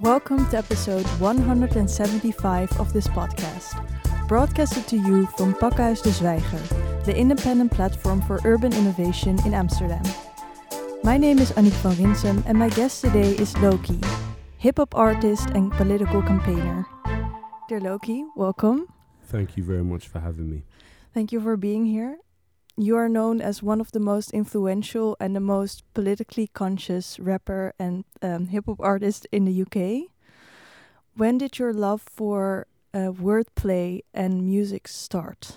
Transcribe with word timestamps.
Welcome 0.00 0.48
to 0.50 0.58
episode 0.58 1.04
175 1.18 2.78
of 2.78 2.92
this 2.92 3.08
podcast, 3.08 3.74
broadcasted 4.28 4.86
to 4.86 4.96
you 4.96 5.26
from 5.36 5.54
Pakhuis 5.54 6.02
de 6.04 6.10
Zwijger, 6.10 7.04
the 7.04 7.16
independent 7.16 7.72
platform 7.72 8.22
for 8.22 8.38
urban 8.44 8.72
innovation 8.72 9.44
in 9.44 9.54
Amsterdam. 9.54 10.04
My 11.02 11.18
name 11.18 11.40
is 11.40 11.50
Annick 11.52 11.74
van 11.82 11.96
Rinsum, 11.96 12.44
and 12.46 12.56
my 12.56 12.68
guest 12.68 13.00
today 13.00 13.34
is 13.42 13.54
Lowkey, 13.54 13.98
hip 14.58 14.76
hop 14.76 14.94
artist 14.94 15.50
and 15.50 15.72
political 15.72 16.22
campaigner. 16.22 16.86
Dear 17.68 17.80
Lowkey, 17.80 18.22
welcome. 18.36 18.86
Thank 19.24 19.56
you 19.56 19.64
very 19.64 19.82
much 19.82 20.06
for 20.06 20.20
having 20.20 20.48
me. 20.48 20.62
Thank 21.12 21.32
you 21.32 21.40
for 21.40 21.56
being 21.56 21.86
here. 21.86 22.18
You 22.80 22.94
are 22.94 23.08
known 23.08 23.40
as 23.40 23.60
one 23.60 23.80
of 23.80 23.90
the 23.90 23.98
most 23.98 24.30
influential 24.30 25.16
and 25.18 25.34
the 25.34 25.40
most 25.40 25.82
politically 25.94 26.46
conscious 26.46 27.18
rapper 27.18 27.74
and 27.76 28.04
um, 28.22 28.46
hip 28.46 28.66
hop 28.66 28.78
artist 28.78 29.26
in 29.32 29.46
the 29.46 29.62
UK. 29.62 30.12
When 31.16 31.38
did 31.38 31.58
your 31.58 31.72
love 31.72 32.02
for 32.02 32.68
uh, 32.94 33.10
wordplay 33.10 34.02
and 34.14 34.46
music 34.46 34.86
start? 34.86 35.56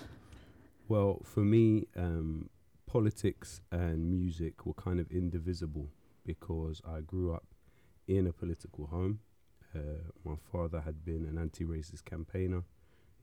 Well, 0.88 1.22
for 1.22 1.44
me, 1.44 1.86
um, 1.96 2.50
politics 2.86 3.60
and 3.70 4.10
music 4.10 4.66
were 4.66 4.74
kind 4.74 4.98
of 4.98 5.08
indivisible 5.12 5.90
because 6.26 6.82
I 6.84 7.02
grew 7.02 7.32
up 7.32 7.46
in 8.08 8.26
a 8.26 8.32
political 8.32 8.86
home. 8.88 9.20
Uh, 9.72 10.10
my 10.24 10.34
father 10.50 10.80
had 10.80 11.04
been 11.04 11.24
an 11.26 11.38
anti 11.38 11.64
racist 11.64 12.04
campaigner. 12.04 12.64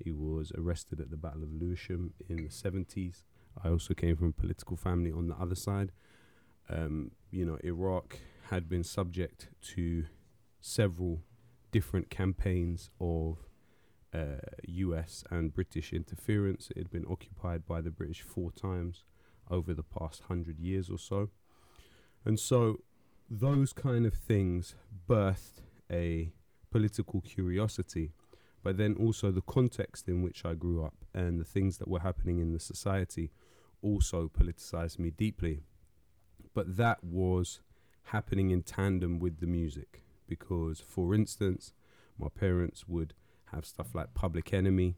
He 0.01 0.13
was 0.13 0.53
arrested 0.57 1.01
at 1.01 1.11
the 1.11 1.17
Battle 1.17 1.43
of 1.43 1.51
Lewisham 1.51 2.13
in 2.29 2.37
the 2.37 2.43
70s 2.43 3.23
I 3.63 3.69
also 3.69 3.93
came 3.93 4.15
from 4.15 4.29
a 4.29 4.41
political 4.41 4.77
family 4.77 5.11
on 5.11 5.27
the 5.27 5.35
other 5.35 5.55
side. 5.55 5.91
Um, 6.69 7.11
you 7.31 7.45
know, 7.45 7.57
Iraq 7.63 8.19
had 8.49 8.69
been 8.69 8.83
subject 8.83 9.49
to 9.73 10.05
several 10.61 11.21
different 11.71 12.09
campaigns 12.09 12.89
of 12.99 13.37
uh, 14.13 14.37
US 14.67 15.23
and 15.29 15.53
British 15.53 15.93
interference. 15.93 16.69
It 16.71 16.77
had 16.77 16.91
been 16.91 17.05
occupied 17.09 17.65
by 17.65 17.81
the 17.81 17.91
British 17.91 18.21
four 18.21 18.51
times 18.51 19.03
over 19.49 19.73
the 19.73 19.83
past 19.83 20.23
hundred 20.27 20.59
years 20.59 20.89
or 20.89 20.97
so. 20.97 21.29
And 22.25 22.39
so 22.39 22.81
those 23.29 23.73
kind 23.73 24.05
of 24.05 24.13
things 24.13 24.75
birthed 25.07 25.61
a 25.91 26.31
political 26.71 27.21
curiosity, 27.21 28.11
but 28.63 28.77
then 28.77 28.95
also 28.95 29.31
the 29.31 29.41
context 29.41 30.07
in 30.07 30.21
which 30.21 30.45
I 30.45 30.53
grew 30.53 30.83
up 30.83 31.05
and 31.13 31.39
the 31.39 31.45
things 31.45 31.77
that 31.77 31.87
were 31.87 32.01
happening 32.01 32.39
in 32.39 32.53
the 32.53 32.59
society 32.59 33.31
also 33.81 34.29
politicized 34.29 34.99
me 34.99 35.11
deeply. 35.11 35.63
But 36.53 36.77
that 36.77 37.03
was 37.03 37.61
happening 38.05 38.49
in 38.49 38.63
tandem 38.63 39.19
with 39.19 39.39
the 39.39 39.47
music 39.47 40.01
because, 40.27 40.79
for 40.79 41.13
instance, 41.13 41.73
my 42.17 42.27
parents 42.27 42.87
would 42.87 43.13
have 43.51 43.65
stuff 43.65 43.95
like 43.95 44.13
Public 44.13 44.53
Enemy 44.53 44.95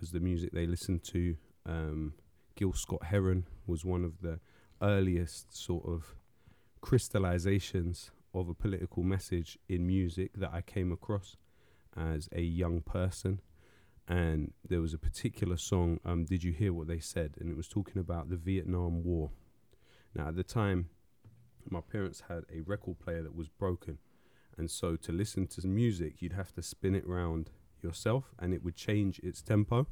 as 0.00 0.10
the 0.10 0.20
music 0.20 0.52
they 0.52 0.66
listened 0.66 1.02
to. 1.04 1.36
Um, 1.66 2.14
Gil 2.56 2.72
Scott 2.72 3.04
Heron 3.04 3.46
was 3.66 3.84
one 3.84 4.04
of 4.04 4.20
the 4.20 4.40
earliest 4.82 5.56
sort 5.56 5.86
of 5.86 6.14
crystallizations 6.80 8.10
of 8.34 8.48
a 8.48 8.54
political 8.54 9.02
message 9.02 9.58
in 9.68 9.86
music 9.86 10.32
that 10.34 10.50
I 10.52 10.62
came 10.62 10.92
across 10.92 11.36
as 11.96 12.28
a 12.32 12.40
young 12.40 12.80
person 12.80 13.40
and 14.08 14.52
there 14.68 14.80
was 14.80 14.94
a 14.94 14.98
particular 14.98 15.56
song, 15.56 16.00
um, 16.04 16.24
Did 16.24 16.42
You 16.42 16.52
Hear 16.52 16.72
What 16.72 16.88
They 16.88 16.98
Said? 16.98 17.36
And 17.38 17.50
it 17.50 17.56
was 17.56 17.68
talking 17.68 18.00
about 18.00 18.28
the 18.28 18.36
Vietnam 18.36 19.04
War. 19.04 19.30
Now, 20.14 20.28
at 20.28 20.36
the 20.36 20.42
time, 20.42 20.88
my 21.68 21.80
parents 21.80 22.24
had 22.28 22.44
a 22.52 22.60
record 22.62 22.98
player 22.98 23.22
that 23.22 23.34
was 23.34 23.48
broken. 23.48 23.98
And 24.56 24.70
so 24.70 24.96
to 24.96 25.12
listen 25.12 25.46
to 25.48 25.66
music, 25.66 26.20
you'd 26.20 26.32
have 26.32 26.52
to 26.54 26.62
spin 26.62 26.94
it 26.94 27.06
round 27.06 27.50
yourself 27.82 28.34
and 28.38 28.52
it 28.52 28.64
would 28.64 28.76
change 28.76 29.18
its 29.20 29.42
tempo. 29.42 29.86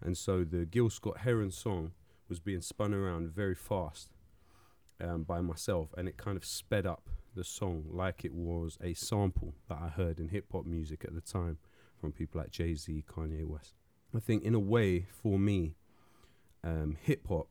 And 0.00 0.16
so 0.16 0.44
the 0.44 0.64
Gil 0.64 0.90
Scott 0.90 1.18
Heron 1.18 1.50
song 1.50 1.92
was 2.28 2.40
being 2.40 2.62
spun 2.62 2.94
around 2.94 3.30
very 3.30 3.54
fast 3.54 4.10
um, 5.00 5.24
by 5.24 5.40
myself 5.40 5.90
and 5.98 6.08
it 6.08 6.16
kind 6.16 6.36
of 6.36 6.44
sped 6.44 6.86
up 6.86 7.08
the 7.34 7.44
song 7.44 7.84
like 7.88 8.24
it 8.24 8.34
was 8.34 8.78
a 8.82 8.94
sample 8.94 9.54
that 9.68 9.78
I 9.80 9.88
heard 9.88 10.18
in 10.18 10.28
hip 10.28 10.46
hop 10.50 10.64
music 10.64 11.04
at 11.04 11.14
the 11.14 11.20
time 11.20 11.58
from 12.00 12.12
people 12.12 12.40
like 12.40 12.50
Jay 12.50 12.74
Z, 12.74 13.04
Kanye 13.08 13.44
West. 13.44 13.74
I 14.14 14.20
think, 14.20 14.42
in 14.42 14.54
a 14.54 14.60
way, 14.60 15.06
for 15.10 15.38
me, 15.38 15.76
um, 16.64 16.96
hip 17.00 17.26
hop 17.28 17.48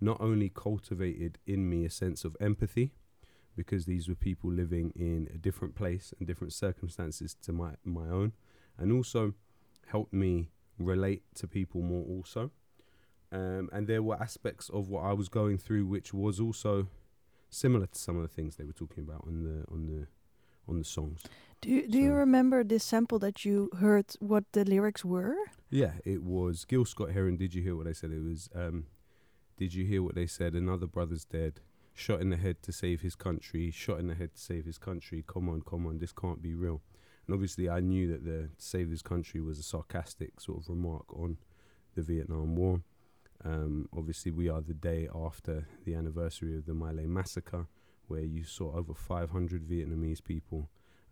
not 0.00 0.20
only 0.20 0.48
cultivated 0.48 1.38
in 1.46 1.68
me 1.68 1.84
a 1.84 1.90
sense 1.90 2.24
of 2.24 2.36
empathy, 2.40 2.92
because 3.56 3.84
these 3.84 4.08
were 4.08 4.14
people 4.14 4.50
living 4.50 4.92
in 4.96 5.28
a 5.34 5.38
different 5.38 5.74
place 5.74 6.12
and 6.18 6.26
different 6.26 6.52
circumstances 6.52 7.36
to 7.42 7.52
my, 7.52 7.72
my 7.84 8.08
own, 8.08 8.32
and 8.78 8.92
also 8.92 9.34
helped 9.86 10.12
me 10.12 10.50
relate 10.78 11.22
to 11.34 11.46
people 11.46 11.82
more, 11.82 12.04
also. 12.04 12.50
Um, 13.30 13.68
and 13.72 13.86
there 13.86 14.02
were 14.02 14.20
aspects 14.20 14.68
of 14.70 14.88
what 14.88 15.04
I 15.04 15.12
was 15.12 15.28
going 15.28 15.58
through 15.58 15.86
which 15.86 16.12
was 16.12 16.40
also 16.40 16.88
similar 17.48 17.86
to 17.86 17.98
some 17.98 18.16
of 18.16 18.22
the 18.22 18.28
things 18.28 18.56
they 18.56 18.64
were 18.64 18.72
talking 18.72 19.04
about 19.04 19.24
on 19.26 19.44
the 19.44 19.64
on 19.72 19.86
the 19.86 20.06
on 20.68 20.78
the 20.78 20.84
songs. 20.84 21.22
Do 21.60 21.70
you, 21.70 21.86
do 21.86 21.98
so 21.98 22.04
you 22.04 22.12
remember 22.12 22.64
this 22.64 22.84
sample 22.84 23.18
that 23.20 23.44
you 23.44 23.70
heard 23.78 24.06
what 24.18 24.44
the 24.52 24.64
lyrics 24.64 25.04
were? 25.04 25.36
Yeah, 25.70 25.92
it 26.04 26.22
was 26.22 26.64
Gil 26.64 26.84
Scott 26.84 27.12
Heron. 27.12 27.36
Did 27.36 27.54
you 27.54 27.62
hear 27.62 27.76
what 27.76 27.86
they 27.86 27.92
said? 27.92 28.10
It 28.10 28.22
was 28.22 28.48
um, 28.54 28.86
Did 29.56 29.72
you 29.72 29.84
hear 29.84 30.02
what 30.02 30.14
they 30.14 30.26
said? 30.26 30.54
Another 30.54 30.86
brother's 30.86 31.24
dead. 31.24 31.60
Shot 31.94 32.20
in 32.20 32.30
the 32.30 32.36
head 32.36 32.62
to 32.62 32.72
save 32.72 33.02
his 33.02 33.14
country. 33.14 33.70
Shot 33.70 34.00
in 34.00 34.08
the 34.08 34.14
head 34.14 34.34
to 34.34 34.40
save 34.40 34.64
his 34.64 34.78
country. 34.78 35.24
Come 35.26 35.48
on, 35.48 35.62
come 35.62 35.86
on, 35.86 35.98
this 35.98 36.12
can't 36.12 36.42
be 36.42 36.54
real. 36.54 36.80
And 37.26 37.34
obviously, 37.34 37.70
I 37.70 37.80
knew 37.80 38.08
that 38.08 38.24
the 38.24 38.48
save 38.58 38.90
his 38.90 39.02
country 39.02 39.40
was 39.40 39.58
a 39.58 39.62
sarcastic 39.62 40.40
sort 40.40 40.62
of 40.62 40.68
remark 40.68 41.04
on 41.14 41.36
the 41.94 42.02
Vietnam 42.02 42.56
War. 42.56 42.82
Um, 43.44 43.88
obviously, 43.96 44.32
we 44.32 44.48
are 44.48 44.60
the 44.60 44.74
day 44.74 45.08
after 45.14 45.68
the 45.84 45.94
anniversary 45.94 46.56
of 46.56 46.66
the 46.66 46.74
My 46.74 46.90
Lai 46.90 47.06
massacre 47.06 47.66
where 48.12 48.20
you 48.20 48.44
saw 48.44 48.76
over 48.76 48.92
500 48.92 49.66
Vietnamese 49.66 50.22
people 50.22 50.68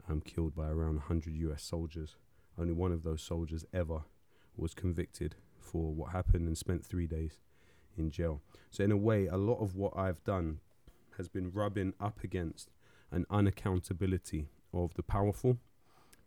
um, 0.07 0.21
killed 0.21 0.55
by 0.55 0.69
around 0.69 0.97
100 0.97 1.35
US 1.35 1.63
soldiers. 1.63 2.17
Only 2.59 2.75
one 2.75 2.93
of 2.93 3.05
those 3.05 3.23
soldiers 3.23 3.65
ever 3.73 4.01
was 4.55 4.75
convicted 4.75 5.37
for 5.59 5.95
what 5.95 6.13
happened 6.13 6.47
and 6.47 6.59
spent 6.59 6.85
three 6.85 7.07
days 7.07 7.39
in 7.97 8.11
jail. 8.11 8.43
So, 8.71 8.85
in 8.85 8.93
a 8.93 8.99
way, 8.99 9.29
a 9.29 9.39
lot 9.39 9.63
of 9.63 9.75
what 9.75 9.97
I've 9.97 10.23
done 10.25 10.61
has 11.17 11.27
been 11.27 11.51
rubbing 11.51 11.95
up 11.99 12.23
against 12.23 12.71
an 13.11 13.25
unaccountability 13.31 14.49
of 14.75 14.93
the 14.93 15.03
powerful. 15.03 15.57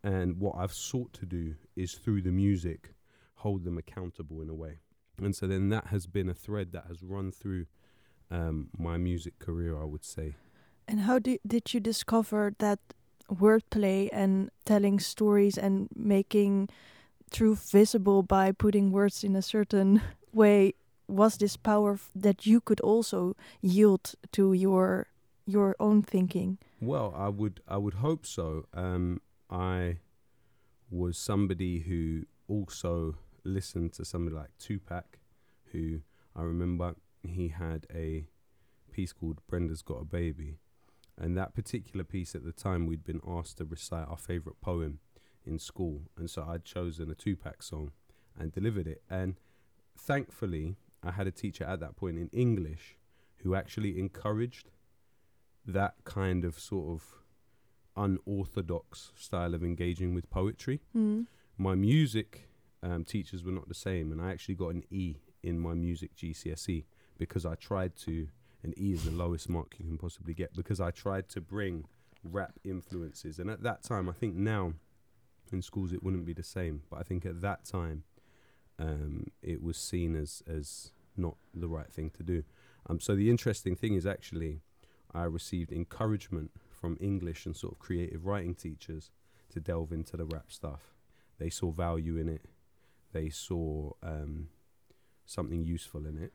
And 0.04 0.40
what 0.40 0.56
I've 0.58 0.74
sought 0.74 1.14
to 1.14 1.28
do 1.28 1.54
is 1.76 1.94
through 2.04 2.24
the 2.24 2.32
music 2.32 2.96
hold 3.36 3.64
them 3.64 3.78
accountable 3.78 4.42
in 4.42 4.50
a 4.50 4.56
way. 4.56 4.80
And 5.22 5.36
so 5.36 5.46
then 5.46 5.70
that 5.70 5.88
has 5.88 6.08
been 6.08 6.30
a 6.30 6.34
thread 6.34 6.72
that 6.72 6.86
has 6.88 7.04
run 7.04 7.32
through 7.32 7.68
um, 8.32 8.70
my 8.76 8.98
music 8.98 9.38
career, 9.38 9.80
I 9.80 9.86
would 9.86 10.04
say. 10.04 10.34
And 10.88 11.02
how 11.02 11.20
do, 11.20 11.38
did 11.46 11.74
you 11.74 11.80
discover 11.80 12.54
that 12.60 12.80
wordplay 13.32 14.10
and 14.12 14.52
telling 14.66 15.00
stories 15.00 15.58
and 15.58 15.88
making 15.96 16.70
truth 17.32 17.72
visible 17.72 18.22
by 18.24 18.52
putting 18.52 18.92
words 18.92 19.24
in 19.24 19.36
a 19.36 19.42
certain 19.42 20.02
way 20.34 20.74
was 21.08 21.38
this 21.38 21.58
power 21.58 22.00
that 22.16 22.46
you 22.46 22.62
could 22.62 22.80
also 22.80 23.36
yield 23.62 24.16
to 24.32 24.54
your 24.54 25.08
your 25.46 25.76
own 25.80 26.02
thinking? 26.02 26.58
Well, 26.80 27.14
I 27.16 27.30
would 27.30 27.60
I 27.68 27.78
would 27.78 27.96
hope 27.96 28.26
so. 28.26 28.66
Um, 28.74 29.22
I 29.50 29.98
was 30.90 31.18
somebody 31.18 31.80
who 31.80 32.24
also 32.48 33.16
listened 33.44 33.94
to 33.94 34.06
somebody 34.06 34.36
like 34.36 34.58
Tupac, 34.60 35.20
who 35.72 36.02
I 36.36 36.44
remember 36.44 36.96
he 37.24 37.50
had 37.50 37.86
a 37.94 38.28
piece 38.92 39.12
called 39.12 39.42
Brenda's 39.48 39.82
Got 39.82 40.02
a 40.02 40.06
Baby, 40.06 40.60
and 41.20 41.38
that 41.38 41.54
particular 41.54 42.04
piece 42.04 42.36
at 42.36 42.44
the 42.44 42.52
time, 42.52 42.86
we'd 42.88 43.04
been 43.04 43.22
asked 43.28 43.58
to 43.58 43.66
recite 43.66 44.08
our 44.08 44.18
favorite 44.18 44.60
poem 44.62 45.00
in 45.46 45.60
school. 45.60 46.02
And 46.18 46.30
so 46.30 46.46
I'd 46.48 46.64
chosen 46.64 47.12
a 47.12 47.16
Tupac 47.16 47.62
song 47.62 47.92
and 48.38 48.52
delivered 48.52 48.88
it. 48.88 49.04
And 49.10 49.36
thankfully, 49.98 50.76
I 51.04 51.12
had 51.12 51.28
a 51.28 51.32
teacher 51.32 51.66
at 51.66 51.80
that 51.82 51.96
point 51.96 52.18
in 52.18 52.30
English 52.32 52.98
who 53.38 53.56
actually 53.56 54.00
encouraged 54.00 54.72
that 55.66 55.96
kind 56.04 56.46
of 56.46 56.60
sort 56.60 56.90
of 56.90 57.04
unorthodox 57.96 59.12
style 59.16 59.54
of 59.54 59.64
engaging 59.64 60.14
with 60.14 60.30
poetry. 60.30 60.82
Mm. 60.96 61.28
My 61.58 61.76
music 61.76 62.50
um, 62.82 63.04
teachers 63.06 63.44
were 63.44 63.52
not 63.52 63.68
the 63.68 63.76
same, 63.76 64.12
and 64.12 64.22
I 64.22 64.32
actually 64.32 64.56
got 64.56 64.70
an 64.70 64.84
E 64.90 65.18
in 65.44 65.60
my 65.60 65.74
music 65.74 66.16
GCSE 66.16 66.86
because 67.18 67.46
I 67.46 67.56
tried 67.56 67.96
to 67.98 68.28
and 68.64 68.78
E 68.80 68.94
is 68.94 69.04
the 69.04 69.12
lowest 69.12 69.50
mark 69.50 69.76
you 69.78 69.86
can 69.86 69.98
possibly 69.98 70.34
get 70.34 70.54
because 70.54 70.80
I 70.80 70.92
tried 70.92 71.30
to 71.30 71.42
bring 71.42 71.86
rap 72.24 72.54
influences. 72.64 73.40
And 73.40 73.50
at 73.50 73.64
that 73.64 73.84
time, 73.84 74.08
I 74.08 74.14
think 74.14 74.36
now 74.36 74.74
in 75.52 75.62
schools 75.62 75.94
it 75.94 76.04
wouldn't 76.04 76.26
be 76.26 76.34
the 76.34 76.44
same, 76.44 76.84
but 76.90 77.00
I 77.00 77.04
think 77.04 77.26
at 77.26 77.42
that 77.42 77.66
time 77.66 78.04
um, 78.80 79.28
it 79.42 79.62
was 79.62 79.78
seen 79.78 80.16
as 80.16 80.42
as 80.48 80.92
not 81.16 81.36
the 81.54 81.68
right 81.68 81.92
thing 81.92 82.10
to 82.12 82.24
do. 82.24 82.44
Um, 82.90 83.00
so 83.00 83.16
the 83.16 83.30
interesting 83.30 83.76
thing 83.76 83.94
is 83.94 84.06
actually 84.06 84.62
I 85.14 85.24
received 85.24 85.72
encouragement 85.72 86.52
from 86.70 86.98
English 87.00 87.46
and 87.46 87.56
sort 87.56 87.74
of 87.74 87.80
creative 87.80 88.26
writing 88.26 88.56
teachers 88.56 89.12
to 89.52 89.60
delve 89.60 89.92
into 89.92 90.18
the 90.18 90.26
rap 90.26 90.52
stuff. 90.52 90.96
They 91.38 91.50
saw 91.50 91.72
value 91.72 92.18
in 92.18 92.28
it. 92.28 92.46
They 93.12 93.30
saw 93.30 93.92
um, 94.02 94.50
something 95.26 95.64
useful 95.64 96.06
in 96.08 96.18
it. 96.18 96.34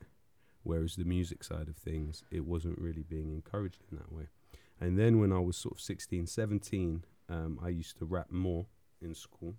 Whereas 0.69 0.97
the 0.97 1.05
music 1.05 1.43
side 1.45 1.67
of 1.71 1.79
things, 1.79 2.25
it 2.31 2.45
wasn't 2.45 2.79
really 2.79 3.03
being 3.03 3.31
encouraged 3.33 3.81
in 3.91 3.97
that 3.97 4.13
way. 4.13 4.25
And 4.79 4.99
then 4.99 5.19
when 5.19 5.33
I 5.33 5.39
was 5.39 5.57
sort 5.57 5.77
of 5.77 5.81
16, 5.81 6.27
17, 6.27 7.05
um, 7.31 7.59
I 7.65 7.71
used 7.71 7.97
to 8.01 8.05
rap 8.05 8.31
more 8.31 8.67
in 9.01 9.15
school. 9.15 9.55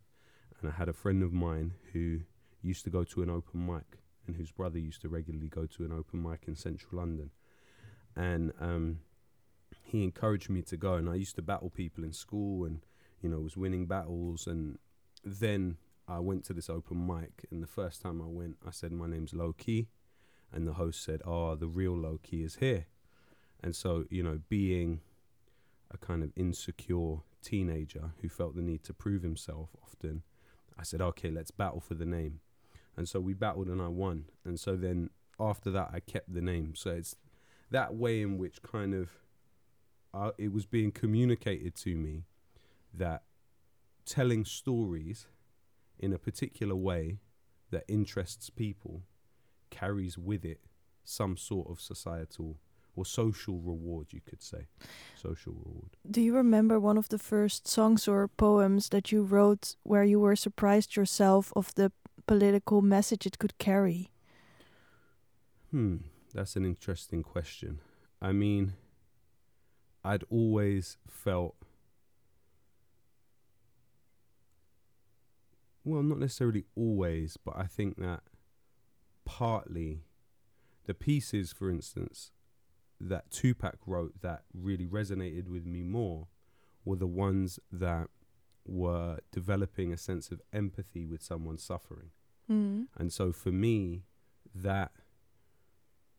And 0.62 0.70
I 0.70 0.76
had 0.76 0.88
a 0.88 0.94
friend 0.94 1.24
of 1.24 1.34
mine 1.34 1.74
who 1.94 2.20
used 2.62 2.84
to 2.84 2.92
go 2.92 3.04
to 3.06 3.24
an 3.24 3.30
open 3.32 3.66
mic 3.66 3.98
and 4.28 4.36
whose 4.36 4.52
brother 4.52 4.78
used 4.78 5.02
to 5.02 5.10
regularly 5.10 5.48
go 5.48 5.66
to 5.66 5.84
an 5.84 5.92
open 5.92 6.22
mic 6.22 6.44
in 6.46 6.56
central 6.56 7.00
London. 7.00 7.32
And 8.16 8.54
um, 8.62 9.00
he 9.82 10.04
encouraged 10.04 10.52
me 10.52 10.62
to 10.62 10.78
go. 10.78 10.94
And 10.94 11.10
I 11.10 11.16
used 11.16 11.36
to 11.38 11.42
battle 11.42 11.72
people 11.72 12.04
in 12.04 12.14
school 12.14 12.66
and, 12.66 12.82
you 13.20 13.30
know, 13.30 13.40
was 13.40 13.58
winning 13.58 13.88
battles. 13.88 14.46
And 14.46 14.78
then 15.26 15.78
I 16.08 16.20
went 16.20 16.46
to 16.46 16.54
this 16.54 16.70
open 16.70 17.08
mic. 17.08 17.48
And 17.50 17.64
the 17.64 17.68
first 17.68 18.00
time 18.04 18.22
I 18.22 18.28
went, 18.28 18.58
I 18.64 18.70
said, 18.70 18.92
My 18.92 19.08
name's 19.08 19.32
Lowkey 19.32 19.88
and 20.52 20.68
the 20.68 20.74
host 20.74 21.04
said, 21.04 21.22
"Oh, 21.26 21.56
the 21.56 21.68
real 21.68 21.96
Lowkey 21.96 22.44
is 22.44 22.56
here." 22.56 22.88
And 23.62 23.76
so, 23.76 24.06
you 24.10 24.24
know, 24.24 24.40
being 24.50 25.02
a 25.92 25.98
kind 25.98 26.24
of 26.24 26.32
insecure 26.36 27.18
teenager 27.42 28.12
who 28.22 28.30
felt 28.30 28.56
the 28.56 28.62
need 28.62 28.84
to 28.84 28.94
prove 28.94 29.24
himself 29.24 29.70
often, 29.84 30.24
I 30.78 30.84
said, 30.84 31.02
"Okay, 31.02 31.32
let's 31.32 31.52
battle 31.52 31.82
for 31.82 31.96
the 31.96 32.06
name." 32.06 32.42
And 32.96 33.08
so 33.08 33.20
we 33.20 33.34
battled 33.34 33.68
and 33.68 33.82
I 33.82 33.88
won. 33.88 34.26
And 34.44 34.60
so 34.60 34.76
then 34.76 35.10
after 35.40 35.72
that, 35.72 35.92
I 35.94 36.00
kept 36.00 36.34
the 36.34 36.42
name. 36.42 36.76
So 36.76 36.92
it's 36.92 37.16
that 37.72 37.96
way 37.96 38.22
in 38.22 38.38
which 38.38 38.62
kind 38.62 38.94
of 38.94 39.10
uh, 40.14 40.32
it 40.38 40.52
was 40.52 40.66
being 40.66 40.92
communicated 40.92 41.76
to 41.76 41.96
me 41.96 42.26
that 42.94 43.24
telling 44.06 44.44
stories 44.44 45.28
in 46.00 46.14
a 46.14 46.18
particular 46.18 46.76
way 46.76 47.20
that 47.72 47.84
interests 47.88 48.50
people 48.50 49.04
carries 49.70 50.18
with 50.18 50.46
it 50.46 50.60
some 51.04 51.38
sort 51.38 51.70
of 51.70 51.82
societal 51.82 52.58
or 52.96 53.06
social 53.06 53.60
reward, 53.60 54.08
you 54.12 54.22
could 54.28 54.44
say. 54.44 54.68
Social 55.16 55.54
reward. 55.54 55.96
Do 56.10 56.22
you 56.22 56.36
remember 56.36 56.80
one 56.80 56.98
of 56.98 57.10
the 57.10 57.18
first 57.18 57.68
songs 57.68 58.08
or 58.08 58.28
poems 58.28 58.90
that 58.90 59.12
you 59.12 59.24
wrote 59.24 59.76
where 59.84 60.04
you 60.04 60.20
were 60.20 60.36
surprised 60.36 60.96
yourself 60.96 61.54
of 61.56 61.74
the 61.76 61.92
political 62.28 62.82
message 62.82 63.26
it 63.26 63.40
could 63.40 63.58
carry? 63.58 64.12
Hmm, 65.72 65.98
that's 66.34 66.56
an 66.56 66.66
interesting 66.66 67.24
question. 67.24 67.80
I 68.22 68.34
mean, 68.34 68.74
I'd 70.04 70.24
always 70.30 70.98
felt. 71.08 71.56
Well, 75.86 76.04
not 76.04 76.20
necessarily 76.20 76.66
always, 76.76 77.38
but 77.38 77.56
I 77.58 77.64
think 77.64 77.98
that 77.98 78.22
partly 79.26 80.04
the 80.86 80.94
pieces, 80.94 81.52
for 81.52 81.70
instance, 81.70 82.32
that 83.00 83.32
Tupac 83.32 83.78
wrote 83.86 84.22
that 84.22 84.44
really 84.54 84.88
resonated 84.88 85.48
with 85.48 85.66
me 85.66 85.84
more 85.84 86.28
were 86.84 86.96
the 86.96 87.08
ones 87.08 87.60
that 87.72 88.08
were 88.66 89.20
developing 89.32 89.94
a 89.94 89.98
sense 89.98 90.32
of 90.32 90.42
empathy 90.52 91.06
with 91.06 91.22
someone 91.22 91.58
suffering. 91.58 92.10
Mm. 92.50 92.88
And 92.98 93.14
so 93.14 93.32
for 93.32 93.52
me, 93.52 94.04
that 94.54 94.92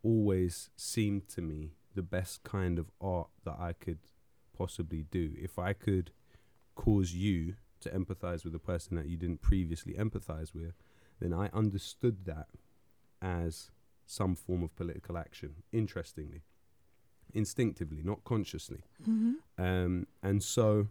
always 0.03 0.71
seemed 0.77 1.29
to 1.29 1.43
me 1.43 1.73
the 1.95 2.03
best 2.03 2.43
kind 2.45 2.79
of 2.79 2.91
art 3.01 3.29
that 3.45 3.57
I 3.59 3.73
could 3.73 3.99
possibly 4.57 5.05
do. 5.11 5.33
If 5.41 5.59
I 5.59 5.73
could 5.73 6.13
cause 6.75 7.13
you 7.13 7.55
to 7.81 7.91
empathize 7.91 8.45
with 8.45 8.55
a 8.55 8.61
person 8.61 8.97
that 8.97 9.07
you 9.07 9.17
didn't 9.17 9.43
previously 9.43 9.95
empathize 9.95 10.55
with, 10.55 10.75
then 11.21 11.33
I 11.33 11.51
understood 11.53 12.25
that 12.27 12.49
as 13.23 13.71
some 14.07 14.35
form 14.35 14.63
of 14.63 14.75
political 14.77 15.17
action, 15.17 15.57
interestingly, 15.73 16.43
instinctively, 17.33 18.03
not 18.03 18.25
consciously. 18.25 18.83
Mm-hmm. 19.03 19.63
Um, 19.63 20.07
and 20.23 20.43
so 20.43 20.89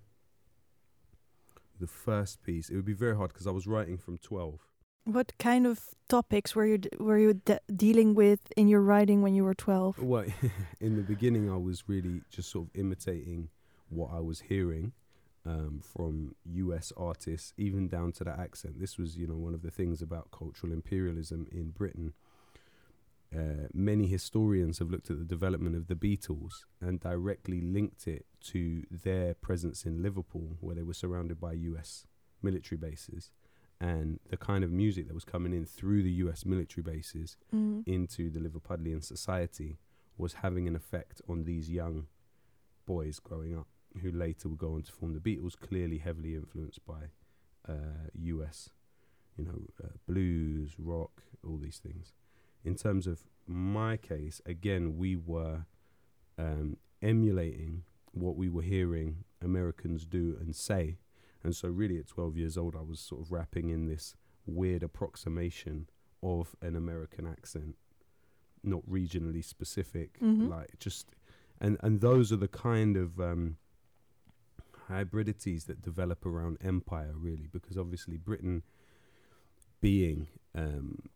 the 1.79 1.87
first 1.87 2.43
piece, 2.43 2.69
it 2.69 2.75
would 2.75 2.85
be 2.85 2.93
very 2.93 3.15
hard 3.15 3.33
because 3.33 3.47
I 3.47 3.51
was 3.51 3.67
writing 3.67 3.97
from 3.97 4.17
12. 4.17 4.59
What 5.05 5.33
kind 5.39 5.65
of 5.65 5.81
topics 6.07 6.55
were 6.55 6.65
you 6.65 6.77
d- 6.77 6.89
were 6.99 7.17
you 7.17 7.33
de- 7.33 7.61
dealing 7.75 8.13
with 8.13 8.41
in 8.55 8.67
your 8.67 8.81
writing 8.81 9.21
when 9.21 9.33
you 9.33 9.43
were 9.43 9.55
12? 9.55 9.99
Well, 9.99 10.25
in 10.79 10.97
the 10.97 11.01
beginning, 11.01 11.49
I 11.49 11.57
was 11.57 11.85
really 11.87 12.21
just 12.29 12.51
sort 12.51 12.67
of 12.67 12.79
imitating 12.79 13.49
what 13.89 14.11
I 14.13 14.19
was 14.19 14.41
hearing 14.41 14.93
um, 15.49 15.79
from 15.81 16.35
US 16.45 16.87
artists, 16.95 17.53
even 17.57 17.87
down 17.87 18.11
to 18.13 18.23
the 18.23 18.39
accent. 18.45 18.79
This 18.79 18.97
was, 18.97 19.17
you 19.17 19.27
know, 19.27 19.35
one 19.47 19.55
of 19.55 19.63
the 19.63 19.71
things 19.71 20.01
about 20.01 20.29
cultural 20.31 20.71
imperialism 20.71 21.47
in 21.51 21.71
Britain. 21.71 22.13
Uh, 23.35 23.67
many 23.73 24.07
historians 24.07 24.79
have 24.79 24.89
looked 24.89 25.09
at 25.11 25.17
the 25.19 25.23
development 25.35 25.75
of 25.75 25.87
the 25.87 25.95
Beatles 25.95 26.65
and 26.81 26.99
directly 26.99 27.61
linked 27.61 28.07
it 28.07 28.25
to 28.41 28.83
their 28.89 29.33
presence 29.35 29.85
in 29.85 30.01
Liverpool, 30.01 30.57
where 30.61 30.75
they 30.75 30.83
were 30.83 30.93
surrounded 30.95 31.39
by 31.39 31.53
US 31.53 32.07
military 32.41 32.77
bases, 32.77 33.31
and 33.79 34.19
the 34.29 34.37
kind 34.37 34.63
of 34.63 34.71
music 34.71 35.07
that 35.07 35.13
was 35.13 35.25
coming 35.25 35.53
in 35.53 35.65
through 35.65 36.01
the 36.03 36.11
US 36.23 36.45
military 36.45 36.83
bases 36.83 37.37
Mm. 37.53 37.83
into 37.87 38.29
the 38.31 38.39
Liverpudlian 38.39 39.03
society 39.03 39.77
was 40.17 40.33
having 40.45 40.67
an 40.67 40.75
effect 40.75 41.21
on 41.29 41.43
these 41.45 41.69
young 41.69 42.07
boys 42.85 43.19
growing 43.19 43.55
up, 43.57 43.67
who 44.01 44.11
later 44.11 44.49
would 44.49 44.57
go 44.59 44.75
on 44.75 44.83
to 44.83 44.91
form 44.91 45.13
the 45.13 45.19
Beatles, 45.19 45.59
clearly 45.59 45.97
heavily 45.97 46.35
influenced 46.35 46.85
by 46.85 47.11
uh, 47.67 48.07
US, 48.13 48.69
you 49.37 49.45
know, 49.45 49.61
uh, 49.83 49.89
blues, 50.07 50.75
rock, 50.77 51.23
all 51.45 51.57
these 51.57 51.77
things. 51.79 52.13
In 52.63 52.75
terms 52.75 53.07
of 53.07 53.23
my 53.47 53.97
case, 53.97 54.41
again, 54.45 54.97
we 54.97 55.15
were 55.15 55.65
um, 56.37 56.77
emulating 57.01 57.83
what 58.11 58.35
we 58.35 58.49
were 58.49 58.61
hearing 58.61 59.23
Americans 59.41 60.05
do 60.05 60.37
and 60.39 60.55
say. 60.55 60.97
And 61.43 61.55
so, 61.55 61.69
really, 61.69 61.97
at 61.97 62.07
12 62.07 62.35
years 62.37 62.57
old, 62.57 62.75
I 62.75 62.81
was 62.81 62.99
sort 62.99 63.21
of 63.21 63.31
rapping 63.31 63.69
in 63.69 63.85
this 63.85 64.15
weird 64.45 64.83
approximation 64.83 65.87
of 66.21 66.55
an 66.61 66.75
American 66.75 67.25
accent, 67.25 67.75
not 68.63 68.81
regionally 68.89 69.43
specific, 69.43 70.19
Mhm. 70.19 70.49
like 70.49 70.77
just, 70.79 71.15
and 71.61 71.77
and 71.81 72.01
those 72.01 72.33
are 72.33 72.35
the 72.37 72.49
kind 72.49 72.97
of 72.97 73.19
um, 73.21 73.55
hybridities 74.89 75.65
that 75.65 75.81
develop 75.81 76.25
around 76.25 76.57
empire, 76.61 77.13
really, 77.15 77.47
because 77.51 77.77
obviously 77.77 78.17
Britain, 78.17 78.63
being 79.81 80.27
um, 80.55 81.09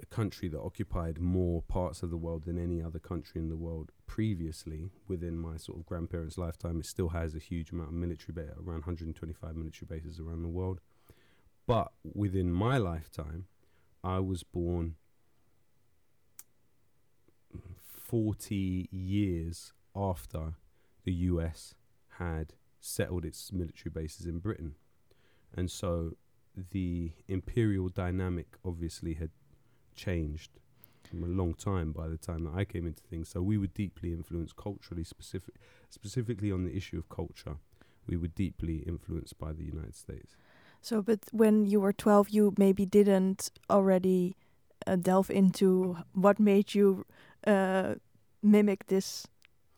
a 0.00 0.06
country 0.06 0.48
that 0.48 0.60
occupied 0.60 1.18
more 1.18 1.62
parts 1.62 2.02
of 2.02 2.10
the 2.10 2.16
world 2.16 2.44
than 2.44 2.58
any 2.58 2.82
other 2.82 2.98
country 2.98 3.40
in 3.40 3.48
the 3.48 3.56
world 3.56 3.90
previously, 4.06 4.90
within 5.08 5.38
my 5.38 5.56
sort 5.56 5.78
of 5.78 5.86
grandparents' 5.86 6.38
lifetime, 6.38 6.78
it 6.78 6.86
still 6.86 7.08
has 7.08 7.34
a 7.34 7.38
huge 7.38 7.72
amount 7.72 7.88
of 7.88 7.94
military 7.94 8.32
base, 8.32 8.54
around 8.56 8.84
125 8.84 9.56
military 9.56 9.86
bases 9.88 10.20
around 10.20 10.42
the 10.42 10.48
world. 10.48 10.80
But 11.66 11.92
within 12.14 12.52
my 12.52 12.76
lifetime, 12.76 13.46
I 14.02 14.18
was 14.18 14.42
born 14.42 14.96
40 17.86 18.88
years 18.92 19.72
after 19.96 20.54
the 21.04 21.12
US 21.12 21.74
had 22.18 22.54
settled 22.80 23.24
its 23.24 23.52
military 23.52 23.90
bases 23.90 24.26
in 24.26 24.38
Britain. 24.38 24.74
And 25.56 25.70
so 25.70 26.12
the 26.70 27.12
imperial 27.28 27.88
dynamic 27.88 28.56
obviously 28.64 29.14
had 29.14 29.30
changed 29.94 30.50
from 31.08 31.22
a 31.22 31.26
long 31.26 31.54
time 31.54 31.92
by 31.92 32.08
the 32.08 32.16
time 32.16 32.44
that 32.44 32.54
I 32.54 32.64
came 32.64 32.86
into 32.86 33.02
things. 33.02 33.28
So 33.28 33.42
we 33.42 33.58
were 33.58 33.66
deeply 33.66 34.12
influenced 34.12 34.56
culturally, 34.56 35.04
specific, 35.04 35.54
specifically 35.90 36.50
on 36.50 36.64
the 36.64 36.76
issue 36.76 36.98
of 36.98 37.08
culture. 37.08 37.56
We 38.06 38.16
were 38.16 38.28
deeply 38.28 38.78
influenced 38.78 39.38
by 39.38 39.52
the 39.52 39.64
United 39.64 39.96
States. 39.96 40.36
So, 40.80 41.00
but 41.00 41.20
when 41.32 41.64
you 41.64 41.80
were 41.80 41.92
12, 41.92 42.28
you 42.30 42.54
maybe 42.58 42.84
didn't 42.84 43.50
already 43.70 44.36
uh, 44.86 44.96
delve 44.96 45.30
into 45.30 45.96
what 46.12 46.38
made 46.38 46.74
you 46.74 47.06
uh, 47.46 47.94
mimic 48.42 48.86
this 48.88 49.26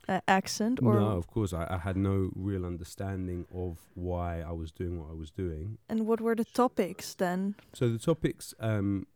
uh, 0.09 0.21
accent, 0.29 0.79
or 0.83 0.95
no, 0.95 1.17
of 1.17 1.27
course, 1.27 1.53
I, 1.53 1.67
I 1.71 1.79
had 1.79 1.97
no 1.97 2.31
real 2.35 2.65
understanding 2.65 3.47
of 3.53 3.79
why 3.95 4.41
I 4.41 4.53
was 4.53 4.71
doing 4.73 5.01
what 5.01 5.11
I 5.11 5.15
was 5.15 5.31
doing. 5.31 5.79
and 5.89 6.07
what 6.07 6.21
were 6.21 6.35
the 6.37 6.45
topics 6.45 7.15
then? 7.15 7.55
So 7.75 7.89
the 7.89 7.99
topics 7.99 8.55
um, 8.61 9.07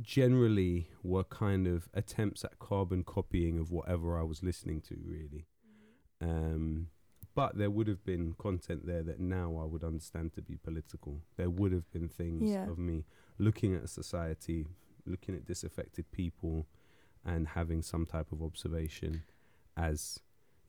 generally 0.00 0.88
were 1.02 1.24
kind 1.24 1.66
of 1.66 1.88
attempts 1.94 2.44
at 2.44 2.58
carbon 2.58 3.04
copying 3.04 3.58
of 3.58 3.70
whatever 3.70 4.18
I 4.18 4.22
was 4.22 4.42
listening 4.42 4.80
to, 4.82 4.96
really. 5.04 5.46
Um, 6.20 6.88
but 7.34 7.56
there 7.58 7.70
would 7.70 7.88
have 7.88 8.04
been 8.04 8.34
content 8.38 8.86
there 8.86 9.02
that 9.02 9.18
now 9.20 9.58
I 9.60 9.64
would 9.64 9.82
understand 9.84 10.32
to 10.34 10.42
be 10.42 10.56
political. 10.56 11.22
There 11.36 11.50
would 11.50 11.72
have 11.72 11.90
been 11.92 12.08
things 12.08 12.50
Yeah. 12.50 12.68
of 12.70 12.78
me 12.78 13.04
looking 13.38 13.74
at 13.74 13.82
a 13.84 13.88
society, 13.88 14.66
looking 15.06 15.34
at 15.34 15.44
disaffected 15.44 16.10
people, 16.12 16.66
and 17.24 17.48
having 17.48 17.82
some 17.82 18.04
type 18.06 18.30
of 18.32 18.42
observation 18.42 19.22
as 19.76 20.20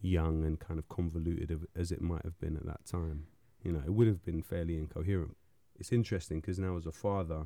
young 0.01 0.43
and 0.43 0.59
kind 0.59 0.79
of 0.79 0.87
convoluted 0.89 1.67
as 1.75 1.91
it 1.91 2.01
might 2.01 2.23
have 2.23 2.39
been 2.39 2.55
at 2.57 2.65
that 2.65 2.85
time. 2.85 3.27
You 3.63 3.71
know, 3.71 3.81
it 3.85 3.93
would 3.93 4.07
have 4.07 4.23
been 4.23 4.41
fairly 4.43 4.77
incoherent. 4.77 5.35
It's 5.79 5.91
interesting 5.91 6.39
because 6.39 6.59
now 6.59 6.77
as 6.77 6.85
a 6.85 6.91
father, 6.91 7.45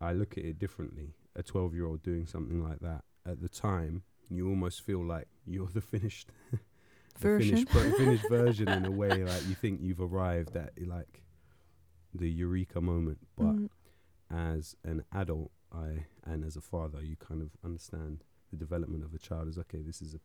I 0.00 0.12
look 0.12 0.38
at 0.38 0.44
it 0.44 0.58
differently. 0.58 1.14
A 1.36 1.42
12 1.42 1.74
year 1.74 1.86
old 1.86 2.02
doing 2.02 2.26
something 2.26 2.62
like 2.62 2.80
that 2.80 3.04
at 3.26 3.40
the 3.42 3.48
time, 3.48 4.02
you 4.28 4.48
almost 4.48 4.82
feel 4.82 5.04
like 5.04 5.26
you're 5.46 5.66
the 5.68 5.80
finished 5.80 6.30
the 6.52 6.58
Version. 7.18 7.48
finished, 7.66 7.68
pro- 7.68 7.90
finished 7.98 8.28
version 8.28 8.68
in 8.68 8.84
a 8.86 8.90
way. 8.90 9.24
Like 9.24 9.46
you 9.48 9.54
think 9.54 9.80
you've 9.82 10.00
arrived 10.00 10.56
at 10.56 10.72
like 10.86 11.22
the 12.14 12.30
eureka 12.30 12.80
moment, 12.80 13.18
but 13.36 13.46
Mm. 13.56 13.68
as 14.30 14.76
an 14.84 15.04
adult, 15.12 15.50
I 15.72 16.06
and 16.24 16.44
as 16.44 16.56
a 16.56 16.60
father, 16.60 17.02
you 17.02 17.16
kind 17.16 17.42
of 17.42 17.50
understand 17.64 18.24
the 18.50 18.56
development 18.56 19.04
of 19.04 19.12
a 19.14 19.18
child 19.18 19.48
is 19.48 19.58
okay. 19.58 19.82
This 19.82 20.00
is 20.00 20.14
a, 20.14 20.20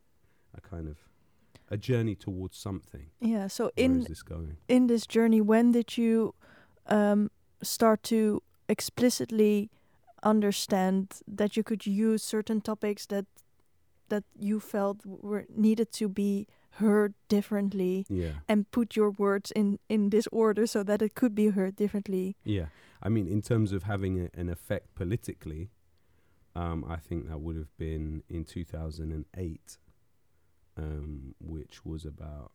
a 0.58 0.62
kind 0.62 0.88
of 0.88 0.98
a 1.72 1.78
journey 1.78 2.16
towards 2.16 2.58
something. 2.58 3.08
Yeah. 3.20 3.48
So 3.48 3.64
Where 3.66 3.86
in 3.86 4.00
is 4.02 4.06
this 4.08 4.24
going? 4.24 4.58
in 4.68 4.88
this 4.88 5.06
journey, 5.08 5.42
when 5.42 5.72
did 5.72 5.98
you 5.98 6.34
um, 6.88 7.30
start 7.64 8.04
to 8.04 8.42
explicitly 8.70 9.70
understand 10.24 11.08
that 11.28 11.56
you 11.56 11.64
could 11.64 11.86
use 11.86 12.24
certain 12.24 12.62
topics 12.62 13.06
that 13.08 13.26
that 14.10 14.24
you 14.40 14.60
felt 14.60 14.98
were 15.06 15.46
needed 15.56 15.92
to 15.92 16.08
be 16.08 16.46
heard 16.80 17.14
differently 17.30 18.06
Yeah, 18.10 18.34
and 18.48 18.70
put 18.72 18.96
your 18.96 19.10
words 19.12 19.52
in 19.56 19.80
in 19.90 20.10
this 20.10 20.28
order 20.32 20.68
so 20.68 20.84
that 20.84 21.02
it 21.02 21.16
could 21.16 21.34
be 21.36 21.50
heard 21.50 21.76
differently? 21.76 22.36
yeah. 22.44 22.66
I 23.02 23.10
mean, 23.10 23.28
in 23.28 23.42
terms 23.42 23.72
of 23.72 23.84
having 23.84 24.20
a, 24.20 24.30
an 24.42 24.50
effect 24.50 24.96
politically, 24.96 25.70
um, 26.56 26.84
I 26.88 26.98
think 26.98 27.28
that 27.28 27.40
would 27.40 27.56
have 27.56 27.76
been 27.78 28.24
in 28.30 28.44
2008, 28.46 29.78
um, 30.78 31.36
which 31.40 31.86
was 31.86 32.06
about 32.06 32.52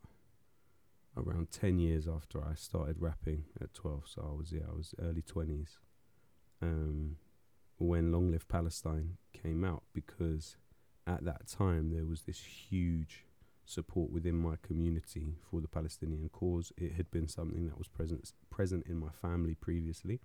around 1.17 1.51
10 1.51 1.79
years 1.79 2.07
after 2.07 2.43
I 2.43 2.55
started 2.55 2.97
rapping 3.01 3.45
at 3.61 3.75
12. 3.75 4.05
So 4.07 4.31
I 4.33 4.39
was, 4.39 4.53
yeah, 4.53 4.67
I 4.71 4.77
was 4.77 4.95
early 5.03 5.23
20s 5.23 5.79
um, 6.63 7.17
when 7.79 8.13
Long 8.13 8.31
Live 8.31 8.49
Palestine 8.49 9.17
came 9.33 9.65
out 9.65 9.83
because 9.93 10.57
at 11.07 11.25
that 11.25 11.49
time 11.49 11.91
there 11.91 12.05
was 12.05 12.23
this 12.23 12.41
huge 12.41 13.25
support 13.65 14.11
within 14.11 14.37
my 14.37 14.57
community 14.63 15.37
for 15.51 15.61
the 15.61 15.69
Palestinian 15.69 16.29
cause. 16.29 16.73
It 16.77 16.93
had 16.93 17.11
been 17.11 17.29
something 17.29 17.67
that 17.67 17.79
was 17.79 17.89
present 17.89 18.33
present 18.51 18.87
in 18.87 18.99
my 18.99 19.11
family 19.11 19.55
previously. 19.55 20.21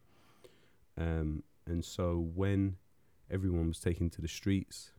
Um, 0.97 1.43
and 1.65 1.83
so 1.83 2.29
when 2.35 2.77
everyone 3.29 3.67
was 3.67 3.79
taken 3.79 4.09
to 4.11 4.21
the 4.21 4.27
streets, 4.27 4.91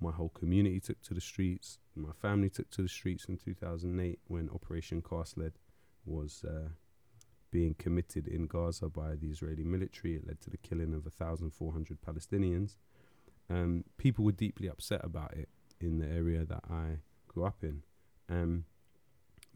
my 0.00 0.12
whole 0.12 0.30
community 0.30 0.80
took 0.80 1.00
to 1.02 1.14
the 1.14 1.20
streets, 1.20 1.78
my 1.94 2.12
family 2.20 2.48
took 2.48 2.70
to 2.70 2.82
the 2.82 2.88
streets 2.88 3.26
in 3.26 3.36
2008 3.36 4.20
when 4.26 4.48
Operation 4.50 5.02
Cast 5.02 5.36
Lead 5.36 5.52
was 6.04 6.44
uh, 6.44 6.70
being 7.50 7.74
committed 7.74 8.26
in 8.26 8.46
Gaza 8.46 8.88
by 8.88 9.14
the 9.16 9.28
Israeli 9.28 9.64
military. 9.64 10.16
It 10.16 10.26
led 10.26 10.40
to 10.42 10.50
the 10.50 10.56
killing 10.56 10.94
of 10.94 11.04
1,400 11.04 11.98
Palestinians. 12.00 12.76
Um, 13.48 13.84
people 13.98 14.24
were 14.24 14.32
deeply 14.32 14.68
upset 14.68 15.00
about 15.04 15.34
it 15.34 15.48
in 15.80 15.98
the 15.98 16.06
area 16.06 16.44
that 16.44 16.62
I 16.70 16.98
grew 17.28 17.44
up 17.44 17.62
in. 17.62 17.82
Um, 18.28 18.64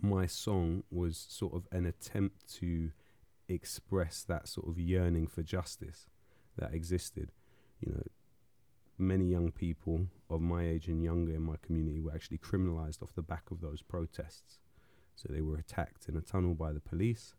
my 0.00 0.26
song 0.26 0.82
was 0.90 1.24
sort 1.28 1.54
of 1.54 1.68
an 1.70 1.86
attempt 1.86 2.52
to 2.56 2.90
express 3.48 4.24
that 4.24 4.48
sort 4.48 4.68
of 4.68 4.78
yearning 4.78 5.28
for 5.28 5.42
justice 5.42 6.06
that 6.58 6.74
existed. 6.74 7.30
You 7.80 7.92
know, 7.92 8.02
many 8.98 9.24
young 9.24 9.50
people 9.50 10.06
of 10.30 10.40
my 10.40 10.66
age 10.66 10.88
and 10.88 11.02
younger 11.02 11.34
in 11.34 11.42
my 11.42 11.56
community 11.62 12.00
were 12.00 12.12
actually 12.14 12.38
criminalized 12.38 13.02
off 13.02 13.14
the 13.14 13.22
back 13.22 13.50
of 13.50 13.60
those 13.60 13.82
protests. 13.82 14.58
So 15.16 15.28
they 15.30 15.40
were 15.40 15.56
attacked 15.56 16.08
in 16.08 16.16
a 16.16 16.20
tunnel 16.20 16.54
by 16.54 16.72
the 16.72 16.80
police, 16.80 17.34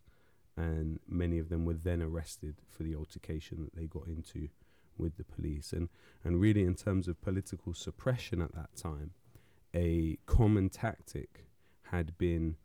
and 0.57 1.00
many 1.07 1.39
of 1.39 1.50
them 1.50 1.65
were 1.65 1.74
then 1.74 2.01
arrested 2.01 2.55
for 2.69 2.83
the 2.83 2.95
altercation 2.95 3.63
that 3.63 3.75
they 3.75 3.88
got 3.88 4.07
into 4.07 4.50
with 4.97 5.17
the 5.17 5.24
police. 5.24 5.74
And, 5.74 5.89
and 6.24 6.39
really, 6.39 6.63
in 6.63 6.75
terms 6.75 7.07
of 7.07 7.21
political 7.21 7.74
suppression 7.74 8.41
at 8.41 8.55
that 8.55 8.75
time, 8.75 9.12
a 9.74 10.17
common 10.25 10.69
tactic 10.69 11.47
had 11.91 12.17
been 12.17 12.55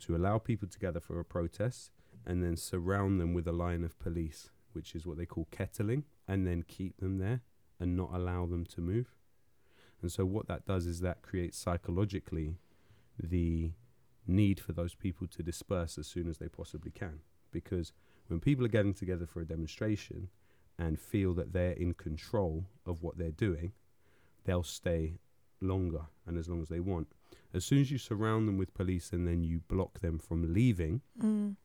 to 0.00 0.16
allow 0.16 0.38
people 0.38 0.68
to 0.68 0.78
gather 0.78 1.00
for 1.00 1.20
a 1.20 1.24
protest 1.24 1.90
and 2.26 2.42
then 2.42 2.56
surround 2.56 3.20
them 3.20 3.34
with 3.34 3.46
a 3.46 3.52
line 3.52 3.84
of 3.84 3.98
police, 3.98 4.50
which 4.72 4.94
is 4.94 5.06
what 5.06 5.18
they 5.18 5.26
call 5.26 5.46
kettling, 5.50 6.04
and 6.26 6.46
then 6.46 6.64
keep 6.66 6.96
them 6.98 7.18
there 7.18 7.42
and 7.80 7.96
not 7.96 8.10
allow 8.12 8.46
them 8.46 8.64
to 8.66 8.80
move. 8.80 9.14
And 10.02 10.10
so, 10.12 10.24
what 10.26 10.48
that 10.48 10.66
does 10.66 10.86
is 10.86 11.00
that 11.00 11.22
creates 11.22 11.58
psychologically 11.58 12.56
the 13.18 13.72
need 14.26 14.58
for 14.60 14.72
those 14.72 14.94
people 14.94 15.26
to 15.28 15.42
disperse 15.42 15.98
as 15.98 16.06
soon 16.06 16.28
as 16.28 16.38
they 16.38 16.48
possibly 16.48 16.90
can. 16.90 17.20
Because 17.50 17.92
when 18.28 18.40
people 18.40 18.64
are 18.64 18.68
getting 18.68 18.94
together 18.94 19.26
for 19.26 19.40
a 19.40 19.46
demonstration 19.46 20.28
and 20.78 20.98
feel 20.98 21.34
that 21.34 21.52
they're 21.52 21.72
in 21.72 21.94
control 21.94 22.64
of 22.86 23.02
what 23.02 23.16
they're 23.18 23.30
doing, 23.30 23.72
they'll 24.44 24.62
stay 24.62 25.18
longer 25.60 26.06
and 26.26 26.36
as 26.38 26.48
long 26.48 26.60
as 26.60 26.68
they 26.68 26.80
want. 26.80 27.08
As 27.52 27.64
soon 27.64 27.78
as 27.80 27.90
you 27.90 27.98
surround 27.98 28.48
them 28.48 28.56
with 28.58 28.74
police 28.74 29.12
and 29.12 29.26
then 29.28 29.42
you 29.44 29.60
block 29.68 30.00
them 30.00 30.18
from 30.18 30.52
leaving, 30.52 31.00
Mm. 31.20 31.56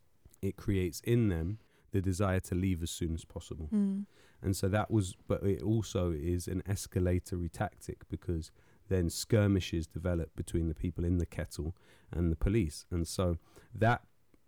it 0.41 0.55
creates 0.55 1.01
in 1.01 1.29
them 1.29 1.57
the 1.91 2.01
desire 2.01 2.39
to 2.41 2.55
leave 2.55 2.83
as 2.83 2.91
soon 2.91 3.13
as 3.13 3.25
possible. 3.25 3.69
Mm. 3.73 4.05
And 4.41 4.55
so 4.55 4.69
that 4.69 4.89
was, 4.89 5.15
but 5.27 5.43
it 5.43 5.61
also 5.61 6.11
is 6.11 6.47
an 6.47 6.63
escalatory 6.67 7.51
tactic 7.51 8.07
because 8.09 8.51
then 8.87 9.09
skirmishes 9.09 9.87
develop 9.87 10.35
between 10.35 10.67
the 10.67 10.73
people 10.75 11.03
in 11.03 11.17
the 11.17 11.25
kettle 11.25 11.75
and 12.11 12.31
the 12.31 12.35
police. 12.35 12.85
And 12.91 13.07
so 13.07 13.37
that 13.75 14.01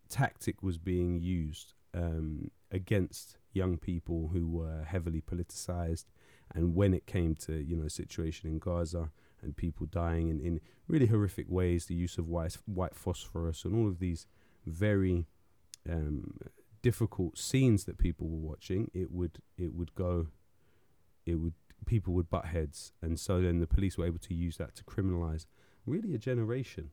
tactic 0.10 0.64
was 0.64 0.78
being 0.78 1.20
used 1.20 1.74
um, 1.94 2.52
against 2.72 3.38
young 3.54 3.78
people 3.78 4.30
who 4.34 4.48
were 4.48 4.84
heavily 4.84 5.22
politicized. 5.22 6.06
And 6.54 6.76
when 6.76 6.94
it 6.94 7.06
came 7.06 7.36
to, 7.36 7.62
you 7.62 7.76
know, 7.76 7.88
situation 7.88 8.50
in 8.50 8.60
Gaza 8.60 9.12
and 9.42 9.56
people 9.56 9.86
dying 9.86 10.30
in, 10.30 10.40
in 10.40 10.60
really 10.88 11.08
horrific 11.08 11.48
ways, 11.50 11.86
the 11.86 11.96
use 11.96 12.18
of 12.18 12.28
white, 12.28 12.58
white 12.66 12.96
phosphorus 12.96 13.66
and 13.66 13.76
all 13.76 13.88
of 13.88 14.00
these 14.00 14.28
very 14.66 15.28
um, 15.90 16.38
difficult 16.82 17.38
scenes 17.38 17.84
that 17.86 17.98
people 17.98 18.28
were 18.28 18.50
watching, 18.50 18.90
it 18.94 19.12
would 19.12 19.40
it 19.58 19.74
would 19.74 19.94
go, 19.96 20.28
it 21.26 21.36
would 21.36 21.54
people 21.86 22.14
would 22.14 22.30
butt 22.30 22.46
heads, 22.46 22.92
and 23.02 23.20
so 23.20 23.42
then 23.42 23.60
the 23.60 23.68
police 23.68 23.98
were 23.98 24.06
able 24.06 24.20
to 24.20 24.34
use 24.34 24.58
that 24.58 24.76
to 24.76 24.84
criminalize 24.84 25.46
really 25.86 26.14
a 26.14 26.18
generation, 26.18 26.92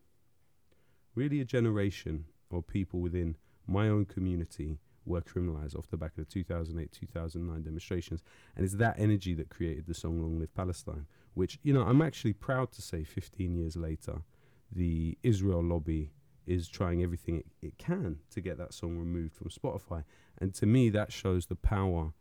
really 1.15 1.41
a 1.41 1.45
generation 1.45 2.25
of 2.51 2.67
people 2.67 3.01
within 3.01 3.37
my 3.67 3.89
own 3.89 4.05
community 4.05 4.79
were 5.05 5.21
criminalized 5.21 5.77
off 5.77 5.89
the 5.91 5.97
back 5.97 6.11
of 6.11 6.17
the 6.17 6.25
2008 6.25 6.93
2009 6.93 7.63
demonstrations, 7.63 8.23
and 8.57 8.65
it's 8.65 8.75
that 8.75 8.99
energy 8.99 9.35
that 9.35 9.49
created 9.49 9.87
the 9.87 9.95
song 9.95 10.21
"Long 10.21 10.39
Live 10.39 10.55
Palestine," 10.55 11.07
which 11.35 11.59
you 11.63 11.73
know 11.73 11.83
I'm 11.83 12.03
actually 12.03 12.35
proud 12.35 12.73
to 12.73 12.83
say, 12.83 13.05
15 13.05 13.55
years 13.55 13.77
later, 13.77 14.23
the 14.71 15.17
Israel 15.23 15.63
lobby 15.63 16.11
is 16.49 16.69
trying 16.69 17.03
everything 17.03 17.37
it, 17.37 17.47
it 17.61 17.79
can 17.79 18.19
to 18.31 18.41
get 18.41 18.59
that 18.59 18.73
song 18.73 18.99
removed 18.99 19.35
from 19.35 19.51
Spotify. 19.51 20.05
And 20.39 20.55
to 20.55 20.67
me, 20.67 20.89
that 20.91 21.13
shows 21.13 21.47
the 21.47 21.57
power 21.57 22.13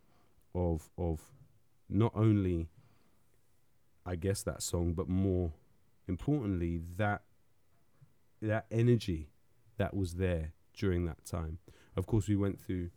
of 0.54 0.90
of 0.98 1.22
not 1.90 2.12
only, 2.16 2.70
I 4.06 4.16
guess, 4.16 4.44
that 4.44 4.62
song, 4.62 4.94
but 4.94 5.08
more 5.08 5.54
importantly, 6.08 6.82
that 6.98 7.22
that 8.42 8.66
energy 8.70 9.30
that 9.78 9.96
was 9.96 10.16
there 10.16 10.54
during 10.74 11.06
that 11.06 11.26
time. 11.26 11.60
Of 11.96 12.06
course, 12.06 12.28
we 12.28 12.36
went 12.36 12.60
through 12.60 12.90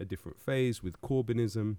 a 0.00 0.04
different 0.04 0.40
phase 0.40 0.82
with 0.82 1.00
Corbynism, 1.02 1.76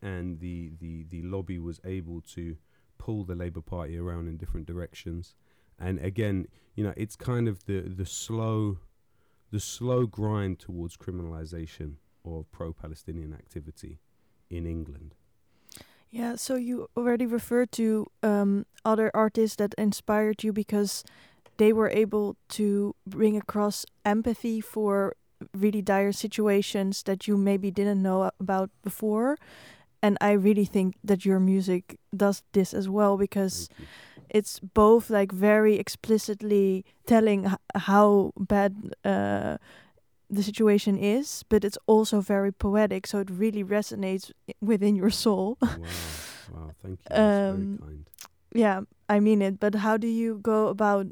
and 0.00 0.40
the 0.40 0.72
the 0.78 1.04
the 1.04 1.22
lobby 1.22 1.58
was 1.58 1.80
able 1.84 2.20
to 2.34 2.56
pull 2.98 3.24
the 3.24 3.34
Labour 3.34 3.60
Party 3.60 3.98
around 3.98 4.28
in 4.28 4.36
different 4.36 4.66
directions. 4.66 5.34
And 5.78 5.98
again, 5.98 6.46
you 6.74 6.84
know, 6.84 6.94
it's 6.96 7.16
kind 7.16 7.48
of 7.48 7.64
the 7.66 7.80
the 7.80 8.06
slow 8.06 8.78
the 9.50 9.60
slow 9.60 10.06
grind 10.06 10.58
towards 10.58 10.96
criminalization 10.96 11.94
of 12.24 12.50
pro-Palestinian 12.50 13.32
activity 13.32 14.00
in 14.50 14.66
England. 14.66 15.14
Yeah, 16.10 16.36
so 16.36 16.56
you 16.56 16.88
already 16.96 17.26
referred 17.26 17.72
to 17.72 18.06
um, 18.22 18.66
other 18.84 19.10
artists 19.14 19.56
that 19.56 19.74
inspired 19.78 20.42
you 20.42 20.52
because 20.52 21.04
they 21.58 21.72
were 21.72 21.90
able 21.90 22.36
to 22.50 22.94
bring 23.06 23.36
across 23.36 23.86
empathy 24.04 24.60
for 24.60 25.14
really 25.54 25.82
dire 25.82 26.12
situations 26.12 27.02
that 27.04 27.28
you 27.28 27.36
maybe 27.36 27.70
didn't 27.70 28.02
know 28.02 28.30
about 28.40 28.70
before. 28.82 29.36
And 30.02 30.16
I 30.20 30.32
really 30.32 30.64
think 30.64 30.94
that 31.04 31.24
your 31.24 31.40
music 31.40 31.98
does 32.16 32.42
this 32.52 32.74
as 32.74 32.88
well 32.88 33.16
because. 33.16 33.68
It's 34.30 34.60
both 34.60 35.10
like 35.10 35.32
very 35.32 35.76
explicitly 35.78 36.84
telling 37.06 37.46
h- 37.46 37.52
how 37.74 38.32
bad 38.38 38.74
uh, 39.04 39.56
the 40.30 40.42
situation 40.42 40.98
is, 40.98 41.44
but 41.48 41.64
it's 41.64 41.78
also 41.86 42.20
very 42.20 42.52
poetic. 42.52 43.06
So 43.06 43.18
it 43.20 43.30
really 43.30 43.62
resonates 43.64 44.30
within 44.60 44.96
your 44.96 45.10
soul. 45.10 45.56
wow, 45.62 45.76
wow, 46.52 46.70
thank 46.82 46.98
you. 47.00 47.06
That's 47.10 47.38
very 47.38 47.60
Um, 47.60 47.78
kind. 47.80 48.10
yeah, 48.54 48.80
I 49.08 49.20
mean 49.20 49.42
it. 49.42 49.58
But 49.60 49.74
how 49.76 49.96
do 49.96 50.06
you 50.08 50.38
go 50.42 50.68
about 50.68 51.06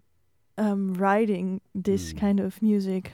um, 0.58 0.94
writing 0.94 1.60
this 1.74 2.12
Mm. 2.12 2.18
kind 2.20 2.40
of 2.40 2.60
music? 2.62 3.12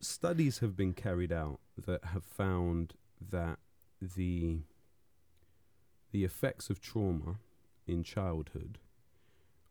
studies 0.00 0.58
have 0.58 0.76
been 0.76 0.92
carried 0.92 1.32
out 1.32 1.60
that 1.86 2.04
have 2.06 2.24
found 2.24 2.94
that 3.30 3.58
the 4.00 4.58
the 6.10 6.24
effects 6.24 6.68
of 6.70 6.80
trauma 6.80 7.36
in 7.86 8.02
childhood 8.02 8.78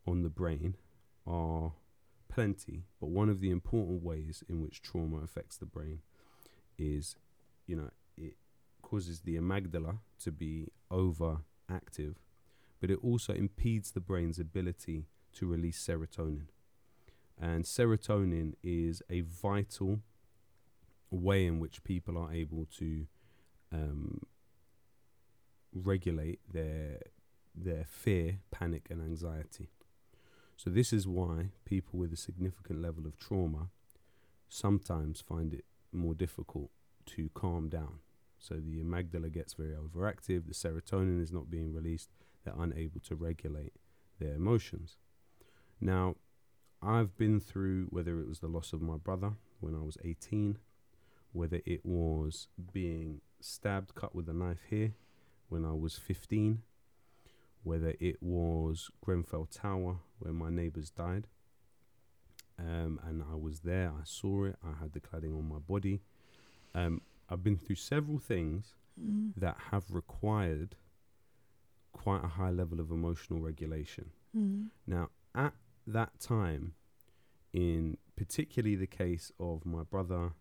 on 0.08 0.24
the 0.24 0.30
brain 0.30 0.76
are 1.28 1.74
plenty, 2.30 2.84
but 3.00 3.10
one 3.10 3.30
of 3.30 3.42
the 3.42 3.52
important 3.52 4.04
ways 4.04 4.44
in 4.50 4.62
which 4.62 4.82
trauma 4.82 5.18
affects 5.18 5.58
the 5.58 5.66
brain 5.66 6.00
is, 6.78 7.16
you 7.68 7.76
know, 7.76 7.90
it 8.18 8.36
causes 8.82 9.22
the 9.22 9.38
amygdala 9.38 10.00
to 10.24 10.32
be 10.32 10.68
overactive, 10.92 12.16
but 12.80 12.90
it 12.90 13.00
also 13.04 13.34
impedes 13.34 13.92
the 13.92 14.00
brain's 14.00 14.40
ability 14.40 15.06
to 15.34 15.46
release 15.46 15.86
serotonin. 15.86 16.48
And 17.40 17.64
serotonin 17.64 18.54
is 18.64 19.02
a 19.10 19.22
vital 19.22 20.00
way 21.10 21.46
in 21.46 21.60
which 21.60 21.84
people 21.84 22.18
are 22.18 22.32
able 22.32 22.66
to 22.78 23.08
um, 23.72 24.22
regulate 25.74 26.40
their 26.52 27.00
their 27.54 27.84
fear, 27.86 28.40
panic, 28.50 28.88
and 28.90 29.02
anxiety. 29.02 29.70
So 30.64 30.70
this 30.70 30.94
is 30.94 31.08
why 31.08 31.50
people 31.66 31.98
with 31.98 32.14
a 32.14 32.18
significant 32.18 32.84
level 32.84 33.08
of 33.08 33.18
trauma 33.18 33.70
sometimes 34.48 35.20
find 35.20 35.56
it 35.56 35.66
more 35.92 36.14
difficult 36.14 36.70
to 37.08 37.32
calm 37.34 37.68
down. 37.68 38.02
So 38.38 38.58
the 38.58 38.80
amygdala 38.80 39.34
gets 39.34 39.56
very 39.56 39.74
overactive, 39.74 40.46
the 40.46 40.54
serotonin 40.54 41.20
is 41.20 41.32
not 41.32 41.50
being 41.50 41.74
released, 41.74 42.12
they're 42.46 42.54
unable 42.56 43.00
to 43.08 43.16
regulate 43.16 43.74
their 44.20 44.36
emotions. 44.36 44.98
Now, 45.80 46.18
I've 46.80 47.18
been 47.18 47.40
through 47.40 47.88
whether 47.90 48.20
it 48.20 48.28
was 48.28 48.42
the 48.42 48.48
loss 48.48 48.72
of 48.72 48.84
my 48.84 48.98
brother 48.98 49.32
when 49.62 49.74
I 49.74 49.82
was 49.82 49.98
18, 50.06 50.60
whether 51.32 51.62
it 51.66 51.84
was 51.84 52.50
being 52.72 53.22
stabbed, 53.40 53.96
cut 53.96 54.14
with 54.14 54.30
a 54.30 54.34
knife 54.34 54.62
here 54.70 54.94
when 55.50 55.66
I 55.66 55.72
was 55.72 55.98
15, 55.98 56.62
whether 57.64 57.94
it 58.00 58.22
was 58.22 58.90
Grenfell 59.02 59.46
Tower 59.46 59.98
where 60.20 60.34
my 60.34 60.50
neighbours 60.50 60.90
died. 60.90 61.28
Um, 62.60 63.00
and 63.08 63.24
I 63.24 63.36
was 63.36 63.62
there, 63.62 63.90
I 63.90 64.04
saw 64.04 64.46
it, 64.46 64.56
I 64.64 64.80
had 64.80 64.94
the 64.94 65.00
cladding 65.00 65.36
on 65.38 65.50
my 65.50 65.58
body. 65.58 66.02
Um, 66.76 67.02
I've 67.30 67.44
been 67.44 67.58
through 67.58 67.76
several 67.78 68.20
things 68.20 68.76
Mm. 69.02 69.32
that 69.38 69.56
have 69.72 69.86
required 69.90 70.76
quite 71.94 72.24
a 72.24 72.28
high 72.28 72.52
level 72.52 72.80
of 72.82 72.92
emotional 72.92 73.40
regulation. 73.40 74.12
Mm. 74.36 74.68
Now, 74.86 75.10
at 75.34 75.54
that 75.88 76.20
time, 76.20 76.74
in 77.54 77.98
particularly 78.18 78.76
the 78.76 78.88
case 78.88 79.32
of 79.40 79.66
my 79.66 79.84
brother, 79.84 80.34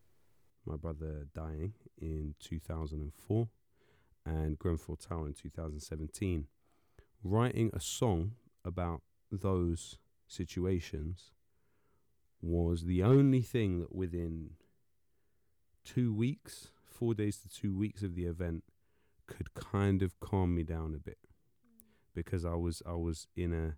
my 0.66 0.76
brother 0.76 1.28
dying 1.32 1.74
in 1.96 2.34
2004 2.40 3.48
and 4.26 4.58
Grenfell 4.58 4.96
Tower 4.96 5.28
in 5.28 5.34
2017, 5.34 6.46
writing 7.22 7.70
a 7.72 7.80
song 7.80 8.32
about 8.64 9.02
those 9.30 9.98
situations 10.26 11.32
was 12.42 12.84
the 12.84 13.02
only 13.02 13.42
thing 13.42 13.80
that 13.80 13.94
within 13.94 14.50
two 15.84 16.14
weeks, 16.14 16.68
four 16.84 17.14
days 17.14 17.38
to 17.38 17.48
two 17.48 17.76
weeks 17.76 18.02
of 18.02 18.14
the 18.14 18.24
event, 18.24 18.64
could 19.26 19.54
kind 19.54 20.02
of 20.02 20.18
calm 20.20 20.54
me 20.54 20.62
down 20.62 20.94
a 20.94 20.98
bit. 20.98 21.18
Because 22.14 22.44
I 22.44 22.54
was 22.54 22.82
I 22.86 22.94
was 22.94 23.28
in 23.36 23.52
a 23.52 23.76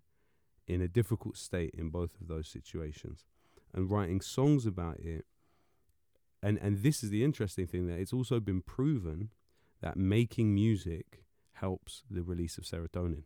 in 0.65 0.81
a 0.81 0.87
difficult 0.87 1.37
state 1.37 1.75
in 1.77 1.89
both 1.89 2.19
of 2.19 2.27
those 2.27 2.47
situations. 2.47 3.25
And 3.73 3.89
writing 3.89 4.21
songs 4.21 4.65
about 4.65 4.99
it 4.99 5.25
and 6.43 6.59
and 6.61 6.83
this 6.83 7.03
is 7.03 7.09
the 7.09 7.23
interesting 7.23 7.65
thing 7.65 7.87
that 7.87 7.97
it's 7.97 8.13
also 8.13 8.39
been 8.39 8.61
proven 8.61 9.29
that 9.81 9.95
making 9.95 10.53
music 10.53 11.23
helps 11.53 12.03
the 12.11 12.21
release 12.21 12.57
of 12.57 12.65
serotonin 12.65 13.23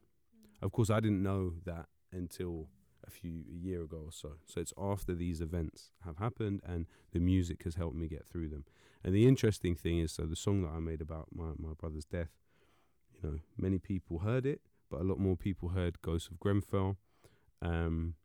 of 0.62 0.72
course 0.72 0.90
I 0.90 1.00
didn't 1.00 1.24
know 1.24 1.54
that 1.66 1.88
until 2.12 2.68
a 3.06 3.12
few 3.12 3.44
a 3.50 3.56
year 3.56 3.84
ago 3.84 4.04
or 4.06 4.12
so. 4.12 4.34
So 4.46 4.60
it's 4.62 4.74
after 4.78 5.14
these 5.14 5.40
events 5.40 5.92
have 6.06 6.18
happened 6.18 6.62
and 6.66 6.88
the 7.12 7.20
music 7.20 7.64
has 7.64 7.76
helped 7.76 7.96
me 7.96 8.08
get 8.08 8.26
through 8.26 8.50
them. 8.50 8.66
And 9.04 9.14
the 9.14 9.28
interesting 9.28 9.76
thing 9.76 10.00
is 10.00 10.12
so 10.12 10.24
the 10.24 10.36
song 10.36 10.64
that 10.64 10.72
I 10.76 10.80
made 10.80 11.02
about 11.02 11.28
my, 11.34 11.52
my 11.58 11.74
brother's 11.78 12.06
death 12.06 12.32
you 13.14 13.30
know 13.30 13.38
many 13.58 13.78
people 13.80 14.20
heard 14.20 14.46
it 14.46 14.62
but 14.90 15.02
a 15.02 15.04
lot 15.04 15.20
more 15.20 15.36
people 15.36 15.70
heard 15.70 16.02
Ghosts 16.02 16.30
of 16.30 16.40
Grenfell. 16.40 16.98
Um, 17.62 18.16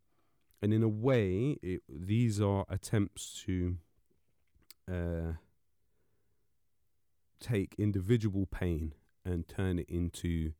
and 0.60 0.72
in 0.72 0.82
a 0.82 0.88
way, 0.88 1.56
it, 1.62 1.82
these 1.88 2.40
are 2.40 2.64
attempts 2.68 3.42
to 3.46 3.76
uh, 4.90 5.32
take 7.40 7.74
individual 7.78 8.46
pain 8.46 8.94
and 9.24 9.48
turn 9.48 9.78
it 9.78 9.88
into 9.88 10.52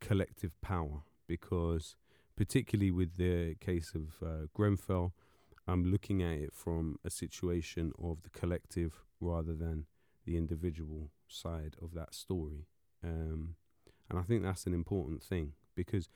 collective 0.00 0.60
power. 0.60 1.02
Because, 1.26 1.96
particularly 2.36 2.90
with 2.90 3.16
the 3.16 3.54
case 3.60 3.92
of 3.94 4.26
uh, 4.26 4.46
Grenfell, 4.52 5.12
I'm 5.68 5.84
looking 5.84 6.22
at 6.22 6.38
it 6.38 6.52
from 6.52 6.96
a 7.04 7.10
situation 7.10 7.92
of 8.02 8.22
the 8.22 8.30
collective 8.30 9.04
rather 9.20 9.54
than 9.54 9.86
the 10.24 10.36
individual 10.36 11.10
side 11.28 11.76
of 11.80 11.94
that 11.94 12.14
story. 12.14 12.66
Um, 13.04 13.54
and 14.08 14.18
I 14.18 14.22
think 14.22 14.42
that's 14.42 14.66
an 14.66 14.74
important 14.74 15.22
thing 15.22 15.52
because 15.76 16.08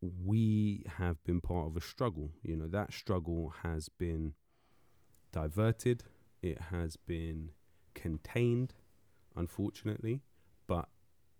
we 0.00 0.84
have 0.96 1.22
been 1.24 1.40
part 1.40 1.66
of 1.66 1.76
a 1.76 1.80
struggle. 1.80 2.30
You 2.42 2.56
know, 2.56 2.68
that 2.68 2.92
struggle 2.92 3.52
has 3.62 3.88
been 3.88 4.32
diverted, 5.32 6.04
it 6.42 6.58
has 6.70 6.96
been 6.96 7.50
contained, 7.94 8.74
unfortunately, 9.36 10.22
but 10.66 10.88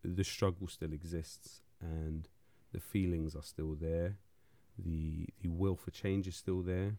the 0.04 0.24
struggle 0.24 0.68
still 0.68 0.92
exists 0.92 1.59
and 1.80 2.28
the 2.72 2.80
feelings 2.80 3.34
are 3.34 3.42
still 3.42 3.74
there. 3.74 4.16
The 4.78 5.26
the 5.42 5.48
will 5.48 5.76
for 5.76 5.90
change 5.90 6.26
is 6.28 6.36
still 6.36 6.62
there. 6.62 6.96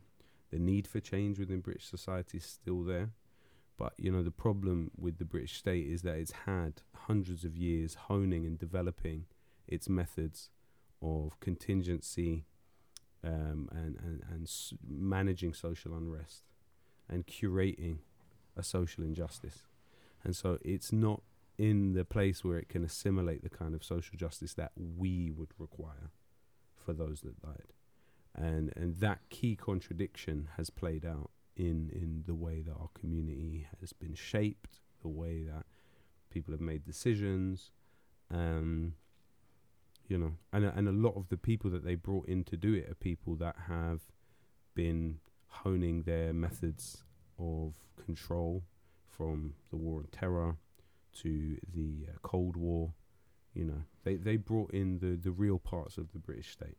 The 0.51 0.59
need 0.59 0.87
for 0.87 0.99
change 0.99 1.39
within 1.39 1.61
British 1.61 1.85
society 1.85 2.37
is 2.37 2.45
still 2.45 2.83
there. 2.83 3.11
But 3.77 3.93
you 3.97 4.11
know 4.11 4.23
the 4.23 4.31
problem 4.31 4.91
with 4.97 5.17
the 5.17 5.25
British 5.25 5.57
state 5.57 5.87
is 5.87 6.01
that 6.03 6.15
it's 6.15 6.33
had 6.45 6.81
hundreds 7.07 7.43
of 7.43 7.57
years 7.57 7.95
honing 7.95 8.45
and 8.45 8.59
developing 8.59 9.25
its 9.67 9.89
methods 9.89 10.49
of 11.01 11.39
contingency 11.39 12.45
um, 13.23 13.69
and 13.71 13.97
and 14.03 14.23
and 14.29 14.43
s- 14.43 14.73
managing 14.87 15.53
social 15.53 15.95
unrest 15.95 16.43
and 17.09 17.25
curating 17.27 17.97
a 18.55 18.63
social 18.63 19.03
injustice, 19.03 19.63
and 20.23 20.35
so 20.35 20.57
it's 20.63 20.91
not 20.91 21.21
in 21.61 21.93
the 21.93 22.03
place 22.03 22.43
where 22.43 22.57
it 22.57 22.69
can 22.69 22.83
assimilate 22.83 23.43
the 23.43 23.49
kind 23.49 23.75
of 23.75 23.83
social 23.83 24.17
justice 24.17 24.55
that 24.55 24.71
we 24.75 25.29
would 25.29 25.51
require 25.59 26.09
for 26.75 26.91
those 26.91 27.21
that 27.21 27.39
died, 27.39 27.73
and 28.33 28.73
and 28.75 28.97
that 28.97 29.19
key 29.29 29.55
contradiction 29.55 30.49
has 30.57 30.71
played 30.71 31.05
out 31.05 31.29
in 31.55 31.91
in 31.93 32.23
the 32.25 32.33
way 32.33 32.61
that 32.61 32.71
our 32.73 32.89
community 32.99 33.67
has 33.79 33.93
been 33.93 34.15
shaped, 34.15 34.79
the 35.03 35.07
way 35.07 35.43
that 35.43 35.65
people 36.31 36.51
have 36.51 36.61
made 36.61 36.83
decisions. 36.83 37.69
Um, 38.31 38.95
you 40.07 40.17
know, 40.17 40.31
and 40.51 40.65
and 40.65 40.87
a 40.87 40.91
lot 40.91 41.15
of 41.15 41.29
the 41.29 41.37
people 41.37 41.69
that 41.69 41.85
they 41.85 41.93
brought 41.93 42.27
in 42.27 42.43
to 42.45 42.57
do 42.57 42.73
it 42.73 42.89
are 42.89 42.95
people 42.95 43.35
that 43.35 43.55
have 43.67 44.01
been 44.73 45.19
honing 45.45 46.01
their 46.03 46.33
methods 46.33 47.03
of 47.37 47.75
control 48.03 48.63
from 49.05 49.53
the 49.69 49.77
war 49.77 49.99
on 49.99 50.07
terror 50.11 50.57
to 51.21 51.57
the 51.73 52.07
uh, 52.07 52.17
Cold 52.21 52.55
War. 52.55 52.93
You 53.53 53.65
know, 53.65 53.83
they 54.03 54.15
they 54.15 54.37
brought 54.37 54.71
in 54.71 54.99
the 54.99 55.17
the 55.17 55.31
real 55.31 55.59
parts 55.59 55.97
of 55.97 56.11
the 56.13 56.19
British 56.19 56.51
state. 56.51 56.77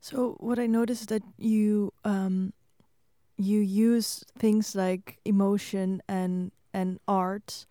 So 0.00 0.36
what 0.40 0.58
I 0.58 0.66
noticed 0.66 1.02
is 1.02 1.06
that 1.06 1.22
you 1.38 1.92
um, 2.04 2.52
you 3.36 3.60
use 3.60 4.24
things 4.38 4.74
like 4.74 5.18
emotion 5.24 6.02
and 6.08 6.52
and 6.72 6.98
art, 7.08 7.66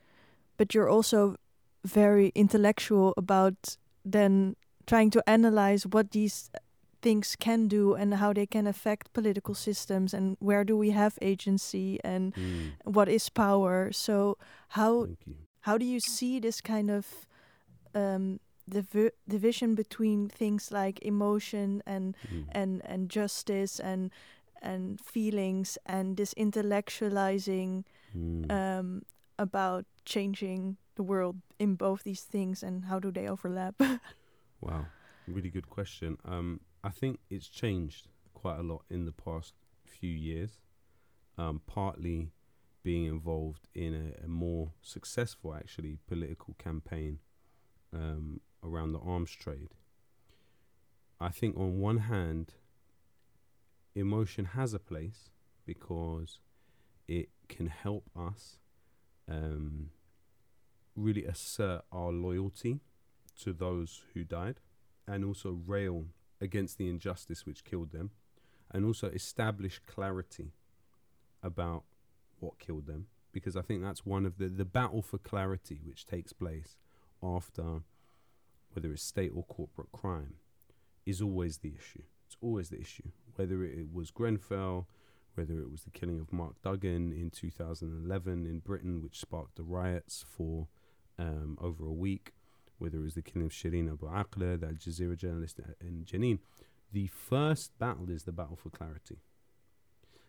but 0.58 0.74
you're 0.74 0.90
also 0.90 1.36
very 1.84 2.32
intellectual 2.36 3.14
about 3.18 3.78
then 4.04 4.56
trying 4.88 5.12
to 5.12 5.22
analyze 5.30 5.86
what 5.86 6.12
these 6.12 6.50
things 7.02 7.36
can 7.40 7.68
do 7.68 7.94
and 7.94 8.16
how 8.16 8.34
they 8.34 8.48
can 8.48 8.66
affect 8.68 9.14
political 9.14 9.54
systems 9.54 10.14
and 10.14 10.38
where 10.40 10.64
do 10.64 10.76
we 10.76 10.90
have 10.92 11.18
agency 11.22 12.00
and 12.04 12.34
Mm, 12.34 12.72
what 12.84 13.08
is 13.08 13.30
power. 13.30 13.92
So 13.92 14.38
how 14.70 15.06
thank 15.06 15.20
you. 15.28 15.36
How 15.66 15.78
do 15.78 15.86
you 15.86 16.00
see 16.00 16.40
this 16.40 16.62
kind 16.62 16.90
of 16.92 17.06
um, 17.96 18.40
divi- 18.70 19.16
division 19.28 19.76
between 19.76 20.30
things 20.30 20.72
like 20.72 21.00
emotion 21.06 21.82
and 21.86 22.16
Mm. 22.32 22.46
and 22.52 22.82
and 22.86 23.10
justice 23.16 23.80
and 23.80 24.12
and 24.62 25.00
feelings 25.00 25.78
and 25.86 26.18
this 26.18 26.34
intellectualizing 26.36 27.84
Mm. 28.16 28.52
um, 28.52 29.02
about 29.38 29.86
changing 30.06 30.78
the 30.96 31.04
world 31.04 31.36
in 31.60 31.76
both 31.76 32.04
these 32.04 32.24
things 32.32 32.64
and 32.64 32.86
how 32.86 33.00
do 33.00 33.12
they 33.12 33.28
overlap? 33.30 33.76
Wow, 34.62 34.86
really 35.28 35.50
good 35.50 35.70
question. 35.70 36.18
Um, 36.26 36.60
I 36.84 36.90
think 36.90 37.20
it's 37.30 37.48
changed 37.50 38.08
quite 38.34 38.60
a 38.60 38.64
lot 38.64 38.84
in 38.90 39.06
the 39.06 39.12
past 39.12 39.54
few 39.86 40.12
years. 40.12 40.60
um, 41.38 41.60
partly 41.68 42.32
being 42.86 43.06
involved 43.06 43.68
in 43.74 43.96
a, 43.96 44.26
a 44.26 44.28
more 44.28 44.72
successful, 44.80 45.56
actually, 45.56 45.98
political 46.08 46.54
campaign 46.60 47.18
um, 47.92 48.40
around 48.64 48.92
the 48.92 49.00
arms 49.00 49.32
trade. 49.32 49.70
I 51.20 51.30
think, 51.30 51.58
on 51.58 51.80
one 51.80 51.98
hand, 51.98 52.54
emotion 53.96 54.46
has 54.46 54.76
a 54.76 54.78
place 54.78 55.32
because 55.66 56.38
it 57.08 57.30
can 57.50 57.68
help 57.68 58.04
us 58.16 58.58
um, 59.28 59.90
really 60.96 61.26
assert 61.26 61.82
our 61.92 62.12
loyalty 62.12 62.82
to 63.42 63.52
those 63.52 64.04
who 64.14 64.24
died 64.24 64.60
and 65.08 65.26
also 65.26 65.60
rail 65.66 66.06
against 66.40 66.78
the 66.78 66.88
injustice 66.88 67.48
which 67.48 67.64
killed 67.64 67.92
them 67.92 68.12
and 68.72 68.86
also 68.86 69.08
establish 69.08 69.82
clarity 69.88 70.52
about 71.42 71.84
what 72.40 72.60
killed 72.60 72.88
them 72.88 73.08
because 73.32 73.58
I 73.58 73.62
think 73.62 73.84
that's 73.84 74.06
one 74.06 74.26
of 74.26 74.38
the 74.38 74.48
the 74.48 74.66
battle 74.66 75.02
for 75.02 75.18
clarity 75.18 75.82
which 75.84 76.06
takes 76.06 76.34
place 76.34 76.78
after 77.22 77.82
whether 78.74 78.92
it's 78.92 79.04
state 79.04 79.32
or 79.36 79.44
corporate 79.44 79.92
crime 79.92 80.36
is 81.06 81.22
always 81.22 81.58
the 81.58 81.74
issue. 81.78 82.04
It's 82.26 82.38
always 82.42 82.70
the 82.70 82.80
issue. 82.80 83.10
Whether 83.36 83.64
it 83.64 83.94
was 83.94 84.12
Grenfell, 84.12 84.88
whether 85.36 85.60
it 85.60 85.72
was 85.72 85.84
the 85.84 85.92
killing 85.92 86.20
of 86.20 86.34
Mark 86.34 86.62
Duggan 86.62 87.12
in 87.12 87.30
2011 87.30 88.46
in 88.46 88.60
Britain, 88.60 89.02
which 89.02 89.20
sparked 89.20 89.56
the 89.56 89.64
riots 89.64 90.26
for 90.28 90.68
um, 91.20 91.58
over 91.62 91.86
a 91.86 91.94
week, 91.94 92.34
whether 92.80 92.98
it 92.98 93.04
was 93.04 93.14
the 93.14 93.22
killing 93.22 93.46
of 93.46 93.52
Shireen 93.52 93.92
Abu 93.92 94.08
Akleh, 94.08 94.60
the 94.60 94.68
Al 94.68 94.74
Jazeera 94.74 95.16
journalist 95.16 95.60
in 95.80 96.06
Jenin, 96.06 96.40
the 96.92 97.08
first 97.08 97.78
battle 97.80 98.10
is 98.10 98.24
the 98.24 98.32
battle 98.32 98.56
for 98.56 98.70
clarity. 98.70 99.20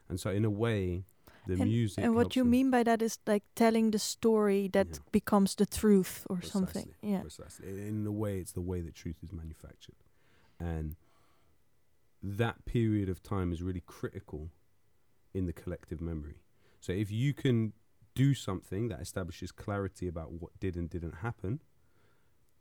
And 0.09 0.21
so, 0.21 0.31
in 0.31 0.45
a 0.45 0.51
way, 0.51 1.05
the 1.47 1.55
and, 1.55 1.65
music. 1.65 2.05
And 2.05 2.15
what 2.15 2.37
you 2.37 2.45
mean 2.45 2.71
by 2.71 2.83
that 2.83 3.03
is 3.03 3.19
like 3.27 3.45
telling 3.55 3.91
the 3.91 3.99
story 3.99 4.69
that 4.69 4.89
Yeah. 4.89 4.99
becomes 5.13 5.55
the 5.55 5.67
truth 5.67 6.27
or 6.29 6.37
Precisely, 6.37 6.61
something. 6.61 6.95
Yeah. 7.03 7.21
Precisely. 7.21 7.89
In 7.89 8.07
a 8.07 8.13
way, 8.13 8.41
it's 8.41 8.53
the 8.53 8.61
way 8.61 8.81
that 8.83 8.95
truth 8.95 9.23
is 9.23 9.33
manufactured. 9.33 10.05
And 10.59 10.97
that 12.23 12.65
period 12.65 13.09
of 13.09 13.23
time 13.23 13.53
is 13.53 13.63
really 13.63 13.83
critical 13.87 14.51
in 15.35 15.47
the 15.47 15.53
collective 15.53 16.01
memory. 16.01 16.43
So 16.81 16.93
if 16.93 17.11
you 17.11 17.35
can 17.35 17.73
do 18.15 18.35
something 18.35 18.89
that 18.89 19.01
establishes 19.01 19.53
clarity 19.53 20.09
about 20.09 20.33
what 20.33 20.59
did 20.59 20.77
and 20.77 20.89
didn't 20.89 21.17
happen, 21.17 21.61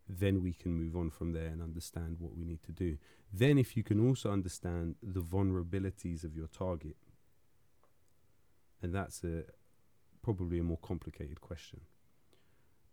then 0.08 0.42
we 0.44 0.54
can 0.54 0.74
move 0.74 0.96
on 0.96 1.10
from 1.10 1.32
there 1.32 1.48
and 1.48 1.62
understand 1.62 2.18
what 2.20 2.36
we 2.36 2.46
need 2.46 2.62
to 2.64 2.72
do. 2.72 2.98
Then, 3.34 3.58
if 3.58 3.76
you 3.76 3.84
can 3.84 4.06
also 4.06 4.32
understand 4.32 4.96
the 5.02 5.22
vulnerabilities 5.22 6.24
of 6.24 6.36
your 6.36 6.48
target, 6.48 6.96
and 8.86 8.94
that's 8.94 9.24
a 9.24 9.44
probably 10.22 10.60
a 10.60 10.64
more 10.64 10.78
complicated 10.92 11.42
question. 11.42 11.82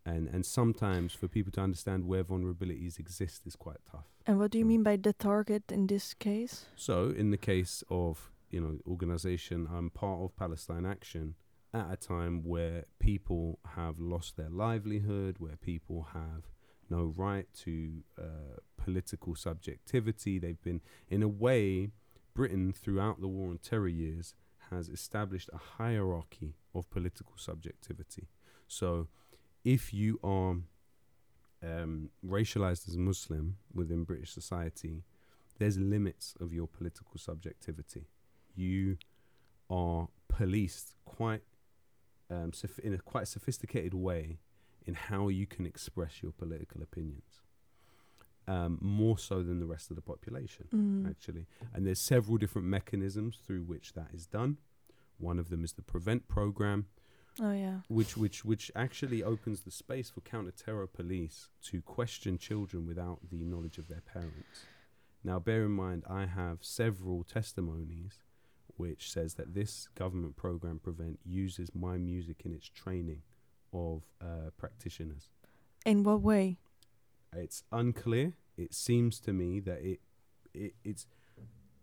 And 0.04 0.28
and 0.34 0.44
sometimes 0.44 1.14
for 1.14 1.28
people 1.28 1.52
to 1.52 1.60
understand 1.60 2.04
where 2.06 2.24
vulnerabilities 2.24 2.98
exist 2.98 3.46
is 3.46 3.54
quite 3.56 3.80
tough. 3.90 4.08
And 4.26 4.38
what 4.38 4.50
do 4.50 4.58
you 4.58 4.64
Mm. 4.64 4.68
mean 4.68 4.82
by 4.82 4.96
the 4.96 5.12
target 5.12 5.64
in 5.70 5.86
this 5.86 6.14
case? 6.14 6.66
So, 6.76 7.10
in 7.10 7.30
the 7.30 7.36
case 7.52 7.84
of 7.88 8.32
you 8.50 8.60
know 8.60 8.78
organization, 8.94 9.68
I'm 9.74 9.90
part 9.90 10.20
of 10.24 10.34
Palestine 10.36 10.86
Action 10.86 11.34
at 11.72 11.86
a 11.92 11.96
time 11.96 12.42
where 12.42 12.84
people 12.98 13.58
have 13.76 13.98
lost 14.00 14.36
their 14.36 14.50
livelihood, 14.50 15.36
where 15.38 15.56
people 15.56 16.02
have 16.12 16.42
no 16.90 17.04
right 17.26 17.46
to 17.64 18.02
uh, 18.18 18.56
political 18.76 19.34
subjectivity. 19.34 20.38
They've 20.38 20.62
been, 20.62 20.80
in 21.08 21.22
a 21.22 21.28
way, 21.28 21.92
Britain 22.34 22.72
throughout 22.72 23.20
the 23.20 23.28
war 23.28 23.48
on 23.50 23.58
terror 23.58 23.88
years 23.88 24.34
has 24.72 24.88
established 24.88 25.50
a 25.52 25.58
hierarchy 25.82 26.54
of 26.74 26.90
political 26.90 27.34
subjectivity. 27.36 28.28
So, 28.68 29.08
if 29.64 29.92
you 29.94 30.18
are 30.24 30.56
um, 31.62 32.10
racialized 32.26 32.88
as 32.88 32.96
Muslim 32.96 33.56
within 33.72 34.04
British 34.04 34.32
society, 34.32 35.04
there's 35.58 35.78
limits 35.78 36.34
of 36.40 36.52
your 36.52 36.66
political 36.66 37.18
subjectivity. 37.18 38.06
You 38.54 38.96
are 39.70 40.08
policed 40.28 40.94
quite 41.04 41.42
um, 42.30 42.52
in 42.82 42.94
a 42.94 42.98
quite 42.98 43.28
sophisticated 43.28 43.94
way 43.94 44.38
in 44.86 44.94
how 44.94 45.28
you 45.28 45.46
can 45.46 45.66
express 45.66 46.22
your 46.22 46.32
political 46.32 46.82
opinions, 46.82 47.42
um, 48.48 48.78
more 48.80 49.16
so 49.18 49.42
than 49.42 49.60
the 49.60 49.66
rest 49.66 49.90
of 49.90 49.96
the 49.96 50.02
population, 50.02 50.66
Mm. 50.72 51.08
actually. 51.08 51.46
And 51.72 51.86
there's 51.86 52.00
several 52.00 52.36
different 52.38 52.66
mechanisms 52.68 53.38
through 53.44 53.62
which 53.62 53.92
that 53.94 54.08
is 54.12 54.26
done. 54.26 54.58
One 55.18 55.38
of 55.38 55.48
them 55.48 55.62
is 55.64 55.72
the 55.74 55.82
Prevent 55.82 56.26
program, 56.28 56.86
Oh 57.40 57.52
yeah. 57.52 57.80
which 57.88 58.16
which 58.16 58.44
which 58.44 58.70
actually 58.74 59.22
opens 59.22 59.60
the 59.60 59.70
space 59.70 60.10
for 60.10 60.20
counter-terror 60.22 60.88
police 60.88 61.48
to 61.62 61.80
question 61.82 62.36
children 62.38 62.86
without 62.86 63.20
the 63.30 63.44
knowledge 63.44 63.78
of 63.78 63.88
their 63.88 64.00
parents. 64.02 64.66
Now, 65.24 65.38
bear 65.38 65.64
in 65.64 65.70
mind, 65.72 66.02
I 66.10 66.26
have 66.26 66.58
several 66.64 67.22
testimonies 67.22 68.18
which 68.76 69.10
says 69.12 69.34
that 69.34 69.54
this 69.54 69.88
government 69.94 70.34
program 70.34 70.80
prevent 70.80 71.20
uses 71.24 71.74
my 71.74 71.96
music 71.98 72.42
in 72.44 72.52
its 72.52 72.68
training 72.68 73.22
of 73.72 74.02
uh, 74.20 74.50
practitioners. 74.58 75.28
In 75.86 76.02
what 76.02 76.20
way? 76.22 76.58
It's 77.34 77.64
unclear. 77.72 78.34
It 78.56 78.74
seems 78.74 79.18
to 79.20 79.32
me 79.32 79.60
that 79.60 79.80
it, 79.82 80.00
it 80.52 80.74
it's 80.84 81.06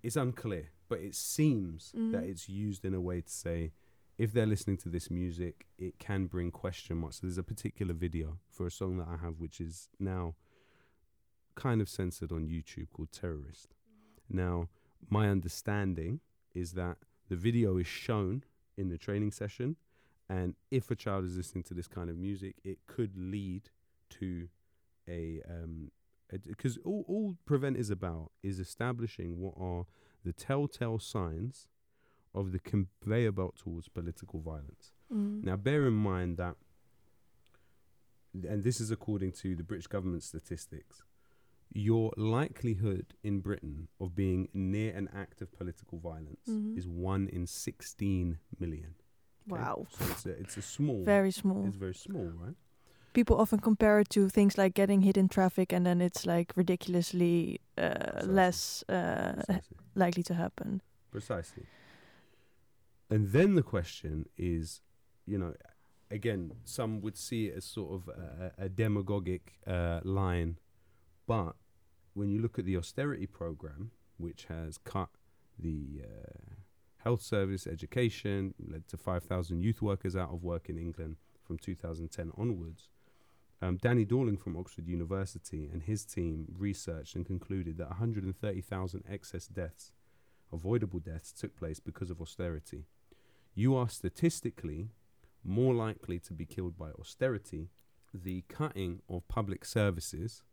it's 0.03 0.15
unclear, 0.15 0.69
but 0.87 0.99
it 0.99 1.15
seems 1.15 1.91
that 1.91 2.23
Mhm. 2.23 2.29
it's 2.29 2.47
used 2.47 2.85
in 2.85 2.93
a 2.93 3.01
way 3.01 3.21
to 3.21 3.29
say 3.29 3.71
if 4.17 4.31
they're 4.33 4.45
listening 4.45 4.77
to 4.77 4.89
this 4.89 5.09
music, 5.09 5.65
it 5.77 5.97
can 5.97 6.27
bring 6.27 6.51
question 6.51 6.97
marks. 6.97 7.17
So 7.17 7.27
there's 7.27 7.37
a 7.37 7.43
particular 7.43 7.93
video 7.93 8.37
for 8.49 8.67
a 8.67 8.71
song 8.71 8.97
that 8.97 9.07
I 9.07 9.17
have, 9.17 9.39
which 9.39 9.59
is 9.61 9.89
now 9.99 10.35
kind 11.55 11.81
of 11.81 11.89
censored 11.89 12.31
on 12.31 12.47
YouTube 12.47 12.89
called 12.91 13.11
Terrorist. 13.11 13.73
Now, 14.29 14.69
my 15.09 15.29
understanding 15.29 16.19
is 16.53 16.73
that 16.73 16.97
the 17.29 17.35
video 17.35 17.77
is 17.77 17.87
shown 17.87 18.43
in 18.77 18.89
the 18.89 18.97
training 18.97 19.31
session, 19.31 19.77
and 20.27 20.55
if 20.69 20.91
a 20.91 20.95
child 20.95 21.25
is 21.25 21.35
listening 21.37 21.63
to 21.65 21.73
this 21.73 21.87
kind 21.87 22.09
of 22.09 22.17
music, 22.17 22.57
it 22.63 22.85
could 22.87 23.17
lead 23.17 23.69
to 24.11 24.49
a 25.09 25.41
um 25.49 25.91
because 26.45 26.77
all 26.85 27.03
all 27.07 27.35
prevent 27.45 27.75
is 27.77 27.89
about 27.89 28.31
is 28.43 28.59
establishing 28.59 29.39
what 29.39 29.55
are 29.57 29.85
the 30.23 30.31
telltale 30.33 30.99
signs 30.99 31.67
of 32.35 32.51
the 32.51 32.59
conveyor 32.59 33.31
belt 33.31 33.55
towards 33.57 33.87
political 33.89 34.39
violence. 34.39 34.91
Mm. 35.11 35.43
Now, 35.43 35.55
bear 35.55 35.87
in 35.87 35.93
mind 35.95 36.37
that, 36.37 36.55
and 38.47 38.63
this 38.63 38.79
is 38.79 38.91
according 38.91 39.31
to 39.33 39.55
the 39.55 39.63
British 39.63 39.87
government 39.87 40.23
statistics, 40.23 41.03
your 41.73 42.13
likelihood 42.17 43.13
in 43.23 43.39
Britain 43.39 43.87
of 43.99 44.15
being 44.15 44.49
near 44.53 44.93
an 44.95 45.09
act 45.13 45.41
of 45.41 45.51
political 45.51 45.97
violence 45.99 46.47
Mhm. 46.47 46.77
is 46.77 46.87
one 46.87 47.27
in 47.27 47.47
16 47.47 48.37
million. 48.59 48.95
okay? 49.51 49.61
Wow. 49.61 49.87
So 49.89 50.05
it's 50.11 50.25
a, 50.27 50.29
it's 50.39 50.57
a 50.57 50.61
small. 50.61 51.03
Very 51.03 51.31
small. 51.31 51.65
It's 51.65 51.75
very 51.75 51.95
small, 51.95 52.25
right? 52.25 52.55
People 53.13 53.39
often 53.39 53.59
compare 53.59 53.99
it 53.99 54.09
to 54.09 54.29
things 54.29 54.57
like 54.57 54.73
getting 54.73 55.01
hit 55.01 55.17
in 55.17 55.29
traffic, 55.29 55.73
and 55.73 55.85
then 55.85 56.01
it's 56.01 56.25
like 56.25 56.53
ridiculously 56.55 57.59
uh, 57.77 58.21
less 58.23 58.83
uh, 58.87 59.41
likely 59.95 60.23
to 60.23 60.33
happen. 60.33 60.81
Precisely. 61.11 61.63
And 63.09 63.31
then 63.31 63.55
the 63.55 63.63
question 63.63 64.27
is, 64.37 64.81
you 65.25 65.37
know, 65.37 65.53
again, 66.11 66.53
some 66.63 67.01
would 67.01 67.17
see 67.17 67.47
it 67.47 67.57
as 67.57 67.65
sort 67.65 67.93
of 67.93 68.07
a, 68.09 68.65
a 68.65 68.69
demagogic 68.69 69.59
uh, 69.65 70.01
line, 70.03 70.57
but 71.25 71.55
when 72.13 72.29
you 72.29 72.41
look 72.41 72.59
at 72.59 72.65
the 72.65 72.77
austerity 72.77 73.25
program, 73.25 73.91
which 74.17 74.45
has 74.45 74.77
cut 74.77 75.09
the 75.57 76.01
uh, 76.03 76.55
health 77.03 77.21
service, 77.21 77.65
education, 77.65 78.53
led 78.59 78.87
to 78.87 78.97
5,000 78.97 79.61
youth 79.61 79.81
workers 79.81 80.15
out 80.15 80.29
of 80.31 80.43
work 80.43 80.69
in 80.69 80.77
England 80.77 81.15
from 81.41 81.57
2010 81.57 82.31
onwards. 82.37 82.89
Um, 83.61 83.77
Danny 83.77 84.05
Dorling 84.05 84.39
from 84.39 84.55
Oxford 84.55 84.87
University 84.87 85.69
and 85.71 85.83
his 85.83 86.05
team 86.05 86.47
researched 86.57 87.15
and 87.15 87.25
concluded 87.25 87.77
that 87.77 87.89
130,000 87.89 89.03
excess 89.09 89.47
deaths 89.47 89.91
avoidable 90.51 90.99
deaths 90.99 91.31
took 91.31 91.55
place 91.55 91.79
because 91.79 92.09
of 92.09 92.21
austerity. 92.21 92.85
You 93.53 93.75
are 93.75 93.89
statistically 93.89 94.89
more 95.43 95.73
likely 95.73 96.19
to 96.19 96.33
be 96.33 96.45
killed 96.45 96.77
by 96.77 96.89
austerity. 96.99 97.69
The 98.13 98.43
cutting 98.47 99.01
of 99.09 99.27
public 99.27 99.65
services, 99.65 100.43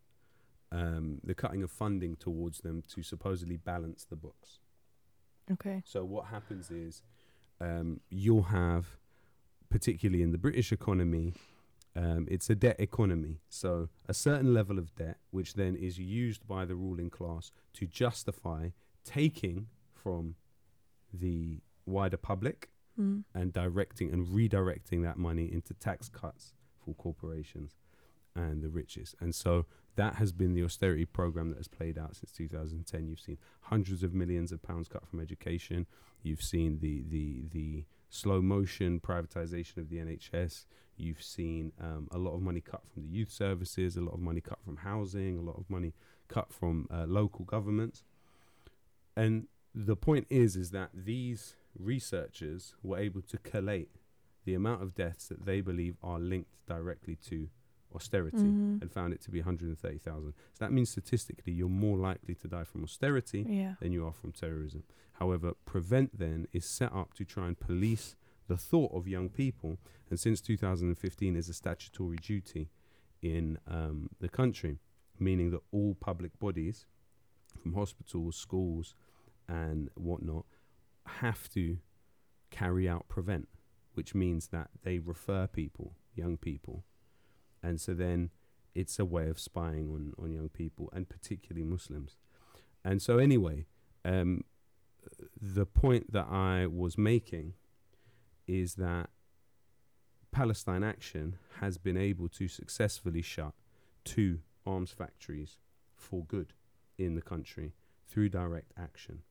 um, 0.71 1.21
the 1.25 1.35
cutting 1.35 1.63
of 1.63 1.71
funding 1.71 2.17
towards 2.17 2.59
them 2.59 2.83
to 2.95 3.03
supposedly 3.03 3.57
balance 3.57 4.05
the 4.05 4.17
books. 4.17 4.61
Okay. 5.51 5.83
So 5.85 6.05
what 6.05 6.27
happens 6.27 6.71
is 6.71 7.03
um, 7.61 8.01
you'll 8.11 8.45
have, 8.45 8.99
particularly 9.71 10.23
in 10.23 10.33
the 10.33 10.39
British 10.39 10.73
economy, 10.73 11.35
um, 11.97 12.27
it's 12.31 12.51
a 12.51 12.55
debt 12.55 12.77
economy. 12.79 13.41
So 13.49 13.89
a 14.09 14.15
certain 14.15 14.53
level 14.53 14.79
of 14.79 14.95
debt, 14.95 15.17
which 15.31 15.55
then 15.55 15.75
is 15.77 15.99
used 15.99 16.47
by 16.47 16.65
the 16.65 16.75
ruling 16.75 17.11
class 17.11 17.51
to 17.75 17.87
justify 17.87 18.69
taking 19.05 19.69
from 19.95 20.35
the 21.13 21.61
wider 21.87 22.17
public 22.17 22.71
Mm. 22.99 23.25
and 23.35 23.53
directing 23.53 24.11
and 24.11 24.27
redirecting 24.27 25.03
that 25.03 25.19
money 25.19 25.53
into 25.53 25.75
tax 25.75 26.09
cuts 26.09 26.55
for 26.83 26.95
corporations 26.95 27.77
and 28.35 28.63
the 28.63 28.71
richest. 28.71 29.15
And 29.21 29.35
so 29.35 29.67
that 29.97 30.15
has 30.15 30.33
been 30.33 30.55
the 30.55 30.63
austerity 30.65 31.05
program 31.05 31.51
that 31.51 31.59
has 31.59 31.69
played 31.69 31.99
out 31.99 32.17
since 32.17 32.33
2010. 32.33 33.07
You've 33.07 33.21
seen 33.21 33.37
hundreds 33.61 34.03
of 34.03 34.15
millions 34.15 34.51
of 34.51 34.63
pounds 34.63 34.89
cut 34.89 35.07
from 35.07 35.21
education. 35.21 35.85
You've 36.23 36.41
seen 36.43 36.79
the 36.79 37.03
the 37.07 37.45
the 37.53 37.85
slow 38.09 38.41
motion 38.41 38.99
privatization 38.99 39.77
of 39.77 39.91
the 39.91 39.99
NHS. 39.99 40.65
You've 40.97 41.23
seen 41.23 41.73
um, 41.81 42.09
a 42.11 42.19
lot 42.19 42.35
of 42.35 42.43
money 42.43 42.61
cut 42.61 42.83
from 42.93 43.03
the 43.05 43.09
youth 43.09 43.31
services, 43.31 43.97
a 43.97 44.01
lot 44.01 44.15
of 44.15 44.21
money 44.21 44.41
cut 44.41 44.59
from 44.65 44.79
housing, 44.79 45.39
a 45.39 45.43
lot 45.43 45.57
of 45.59 45.69
money 45.69 45.93
cut 46.29 46.53
from 46.53 46.89
uh, 46.91 47.05
local 47.07 47.45
governments. 47.45 48.03
And 49.17 49.47
the 49.75 49.97
point 49.97 50.27
is, 50.31 50.57
is 50.57 50.71
that 50.71 50.91
these 50.95 51.55
researchers 51.79 52.75
were 52.83 52.99
able 52.99 53.23
to 53.23 53.39
collate 53.39 53.91
the 54.45 54.55
amount 54.55 54.83
of 54.83 54.95
deaths 54.95 55.29
that 55.29 55.45
they 55.45 55.61
believe 55.61 55.97
are 56.03 56.19
linked 56.19 56.67
directly 56.67 57.17
to 57.29 57.49
austerity 57.95 58.37
Mhm. 58.39 58.83
and 58.83 58.93
found 58.93 59.13
it 59.15 59.21
to 59.23 59.31
be 59.31 59.41
130,000. 59.41 60.33
So 60.53 60.65
that 60.65 60.73
means 60.73 60.91
statistically 60.91 61.53
you're 61.53 61.69
more 61.69 61.97
likely 61.97 62.35
to 62.37 62.49
die 62.49 62.65
from 62.65 62.85
austerity 62.85 63.45
Yeah. 63.49 63.75
than 63.81 63.93
you 63.93 64.05
are 64.07 64.13
from 64.13 64.33
terrorism. 64.33 64.85
However, 65.15 65.55
Prevent 65.65 66.19
then 66.19 66.47
is 66.53 66.65
set 66.67 66.93
up 66.93 67.15
to 67.15 67.25
try 67.25 67.49
and 67.49 67.59
police 67.59 68.15
the 68.49 68.57
thought 68.57 68.93
of 68.95 69.09
young 69.09 69.29
people, 69.29 69.79
and 70.11 70.19
since 70.19 70.41
2015 70.41 71.37
is 71.37 71.49
a 71.49 71.55
statutory 71.55 72.17
duty 72.17 72.71
in 73.23 73.59
um, 73.67 74.11
the 74.21 74.29
country, 74.29 74.79
meaning 75.19 75.51
that 75.51 75.63
all 75.73 75.95
public 75.95 76.39
bodies, 76.39 76.87
from 77.61 77.75
hospitals, 77.75 78.37
schools, 78.37 78.95
and 79.49 79.89
whatnot, 79.95 80.45
have 81.07 81.49
to 81.51 81.79
carry 82.51 82.89
out 82.89 83.09
Prevent, 83.09 83.49
which 83.95 84.15
means 84.15 84.49
that 84.49 84.69
they 84.83 84.99
refer 84.99 85.47
people, 85.47 85.95
young 86.15 86.37
people, 86.37 86.85
and 87.63 87.81
so 87.81 87.95
then 87.95 88.31
it's 88.75 88.99
a 88.99 89.05
way 89.05 89.29
of 89.29 89.41
spying 89.41 89.89
on, 89.89 90.13
on 90.23 90.31
young 90.31 90.51
people 90.51 90.91
and 90.93 91.09
particularly 91.09 91.65
Muslims. 91.65 92.17
And 92.85 93.01
so 93.01 93.19
anyway, 93.19 93.65
um, 94.05 94.45
the 95.41 95.65
point 95.65 96.13
that 96.13 96.27
I 96.31 96.67
was 96.67 96.99
making 96.99 97.55
is 98.47 98.75
that 98.77 99.11
Palestine 100.33 100.85
Action 100.85 101.39
has 101.61 101.79
been 101.79 101.97
able 101.97 102.29
to 102.31 102.49
successfully 102.49 103.23
shut 103.23 103.55
two 104.05 104.41
arms 104.67 104.91
factories 104.91 105.57
for 105.95 106.25
good 106.25 106.53
in 106.99 107.15
the 107.15 107.23
country 107.23 107.73
through 108.09 108.29
direct 108.29 108.73
action. 108.79 109.23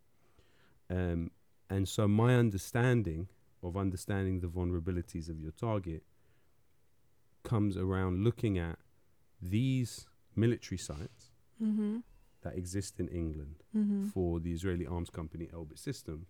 Um, 0.89 1.31
and 1.69 1.87
so 1.87 2.07
my 2.07 2.35
understanding 2.35 3.27
of 3.63 3.77
understanding 3.77 4.39
the 4.39 4.47
vulnerabilities 4.47 5.29
of 5.29 5.39
your 5.39 5.51
target 5.51 6.03
comes 7.43 7.77
around 7.77 8.23
looking 8.23 8.57
at 8.57 8.77
these 9.41 10.05
military 10.35 10.77
sites 10.77 11.31
Mm-hmm. 11.63 11.99
that 12.41 12.57
exist 12.57 12.99
in 12.99 13.07
England 13.07 13.63
Mm-hmm. 13.75 14.07
for 14.07 14.41
the 14.41 14.51
Israeli 14.51 14.85
arms 14.85 15.09
company 15.09 15.47
Elbit 15.53 15.79
Systems. 15.79 16.27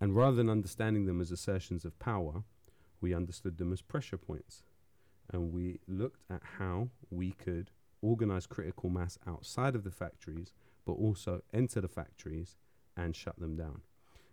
And 0.00 0.14
rather 0.14 0.36
than 0.36 0.50
understanding 0.50 1.06
them 1.06 1.20
as 1.20 1.32
assertions 1.32 1.84
of 1.84 1.98
power, 1.98 2.44
we 3.00 3.14
understood 3.14 3.58
them 3.58 3.72
as 3.72 3.82
pressure 3.82 4.16
points. 4.16 4.62
And 5.30 5.52
we 5.52 5.80
looked 5.86 6.22
at 6.30 6.42
how 6.58 6.88
we 7.10 7.32
could 7.32 7.70
organize 8.00 8.46
critical 8.46 8.90
mass 8.90 9.18
outside 9.26 9.74
of 9.74 9.84
the 9.84 9.90
factories, 9.90 10.52
but 10.84 10.92
also 10.92 11.42
enter 11.52 11.80
the 11.80 11.88
factories 11.88 12.56
and 12.96 13.14
shut 13.14 13.38
them 13.38 13.56
down. 13.56 13.82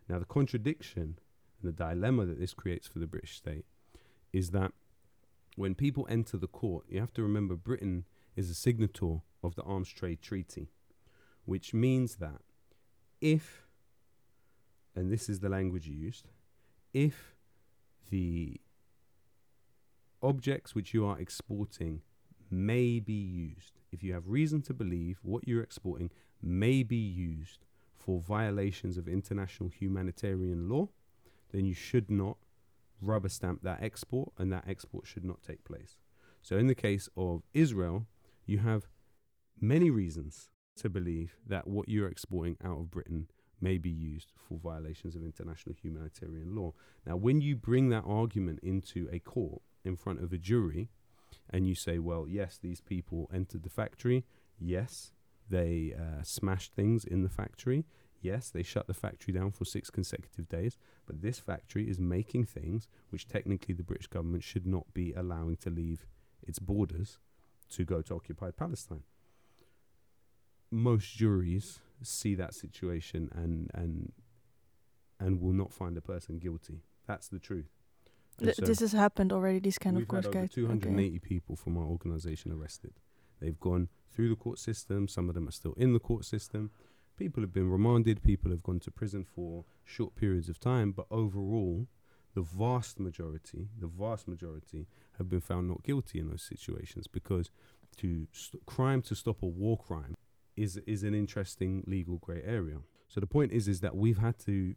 Now, 0.07 0.19
the 0.19 0.25
contradiction 0.25 1.19
and 1.61 1.73
the 1.73 1.83
dilemma 1.83 2.25
that 2.25 2.39
this 2.39 2.53
creates 2.53 2.87
for 2.87 2.99
the 2.99 3.07
British 3.07 3.35
state 3.35 3.65
is 4.31 4.51
that 4.51 4.71
when 5.55 5.73
people 5.73 6.05
enter 6.09 6.37
the 6.37 6.47
court, 6.47 6.85
you 6.89 6.99
have 6.99 7.13
to 7.13 7.23
remember 7.23 7.55
Britain 7.55 8.05
is 8.35 8.51
a 8.51 8.53
signator 8.53 9.21
of 9.41 9.55
the 9.55 9.63
Arms 9.63 9.89
Trade 9.89 10.21
Treaty, 10.21 10.69
which 11.45 11.73
means 11.73 12.17
that 12.17 12.41
if, 13.21 13.64
and 14.95 15.11
this 15.11 15.29
is 15.29 15.39
the 15.39 15.49
language 15.49 15.87
used, 15.87 16.27
if 16.93 17.35
the 18.09 18.59
objects 20.21 20.73
which 20.73 20.93
you 20.93 21.05
are 21.05 21.19
exporting 21.19 22.01
may 22.49 22.99
be 22.99 23.13
used, 23.13 23.79
if 23.91 24.03
you 24.03 24.13
have 24.13 24.27
reason 24.27 24.61
to 24.63 24.73
believe 24.73 25.19
what 25.21 25.47
you're 25.47 25.63
exporting 25.63 26.09
may 26.41 26.83
be 26.83 26.95
used 26.95 27.65
for 27.97 28.19
violations 28.19 28.97
of 28.97 29.07
international 29.07 29.69
humanitarian 29.69 30.69
law, 30.69 30.87
then 31.51 31.65
you 31.65 31.73
should 31.73 32.09
not 32.09 32.37
rubber 33.01 33.29
stamp 33.29 33.61
that 33.63 33.81
export 33.81 34.31
and 34.37 34.51
that 34.51 34.65
export 34.67 35.07
should 35.07 35.25
not 35.25 35.41
take 35.41 35.63
place. 35.63 35.97
So, 36.41 36.57
in 36.57 36.67
the 36.67 36.75
case 36.75 37.09
of 37.17 37.43
Israel, 37.53 38.05
you 38.45 38.59
have 38.59 38.87
many 39.59 39.89
reasons 39.89 40.49
to 40.77 40.89
believe 40.89 41.37
that 41.47 41.67
what 41.67 41.89
you're 41.89 42.07
exporting 42.07 42.57
out 42.63 42.77
of 42.77 42.91
Britain 42.91 43.27
may 43.61 43.77
be 43.77 43.89
used 43.89 44.31
for 44.37 44.57
violations 44.57 45.15
of 45.15 45.23
international 45.23 45.75
humanitarian 45.81 46.55
law. 46.55 46.73
Now, 47.05 47.15
when 47.15 47.41
you 47.41 47.55
bring 47.55 47.89
that 47.89 48.03
argument 48.05 48.59
into 48.61 49.07
a 49.11 49.19
court 49.19 49.61
in 49.83 49.95
front 49.95 50.23
of 50.23 50.33
a 50.33 50.37
jury 50.37 50.89
and 51.49 51.67
you 51.67 51.75
say, 51.75 51.99
well, 51.99 52.25
yes, 52.27 52.57
these 52.61 52.81
people 52.81 53.29
entered 53.33 53.63
the 53.63 53.69
factory, 53.69 54.25
yes, 54.59 55.11
they 55.49 55.93
uh, 55.97 56.23
smashed 56.23 56.73
things 56.73 57.05
in 57.05 57.23
the 57.23 57.29
factory, 57.29 57.85
yes, 58.21 58.49
they 58.49 58.63
shut 58.63 58.87
the 58.87 58.93
factory 58.93 59.33
down 59.33 59.51
for 59.51 59.65
six 59.65 59.89
consecutive 59.89 60.49
days, 60.49 60.77
but 61.05 61.21
this 61.21 61.39
factory 61.39 61.89
is 61.89 61.99
making 61.99 62.45
things 62.45 62.87
which 63.09 63.27
technically 63.27 63.75
the 63.75 63.83
British 63.83 64.07
government 64.07 64.43
should 64.43 64.65
not 64.65 64.93
be 64.93 65.13
allowing 65.13 65.55
to 65.57 65.69
leave 65.69 66.05
its 66.41 66.59
borders 66.59 67.19
to 67.69 67.85
go 67.85 68.01
to 68.01 68.15
occupied 68.15 68.57
Palestine. 68.57 69.03
Most 70.71 71.15
juries 71.15 71.79
see 72.01 72.35
that 72.35 72.53
situation 72.53 73.29
and 73.33 73.69
and 73.73 74.11
and 75.19 75.41
will 75.41 75.53
not 75.53 75.71
find 75.71 75.97
a 75.97 76.01
person 76.01 76.39
guilty. 76.39 76.81
That's 77.07 77.27
the 77.27 77.39
truth. 77.39 77.69
Th- 78.37 78.55
so 78.55 78.65
this 78.65 78.79
has 78.81 78.91
happened 78.91 79.31
already. 79.31 79.59
These 79.59 79.77
kind 79.77 79.97
of 79.97 80.07
court 80.07 80.25
had 80.25 80.35
over 80.35 80.41
cases. 80.47 80.55
280 80.55 81.19
people 81.19 81.55
from 81.55 81.77
our 81.77 81.85
organisation 81.85 82.51
arrested. 82.51 82.93
They've 83.39 83.59
gone 83.59 83.89
through 84.11 84.29
the 84.29 84.35
court 84.35 84.59
system. 84.59 85.07
Some 85.07 85.29
of 85.29 85.35
them 85.35 85.47
are 85.47 85.51
still 85.51 85.73
in 85.77 85.93
the 85.93 85.99
court 85.99 86.25
system. 86.25 86.71
People 87.17 87.41
have 87.43 87.53
been 87.53 87.69
remanded. 87.69 88.23
People 88.23 88.51
have 88.51 88.63
gone 88.63 88.79
to 88.81 88.91
prison 88.91 89.23
for 89.23 89.63
short 89.85 90.15
periods 90.15 90.49
of 90.49 90.59
time. 90.59 90.91
But 90.91 91.05
overall, 91.09 91.87
the 92.33 92.41
vast 92.41 92.99
majority, 92.99 93.69
the 93.79 93.87
vast 93.87 94.27
majority, 94.27 94.87
have 95.17 95.29
been 95.29 95.39
found 95.39 95.69
not 95.69 95.83
guilty 95.83 96.19
in 96.19 96.27
those 96.27 96.43
situations 96.43 97.07
because 97.07 97.49
to 97.97 98.27
st- 98.33 98.65
crime 98.65 99.01
to 99.03 99.15
stop 99.15 99.41
a 99.41 99.45
war 99.45 99.77
crime 99.77 100.15
is 100.55 100.77
is 100.85 101.03
an 101.03 101.13
interesting 101.13 101.83
legal 101.85 102.17
grey 102.17 102.41
area. 102.45 102.77
So 103.07 103.19
the 103.19 103.27
point 103.27 103.51
is 103.51 103.67
is 103.67 103.81
that 103.81 103.95
we've 103.95 104.17
had 104.17 104.37
to 104.39 104.75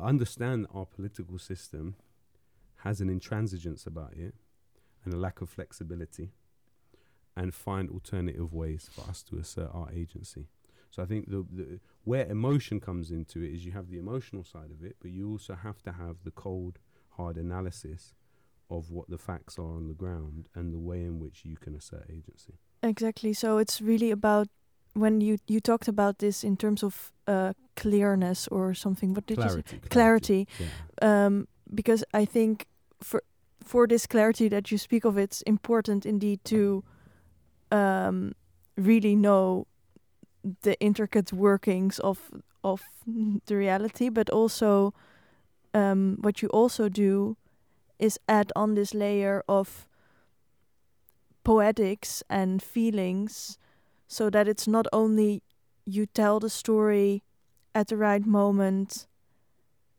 understand 0.00 0.66
our 0.74 0.86
political 0.86 1.38
system 1.38 1.96
has 2.76 3.00
an 3.00 3.08
intransigence 3.08 3.86
about 3.86 4.12
it 4.14 4.34
and 5.04 5.14
a 5.14 5.16
lack 5.16 5.40
of 5.40 5.48
flexibility 5.48 6.30
and 7.36 7.54
find 7.54 7.90
alternative 7.90 8.52
ways 8.52 8.88
for 8.92 9.08
us 9.08 9.22
to 9.24 9.38
assert 9.38 9.70
our 9.72 9.90
agency. 9.92 10.46
So 10.90 11.02
I 11.02 11.06
think 11.06 11.28
the, 11.28 11.44
the 11.50 11.80
where 12.04 12.26
emotion 12.26 12.78
comes 12.78 13.10
into 13.10 13.42
it 13.42 13.52
is 13.52 13.64
you 13.66 13.72
have 13.72 13.90
the 13.90 13.98
emotional 13.98 14.44
side 14.44 14.70
of 14.70 14.84
it, 14.84 14.96
but 15.00 15.10
you 15.10 15.30
also 15.30 15.54
have 15.54 15.82
to 15.82 15.92
have 15.92 16.18
the 16.24 16.30
cold, 16.30 16.78
hard 17.10 17.36
analysis 17.36 18.14
of 18.70 18.90
what 18.90 19.10
the 19.10 19.18
facts 19.18 19.58
are 19.58 19.76
on 19.76 19.88
the 19.88 19.94
ground 19.94 20.48
and 20.54 20.72
the 20.72 20.78
way 20.78 21.02
in 21.02 21.18
which 21.18 21.44
you 21.44 21.56
can 21.56 21.74
assert 21.74 22.04
agency. 22.08 22.54
Exactly. 22.82 23.32
So 23.32 23.58
it's 23.58 23.80
really 23.80 24.10
about 24.10 24.48
when 24.94 25.20
you 25.20 25.38
you 25.46 25.60
talked 25.60 25.88
about 25.88 26.18
this 26.18 26.44
in 26.44 26.56
terms 26.56 26.82
of 26.82 27.12
uh, 27.26 27.52
clearness 27.76 28.48
or 28.48 28.74
something. 28.74 29.14
What 29.14 29.26
did 29.26 29.38
you 29.38 29.42
say? 29.42 29.62
clarity, 29.62 29.88
Clarity. 29.90 30.48
Yeah. 30.58 31.26
Um, 31.26 31.48
because 31.74 32.04
I 32.14 32.24
think 32.24 32.66
for 33.02 33.22
for 33.62 33.86
this 33.86 34.06
clarity 34.06 34.48
that 34.48 34.70
you 34.70 34.78
speak 34.78 35.04
of, 35.04 35.18
it's 35.18 35.42
important 35.42 36.06
indeed 36.06 36.44
to 36.44 36.84
um, 37.70 38.32
really 38.76 39.16
know 39.16 39.66
the 40.62 40.78
intricate 40.80 41.32
workings 41.32 41.98
of 41.98 42.30
of 42.62 42.82
the 43.46 43.56
reality, 43.56 44.08
but 44.08 44.30
also 44.30 44.94
um, 45.74 46.18
what 46.20 46.40
you 46.42 46.48
also 46.48 46.88
do 46.88 47.36
is 47.98 48.18
add 48.28 48.52
on 48.56 48.74
this 48.74 48.94
layer 48.94 49.42
of 49.48 49.88
poetics 51.44 52.22
and 52.30 52.62
feelings 52.62 53.58
so 54.06 54.30
that 54.30 54.46
it's 54.48 54.66
not 54.66 54.86
only 54.92 55.42
you 55.86 56.06
tell 56.06 56.40
the 56.40 56.50
story 56.50 57.22
at 57.74 57.88
the 57.88 57.96
right 57.96 58.24
moment 58.26 59.06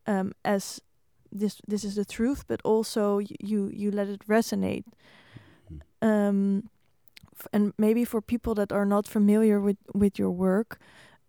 um, 0.08 0.32
as 0.44 0.82
this 1.32 1.62
this 1.68 1.84
is 1.84 1.96
the 1.96 2.06
truth, 2.06 2.44
but 2.48 2.62
also 2.64 3.20
you 3.20 3.70
you 3.74 3.92
let 3.92 4.08
it 4.08 4.28
resonate. 4.28 4.86
Mhm. 5.70 5.82
Um, 6.02 6.70
f- 7.40 7.48
and 7.52 7.74
maybe 7.78 8.06
for 8.06 8.22
people 8.22 8.54
that 8.56 8.72
are 8.72 8.86
not 8.86 9.08
familiar 9.08 9.60
with 9.60 9.78
with 9.94 10.20
your 10.20 10.32
work, 10.32 10.80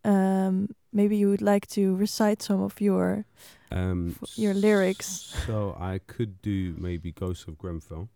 um, 0.04 0.68
maybe 0.92 1.16
you 1.16 1.28
would 1.28 1.42
like 1.42 1.66
to 1.68 1.96
recite 1.96 2.42
some 2.42 2.62
of 2.64 2.80
your 2.80 3.24
Um, 3.72 4.14
your 4.36 4.54
lyrics. 4.54 5.34
So 5.46 5.74
I 5.78 5.98
could 5.98 6.40
do 6.42 6.74
maybe 6.78 7.10
Ghosts 7.12 7.48
of 7.48 7.56
Grenfell. 7.58 8.08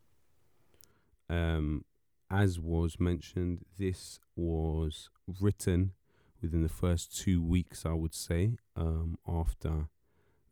Um, 1.28 1.84
as 2.30 2.60
was 2.60 3.00
mentioned, 3.00 3.64
this 3.78 4.20
was 4.36 5.10
written 5.40 5.92
within 6.40 6.62
the 6.62 6.68
first 6.68 7.16
two 7.18 7.42
weeks, 7.42 7.84
I 7.84 7.92
would 7.92 8.14
say, 8.14 8.56
um, 8.76 9.18
after 9.26 9.88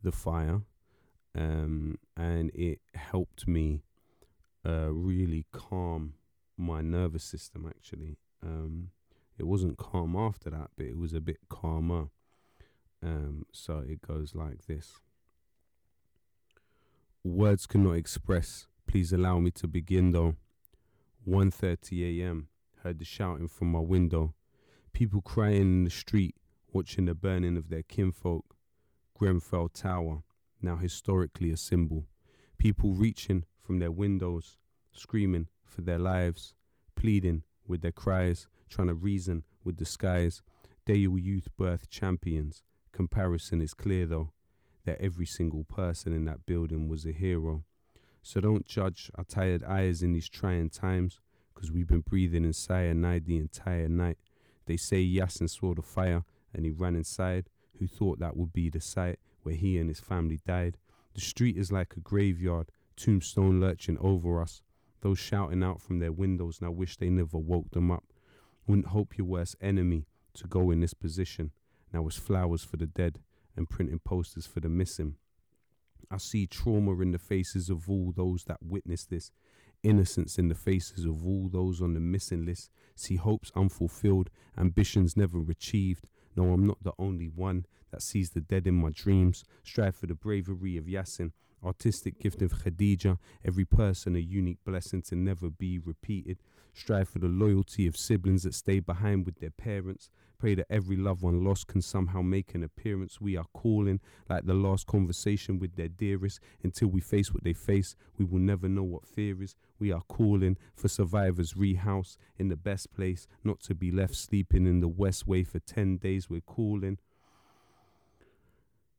the 0.02 0.12
fire, 0.12 0.62
um, 1.34 1.98
and 2.16 2.50
it 2.54 2.80
helped 2.94 3.46
me 3.46 3.82
uh, 4.66 4.90
really 4.92 5.46
calm 5.52 6.14
my 6.56 6.80
nervous 6.80 7.24
system. 7.24 7.66
Actually, 7.68 8.16
um, 8.42 8.90
it 9.38 9.46
wasn't 9.46 9.78
calm 9.78 10.16
after 10.16 10.50
that, 10.50 10.70
but 10.76 10.86
it 10.86 10.98
was 10.98 11.12
a 11.12 11.20
bit 11.20 11.38
calmer. 11.48 12.08
Um, 13.02 13.46
so 13.52 13.84
it 13.86 14.02
goes 14.02 14.34
like 14.34 14.66
this. 14.66 14.98
Words 17.22 17.66
cannot 17.66 17.92
express. 17.92 18.66
Please 18.86 19.12
allow 19.12 19.38
me 19.38 19.50
to 19.52 19.68
begin 19.68 20.12
though. 20.12 20.34
1:30 21.28 22.22
a.m. 22.22 22.48
Heard 22.82 22.98
the 22.98 23.04
shouting 23.04 23.48
from 23.48 23.70
my 23.70 23.80
window. 23.80 24.34
People 24.94 25.20
crying 25.20 25.60
in 25.60 25.84
the 25.84 25.90
street, 25.90 26.34
watching 26.72 27.04
the 27.04 27.14
burning 27.14 27.58
of 27.58 27.68
their 27.68 27.82
kinfolk. 27.82 28.56
Grenfell 29.12 29.68
Tower, 29.68 30.22
now 30.62 30.76
historically 30.76 31.50
a 31.50 31.56
symbol. 31.58 32.06
People 32.56 32.94
reaching 32.94 33.44
from 33.60 33.78
their 33.78 33.90
windows, 33.90 34.56
screaming 34.90 35.48
for 35.66 35.82
their 35.82 35.98
lives, 35.98 36.54
pleading 36.96 37.42
with 37.66 37.82
their 37.82 37.92
cries, 37.92 38.48
trying 38.70 38.88
to 38.88 38.94
reason 38.94 39.44
with 39.62 39.76
the 39.76 39.84
skies. 39.84 40.40
Dale 40.86 41.18
youth 41.18 41.48
birth 41.58 41.90
champions. 41.90 42.62
Comparison 42.90 43.60
is 43.60 43.74
clear 43.74 44.06
though, 44.06 44.32
that 44.86 44.98
every 44.98 45.26
single 45.26 45.64
person 45.64 46.14
in 46.14 46.24
that 46.24 46.46
building 46.46 46.88
was 46.88 47.04
a 47.04 47.12
hero. 47.12 47.64
So 48.22 48.40
don't 48.40 48.66
judge 48.66 49.10
our 49.14 49.24
tired 49.24 49.62
eyes 49.64 50.02
in 50.02 50.12
these 50.12 50.28
trying 50.28 50.70
times, 50.70 51.20
'cause 51.54 51.70
we've 51.70 51.86
been 51.86 52.00
breathing 52.00 52.44
in 52.44 52.52
cyanide 52.52 53.24
the 53.24 53.36
entire 53.36 53.88
night. 53.88 54.18
They 54.66 54.76
say 54.76 55.02
Yasin 55.02 55.48
saw 55.48 55.74
the 55.74 55.82
fire 55.82 56.24
and 56.52 56.64
he 56.64 56.70
ran 56.70 56.94
inside. 56.94 57.48
Who 57.78 57.86
thought 57.86 58.18
that 58.18 58.36
would 58.36 58.52
be 58.52 58.68
the 58.68 58.80
site 58.80 59.18
where 59.42 59.54
he 59.54 59.78
and 59.78 59.88
his 59.88 60.00
family 60.00 60.40
died? 60.44 60.78
The 61.14 61.20
street 61.20 61.56
is 61.56 61.72
like 61.72 61.96
a 61.96 62.00
graveyard, 62.00 62.70
tombstone 62.96 63.60
lurching 63.60 63.98
over 63.98 64.40
us. 64.40 64.62
Those 65.00 65.18
shouting 65.18 65.62
out 65.62 65.80
from 65.80 66.00
their 66.00 66.12
windows 66.12 66.60
now 66.60 66.72
wish 66.72 66.96
they 66.96 67.08
never 67.08 67.38
woke 67.38 67.70
them 67.70 67.90
up. 67.90 68.12
Wouldn't 68.66 68.88
hope 68.88 69.16
your 69.16 69.26
worst 69.26 69.56
enemy 69.60 70.06
to 70.34 70.46
go 70.46 70.70
in 70.70 70.80
this 70.80 70.94
position. 70.94 71.52
Now 71.92 72.06
it's 72.06 72.18
flowers 72.18 72.64
for 72.64 72.76
the 72.76 72.86
dead 72.86 73.20
and 73.56 73.70
printing 73.70 74.00
posters 74.00 74.46
for 74.46 74.60
the 74.60 74.68
missing. 74.68 75.16
I 76.10 76.16
see 76.16 76.46
trauma 76.46 76.98
in 77.00 77.12
the 77.12 77.18
faces 77.18 77.68
of 77.68 77.88
all 77.88 78.12
those 78.16 78.44
that 78.44 78.62
witness 78.62 79.04
this, 79.04 79.30
innocence 79.82 80.38
in 80.38 80.48
the 80.48 80.54
faces 80.54 81.04
of 81.04 81.26
all 81.26 81.48
those 81.48 81.80
on 81.82 81.94
the 81.94 82.00
missing 82.00 82.44
list. 82.44 82.70
See 82.94 83.16
hopes 83.16 83.52
unfulfilled, 83.54 84.30
ambitions 84.56 85.16
never 85.16 85.40
achieved. 85.50 86.08
No, 86.36 86.52
I'm 86.52 86.66
not 86.66 86.82
the 86.82 86.92
only 86.98 87.26
one 87.26 87.66
that 87.90 88.02
sees 88.02 88.30
the 88.30 88.40
dead 88.40 88.66
in 88.66 88.74
my 88.74 88.90
dreams. 88.90 89.44
Strive 89.62 89.96
for 89.96 90.06
the 90.06 90.14
bravery 90.14 90.76
of 90.76 90.84
Yasin, 90.84 91.32
artistic 91.64 92.20
gift 92.20 92.42
of 92.42 92.52
Khadija. 92.52 93.18
Every 93.44 93.64
person 93.64 94.16
a 94.16 94.20
unique 94.20 94.64
blessing 94.64 95.02
to 95.02 95.16
never 95.16 95.50
be 95.50 95.78
repeated. 95.78 96.38
Strive 96.72 97.08
for 97.08 97.18
the 97.18 97.28
loyalty 97.28 97.86
of 97.86 97.96
siblings 97.96 98.44
that 98.44 98.54
stay 98.54 98.80
behind 98.80 99.26
with 99.26 99.40
their 99.40 99.50
parents. 99.50 100.10
Pray 100.38 100.54
that 100.54 100.66
every 100.70 100.96
loved 100.96 101.22
one 101.22 101.42
lost 101.44 101.66
can 101.66 101.82
somehow 101.82 102.22
make 102.22 102.54
an 102.54 102.62
appearance. 102.62 103.20
We 103.20 103.36
are 103.36 103.46
calling 103.52 103.98
like 104.28 104.46
the 104.46 104.54
last 104.54 104.86
conversation 104.86 105.58
with 105.58 105.74
their 105.74 105.88
dearest. 105.88 106.38
Until 106.62 106.88
we 106.88 107.00
face 107.00 107.34
what 107.34 107.42
they 107.42 107.52
face, 107.52 107.96
we 108.16 108.24
will 108.24 108.38
never 108.38 108.68
know 108.68 108.84
what 108.84 109.04
fear 109.04 109.42
is. 109.42 109.56
We 109.80 109.90
are 109.90 110.02
calling 110.02 110.56
for 110.76 110.86
survivors 110.86 111.56
rehouse 111.56 112.16
in 112.36 112.50
the 112.50 112.56
best 112.56 112.94
place, 112.94 113.26
not 113.42 113.58
to 113.62 113.74
be 113.74 113.90
left 113.90 114.14
sleeping 114.14 114.64
in 114.64 114.78
the 114.78 114.88
Westway 114.88 115.44
for 115.44 115.58
10 115.58 115.96
days. 115.96 116.30
We're 116.30 116.40
calling 116.40 116.98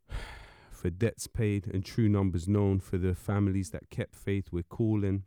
for 0.71 0.89
debts 0.89 1.28
paid 1.28 1.67
and 1.67 1.86
true 1.86 2.10
numbers 2.10 2.49
known 2.49 2.82
for 2.82 2.97
the 2.97 3.15
families 3.15 3.69
that 3.69 3.89
kept 3.89 4.13
faith. 4.13 4.49
We're 4.52 4.63
calling 4.63 5.23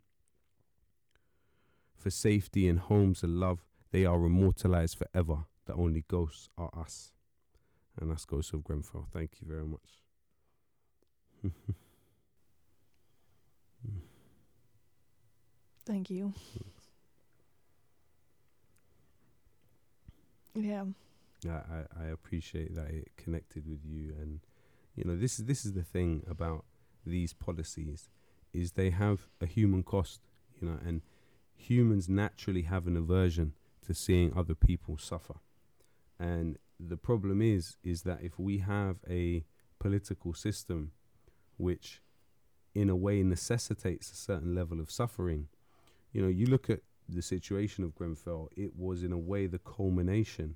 for 1.97 2.11
safety 2.11 2.67
and 2.67 2.79
homes 2.79 3.23
and 3.23 3.39
love. 3.39 3.65
They 3.91 4.05
are 4.05 4.23
immortalized 4.23 4.99
forever. 4.99 5.45
The 5.65 5.73
only 5.73 6.03
ghosts 6.07 6.49
are 6.57 6.69
us. 6.77 7.11
And 7.99 8.09
that's 8.09 8.25
Ghosts 8.25 8.53
of 8.53 8.63
Grenfell. 8.63 9.07
Thank 9.13 9.39
you 9.39 9.47
very 9.47 9.65
much. 9.65 10.01
Thank 15.85 16.09
you. 16.09 16.33
Yeah. 20.55 20.85
I, 21.45 21.49
I, 21.49 21.85
I 22.03 22.05
appreciate 22.07 22.73
that 22.75 22.89
it 22.89 23.11
connected 23.17 23.67
with 23.67 23.83
you 23.83 24.13
and 24.19 24.39
you 24.95 25.03
know 25.03 25.17
this 25.17 25.39
is 25.39 25.45
this 25.45 25.65
is 25.65 25.73
the 25.73 25.83
thing 25.83 26.23
about 26.29 26.63
these 27.05 27.33
policies 27.33 28.07
is 28.53 28.71
they 28.73 28.91
have 28.91 29.27
a 29.41 29.45
human 29.45 29.83
cost 29.83 30.21
you 30.61 30.67
know 30.69 30.77
and 30.85 31.01
humans 31.55 32.07
naturally 32.07 32.61
have 32.61 32.87
an 32.87 32.95
aversion 32.95 33.53
to 33.85 33.93
seeing 33.93 34.31
other 34.37 34.55
people 34.55 34.97
suffer 34.97 35.35
and 36.19 36.57
the 36.79 36.97
problem 36.97 37.41
is 37.41 37.77
is 37.83 38.03
that 38.03 38.19
if 38.21 38.39
we 38.39 38.59
have 38.59 38.97
a 39.09 39.43
political 39.79 40.33
system 40.33 40.91
which 41.57 42.01
in 42.73 42.89
a 42.89 42.95
way 42.95 43.21
necessitates 43.23 44.11
a 44.11 44.15
certain 44.15 44.55
level 44.55 44.79
of 44.79 44.89
suffering 44.91 45.47
you 46.11 46.21
know 46.21 46.27
you 46.27 46.45
look 46.45 46.69
at 46.69 46.81
the 47.09 47.21
situation 47.21 47.83
of 47.83 47.95
Grenfell 47.95 48.49
it 48.55 48.75
was 48.75 49.03
in 49.03 49.11
a 49.11 49.17
way 49.17 49.45
the 49.47 49.59
culmination 49.59 50.55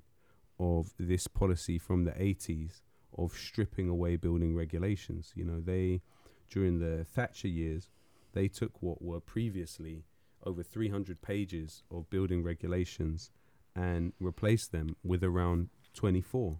of 0.58 0.92
this 0.98 1.26
policy 1.28 1.78
from 1.78 2.04
the 2.04 2.12
80s 2.12 2.80
of 3.16 3.32
stripping 3.32 3.88
away 3.88 4.16
building 4.16 4.54
regulations. 4.54 5.32
You 5.34 5.44
know 5.44 5.60
they 5.60 6.02
during 6.50 6.78
the 6.78 7.04
Thatcher 7.04 7.48
years 7.48 7.90
they 8.32 8.48
took 8.48 8.82
what 8.82 9.02
were 9.02 9.20
previously 9.20 10.04
over 10.44 10.62
300 10.62 11.20
pages 11.20 11.82
of 11.90 12.08
building 12.10 12.42
regulations 12.42 13.30
and 13.78 14.12
replaced 14.18 14.72
them 14.72 14.96
with 15.04 15.22
around 15.22 15.68
24. 15.94 16.58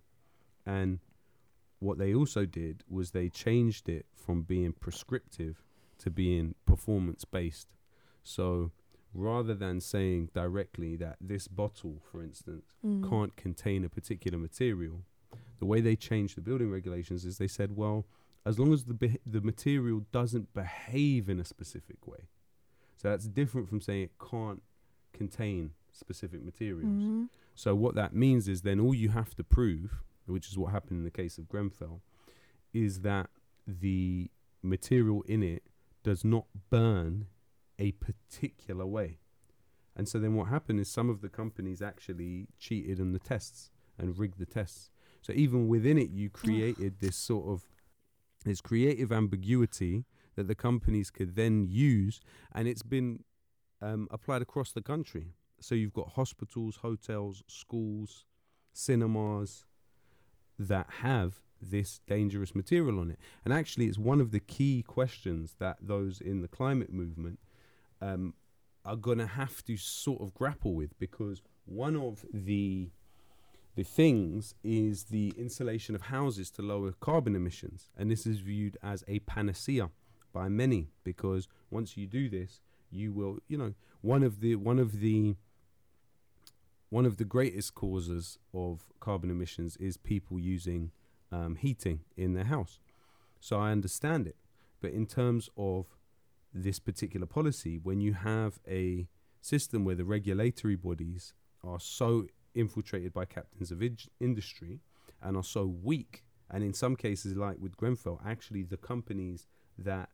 And 0.64 1.00
what 1.80 1.98
they 1.98 2.14
also 2.14 2.46
did 2.46 2.84
was 2.88 3.10
they 3.10 3.28
changed 3.28 3.88
it 3.88 4.06
from 4.14 4.42
being 4.42 4.72
prescriptive 4.72 5.62
to 5.98 6.10
being 6.10 6.54
performance 6.64 7.24
based. 7.24 7.74
So 8.22 8.70
rather 9.12 9.54
than 9.54 9.80
saying 9.80 10.30
directly 10.32 10.94
that 10.96 11.16
this 11.20 11.48
bottle, 11.48 12.00
for 12.10 12.22
instance, 12.22 12.76
Mm. 12.84 13.08
can't 13.10 13.34
contain 13.36 13.84
a 13.84 13.88
particular 13.88 14.38
material, 14.38 15.04
the 15.58 15.66
way 15.66 15.80
they 15.80 15.96
changed 15.96 16.36
the 16.36 16.40
building 16.40 16.70
regulations 16.70 17.24
is 17.24 17.38
they 17.38 17.48
said, 17.48 17.74
well, 17.76 18.06
as 18.44 18.58
long 18.60 18.72
as 18.72 18.84
the 18.84 18.94
beh 18.94 19.18
the 19.26 19.40
material 19.40 20.06
doesn't 20.12 20.54
behave 20.54 21.28
in 21.28 21.40
a 21.40 21.44
specific 21.44 22.06
way. 22.06 22.28
So 22.96 23.08
that's 23.10 23.26
different 23.26 23.68
from 23.68 23.80
saying 23.80 24.02
it 24.04 24.18
can't 24.18 24.62
contain 25.12 25.72
specific 25.98 26.42
materials. 26.42 27.02
Mhm. 27.02 27.28
So 27.54 27.74
what 27.74 27.94
that 27.96 28.14
means 28.14 28.48
is 28.48 28.62
then 28.62 28.80
all 28.80 28.94
you 28.94 29.10
have 29.10 29.34
to 29.36 29.44
prove, 29.44 30.02
which 30.26 30.48
is 30.48 30.56
what 30.56 30.72
happened 30.72 30.98
in 30.98 31.04
the 31.04 31.10
case 31.10 31.38
of 31.38 31.48
Grenfell, 31.48 32.02
is 32.72 33.00
that 33.00 33.30
the 33.66 34.30
material 34.62 35.22
in 35.22 35.42
it 35.42 35.64
does 36.02 36.24
not 36.24 36.46
burn 36.70 37.26
a 37.78 37.92
particular 37.92 38.86
way. 38.86 39.18
And 39.94 40.08
so 40.08 40.18
then 40.20 40.34
what 40.34 40.48
happened 40.48 40.78
is 40.80 40.88
some 40.88 41.10
of 41.10 41.20
the 41.20 41.28
companies 41.28 41.82
actually 41.82 42.48
cheated 42.58 43.00
on 43.00 43.12
the 43.12 43.18
tests 43.18 43.70
and 43.98 44.16
rigged 44.16 44.38
the 44.38 44.46
tests. 44.46 44.90
So 45.22 45.32
even 45.32 45.66
within 45.68 45.98
it 45.98 46.10
you 46.10 46.30
created 46.30 47.00
this 47.00 47.16
sort 47.16 47.48
of 47.48 47.68
this 48.44 48.60
creative 48.60 49.10
ambiguity 49.10 50.04
that 50.36 50.46
the 50.46 50.54
companies 50.54 51.10
could 51.10 51.34
then 51.34 51.66
use 51.66 52.20
and 52.52 52.68
it's 52.68 52.84
been 52.84 53.24
um, 53.80 54.06
applied 54.10 54.42
across 54.42 54.72
the 54.72 54.82
country. 54.82 55.34
So 55.60 55.74
you've 55.74 55.92
got 55.92 56.10
hospitals, 56.10 56.76
hotels, 56.76 57.42
schools, 57.46 58.24
cinemas 58.72 59.64
that 60.58 60.86
have 61.00 61.40
this 61.60 62.00
dangerous 62.06 62.54
material 62.54 63.00
on 63.00 63.10
it. 63.10 63.18
And 63.44 63.52
actually, 63.52 63.86
it's 63.86 63.98
one 63.98 64.20
of 64.20 64.30
the 64.30 64.40
key 64.40 64.82
questions 64.86 65.56
that 65.58 65.78
those 65.80 66.20
in 66.20 66.42
the 66.42 66.48
climate 66.48 66.92
movement 66.92 67.38
um, 68.00 68.34
are 68.84 68.96
going 68.96 69.18
to 69.18 69.26
have 69.26 69.64
to 69.64 69.76
sort 69.76 70.20
of 70.20 70.34
grapple 70.34 70.74
with 70.74 70.98
because 70.98 71.42
one 71.64 71.96
of 71.96 72.24
the 72.32 72.90
the 73.74 73.84
things 73.84 74.54
is 74.64 75.04
the 75.04 75.32
insulation 75.38 75.94
of 75.94 76.02
houses 76.02 76.50
to 76.50 76.62
lower 76.62 76.92
carbon 76.98 77.36
emissions 77.36 77.90
and 77.96 78.10
this 78.10 78.26
is 78.26 78.40
viewed 78.40 78.76
as 78.82 79.04
a 79.06 79.20
panacea 79.20 79.88
by 80.32 80.48
many 80.48 80.88
because 81.04 81.46
once 81.70 81.96
you 81.96 82.04
do 82.04 82.28
this 82.28 82.60
you 82.90 83.12
will 83.12 83.38
you 83.46 83.56
know 83.56 83.74
one 84.00 84.24
of 84.24 84.40
the 84.40 84.56
one 84.56 84.80
of 84.80 84.98
the 84.98 85.36
one 86.90 87.04
of 87.06 87.16
the 87.18 87.24
greatest 87.24 87.74
causes 87.74 88.38
of 88.54 88.86
carbon 89.00 89.30
emissions 89.30 89.76
is 89.76 89.96
people 89.96 90.38
using 90.38 90.90
um, 91.30 91.56
heating 91.56 92.00
in 92.16 92.34
their 92.34 92.44
house 92.44 92.78
So 93.40 93.58
I 93.58 93.70
understand 93.72 94.26
it. 94.26 94.36
But 94.80 94.92
in 94.92 95.06
terms 95.06 95.48
of 95.56 95.86
this 96.54 96.78
particular 96.78 97.26
policy, 97.26 97.78
when 97.78 98.00
you 98.00 98.14
have 98.14 98.58
a 98.66 99.08
system 99.40 99.84
where 99.84 99.94
the 99.94 100.04
regulatory 100.04 100.76
bodies 100.76 101.34
are 101.62 101.80
so 101.80 102.26
infiltrated 102.54 103.12
by 103.12 103.24
captains 103.24 103.70
of 103.70 103.82
id- 103.82 104.08
industry 104.20 104.80
and 105.22 105.36
are 105.36 105.44
so 105.44 105.66
weak, 105.66 106.24
and 106.50 106.64
in 106.64 106.72
some 106.72 106.96
cases, 106.96 107.36
like 107.36 107.58
with 107.60 107.76
Grenfell, 107.76 108.20
actually 108.24 108.62
the 108.62 108.76
companies 108.76 109.46
that 109.76 110.08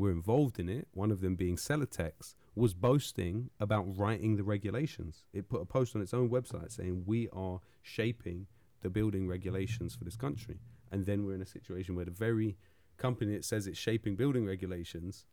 were 0.00 0.10
involved 0.10 0.58
in 0.58 0.68
it, 0.68 0.88
one 0.92 1.10
of 1.10 1.20
them 1.20 1.36
being 1.36 1.56
Celotex, 1.56 2.34
was 2.54 2.74
boasting 2.74 3.50
about 3.60 3.84
writing 3.98 4.36
the 4.36 4.42
regulations. 4.42 5.24
It 5.32 5.48
put 5.48 5.62
a 5.62 5.66
post 5.66 5.94
on 5.94 6.02
its 6.02 6.14
own 6.14 6.30
website 6.30 6.72
saying, 6.72 7.04
We 7.06 7.28
are 7.32 7.60
shaping 7.82 8.46
the 8.80 8.90
building 8.90 9.28
regulations 9.28 9.94
for 9.94 10.04
this 10.04 10.16
country. 10.16 10.58
And 10.90 11.06
then 11.06 11.24
we're 11.24 11.34
in 11.34 11.42
a 11.42 11.46
situation 11.46 11.94
where 11.94 12.06
the 12.06 12.10
very 12.10 12.56
company 12.96 13.34
that 13.34 13.44
says 13.44 13.66
it's 13.66 13.78
shaping 13.78 14.16
building 14.16 14.44
regulations 14.46 15.26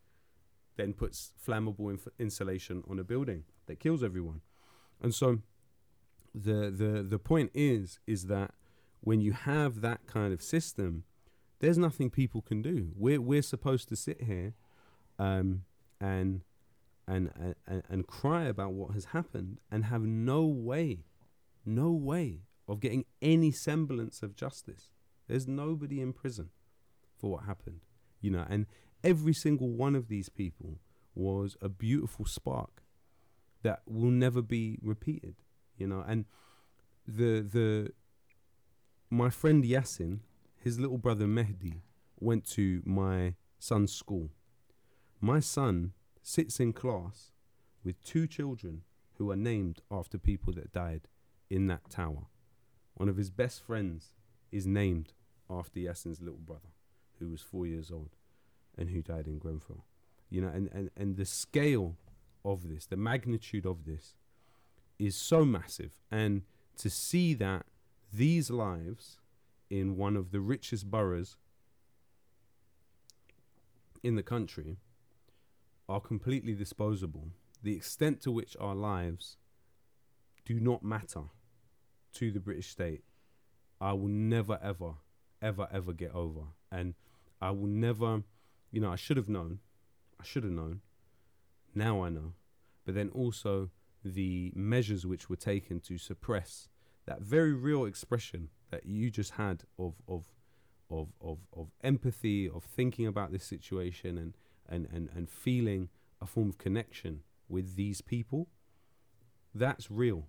then 0.76 0.94
puts 0.94 1.34
flammable 1.46 1.90
inf- 1.90 2.08
insulation 2.20 2.84
on 2.90 3.00
a 3.00 3.04
building 3.04 3.44
that 3.66 3.80
kills 3.80 4.04
everyone. 4.04 4.42
And 5.02 5.14
so 5.14 5.40
the 6.36 6.70
the 6.70 7.04
the 7.04 7.20
point 7.20 7.52
is 7.54 8.00
is 8.06 8.28
that 8.28 8.52
when 9.02 9.22
you 9.22 9.32
have 9.32 9.82
that 9.82 10.06
kind 10.08 10.34
of 10.34 10.42
system, 10.42 11.04
there's 11.60 11.78
nothing 11.78 12.10
people 12.10 12.42
can 12.42 12.62
do. 12.62 12.90
We're 12.96 13.22
we're 13.22 13.42
supposed 13.42 13.90
to 13.90 13.96
sit 13.96 14.24
here 14.24 14.54
um, 15.18 15.64
and, 16.00 16.42
and 17.08 17.32
and 17.66 17.84
and 17.90 18.08
cry 18.08 18.46
about 18.46 18.74
what 18.74 18.94
has 18.94 19.06
happened 19.06 19.60
and 19.72 19.86
have 19.86 20.02
no 20.02 20.46
way, 20.46 21.06
no 21.66 21.92
way 21.92 22.42
of 22.68 22.80
getting 22.80 23.06
any 23.22 23.52
semblance 23.52 24.22
of 24.22 24.36
justice. 24.36 24.92
There's 25.28 25.48
nobody 25.48 26.00
in 26.02 26.14
prison 26.14 26.50
for 27.20 27.32
what 27.32 27.46
happened, 27.46 27.82
you 28.22 28.32
know, 28.32 28.46
and 28.50 28.68
every 29.04 29.34
single 29.34 29.70
one 29.70 29.96
of 29.96 30.08
these 30.08 30.30
people 30.30 30.80
was 31.16 31.58
a 31.62 31.70
beautiful 31.70 32.26
spark 32.26 32.84
that 33.64 33.82
will 33.88 34.12
never 34.12 34.42
be 34.42 34.78
repeated, 34.82 35.36
you 35.78 35.88
know, 35.88 36.04
and 36.08 36.26
the 37.08 37.42
the 37.42 37.92
my 39.10 39.30
friend 39.30 39.64
Yasin, 39.64 40.20
his 40.68 40.82
little 40.82 40.98
brother 40.98 41.26
Mehdi, 41.26 41.80
went 42.20 42.46
to 42.46 42.82
my 42.84 43.36
son's 43.58 43.94
school. 43.94 44.32
My 45.22 45.40
son 45.40 45.94
sits 46.22 46.60
in 46.60 46.74
class 46.74 47.32
with 47.86 48.04
two 48.04 48.28
children 48.28 48.82
who 49.14 49.32
are 49.32 49.38
named 49.38 49.80
after 49.90 50.18
people 50.18 50.52
that 50.52 50.74
died 50.74 51.08
in 51.50 51.68
that 51.68 51.90
tower. 51.90 52.26
One 52.96 53.08
of 53.08 53.16
his 53.16 53.30
best 53.30 53.64
friends 53.64 54.10
is 54.52 54.68
named 54.68 55.14
after 55.50 55.80
Yasin's 55.80 56.20
little 56.20 56.46
brother, 56.46 56.74
who 57.18 57.30
was 57.30 57.42
four 57.42 57.66
years 57.66 57.90
old 57.90 58.18
and 58.78 58.90
who 58.90 59.02
died 59.02 59.26
in 59.26 59.38
Grenfell. 59.38 59.86
You 60.30 60.42
know, 60.42 60.50
and, 60.50 60.70
and, 60.74 60.92
and 60.98 61.16
the 61.16 61.24
scale 61.24 61.96
of 62.44 62.68
this, 62.68 62.86
the 62.86 62.98
magnitude 62.98 63.66
of 63.66 63.86
this, 63.86 64.16
is 65.00 65.16
so 65.16 65.46
massive. 65.46 65.94
And 66.12 66.42
to 66.80 66.90
see 66.90 67.34
that 67.36 67.66
these 68.12 68.52
lives 68.52 69.20
in 69.70 69.98
one 69.98 70.16
of 70.16 70.32
the 70.32 70.40
richest 70.40 70.90
boroughs 70.90 71.38
in 74.04 74.16
the 74.16 74.24
country 74.24 74.78
are 75.90 76.00
completely 76.00 76.54
disposable, 76.54 77.30
the 77.64 77.76
extent 77.76 78.22
to 78.22 78.32
which 78.32 78.56
our 78.60 78.76
lives 78.76 79.38
do 80.46 80.60
not 80.60 80.84
matter 80.84 81.24
to 82.14 82.32
the 82.32 82.40
British 82.40 82.70
state, 82.70 83.04
I 83.80 83.94
will 83.94 84.08
never, 84.08 84.60
ever, 84.62 84.96
ever, 85.42 85.68
ever 85.72 85.94
get 85.94 86.14
over. 86.14 86.42
And 86.72 86.96
I 87.42 87.52
will 87.52 87.68
never, 87.68 88.24
you 88.72 88.82
know, 88.82 88.92
I 88.92 88.96
should 88.96 89.18
have 89.18 89.30
known. 89.30 89.60
I 90.20 90.24
should 90.24 90.44
have 90.44 90.52
known. 90.52 90.82
Now 91.76 92.02
I 92.04 92.10
know. 92.10 92.34
But 92.86 92.96
then 92.96 93.10
also 93.10 93.70
the 94.04 94.52
measures 94.56 95.06
which 95.06 95.30
were 95.30 95.36
taken 95.36 95.80
to 95.82 95.98
suppress 95.98 96.70
that 97.06 97.22
very 97.22 97.54
real 97.54 97.86
expression 97.86 98.50
that 98.72 98.86
you 98.86 99.10
just 99.10 99.32
had 99.32 99.64
of 99.78 99.96
of 100.08 100.26
of 100.90 101.10
of, 101.22 101.40
of 101.56 101.68
empathy, 101.84 102.50
of 102.50 102.64
thinking 102.64 103.08
about 103.08 103.32
this 103.32 103.44
situation 103.44 104.18
and, 104.18 104.34
and, 104.68 104.88
and, 104.94 105.10
and 105.16 105.30
feeling 105.30 105.90
a 106.22 106.26
form 106.26 106.50
of 106.50 106.58
connection 106.58 107.22
with 107.50 107.76
these 107.76 108.02
people, 108.02 108.48
that's 109.54 109.92
real. 109.92 110.28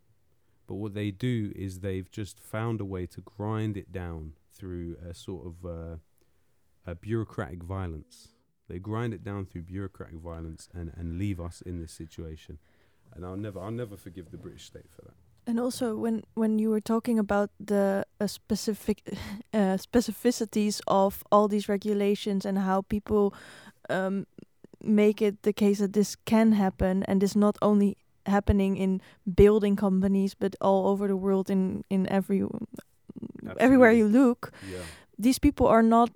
But 0.67 0.77
what 0.77 0.95
they 0.95 1.11
do 1.11 1.53
is 1.57 1.81
they've 1.81 2.11
just 2.11 2.39
found 2.39 2.81
a 2.81 2.85
way 2.85 3.07
to 3.07 3.21
grind 3.21 3.77
it 3.77 3.91
down 3.91 4.35
through 4.53 4.97
a 5.09 5.15
sort 5.15 5.47
of 5.47 5.65
uh, 5.65 5.97
a 6.87 6.95
bureaucratic 6.95 7.63
violence. 7.63 8.29
They 8.69 8.79
grind 8.79 9.15
it 9.15 9.25
down 9.25 9.47
through 9.47 9.63
bureaucratic 9.63 10.19
violence 10.19 10.69
and, 10.75 10.93
and 10.95 11.19
leave 11.19 11.41
us 11.41 11.63
in 11.63 11.81
this 11.81 11.93
situation. 11.93 12.59
And 13.15 13.25
I'll 13.25 13.37
never 13.37 13.59
I'll 13.61 13.71
never 13.71 13.97
forgive 13.97 14.31
the 14.31 14.37
British 14.37 14.65
state 14.65 14.91
for 14.95 15.03
that. 15.03 15.15
And 15.49 15.59
also, 15.59 15.97
when 15.97 16.23
when 16.35 16.59
you 16.59 16.71
were 16.71 16.81
talking 16.83 17.19
about 17.19 17.51
the 17.67 18.05
uh, 18.21 18.27
specific 18.27 19.03
uh, 19.55 19.79
specificities 19.79 20.81
of 20.87 21.23
all 21.33 21.49
these 21.49 21.73
regulations 21.73 22.47
and 22.47 22.59
how 22.59 22.83
people 22.83 23.33
um, 23.89 24.27
make 24.85 25.23
it 25.27 25.43
the 25.43 25.53
case 25.53 25.79
that 25.79 25.93
this 25.93 26.17
can 26.25 26.53
happen, 26.53 27.03
and 27.09 27.21
this 27.21 27.35
not 27.35 27.57
only 27.63 27.97
happening 28.27 28.77
in 28.77 29.01
building 29.25 29.75
companies 29.77 30.35
but 30.35 30.55
all 30.61 30.87
over 30.87 31.09
the 31.09 31.17
world 31.17 31.51
in 31.51 31.83
in 31.89 32.07
every 32.13 32.43
everywhere 33.59 33.93
you 33.93 34.09
look, 34.09 34.53
Yeah. 34.71 34.85
these 35.23 35.39
people 35.41 35.67
are 35.67 35.83
not, 35.83 36.11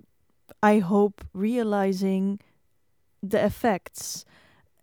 I 0.61 0.79
hope, 0.79 1.25
realizing 1.33 2.39
the 3.29 3.43
effects. 3.45 4.25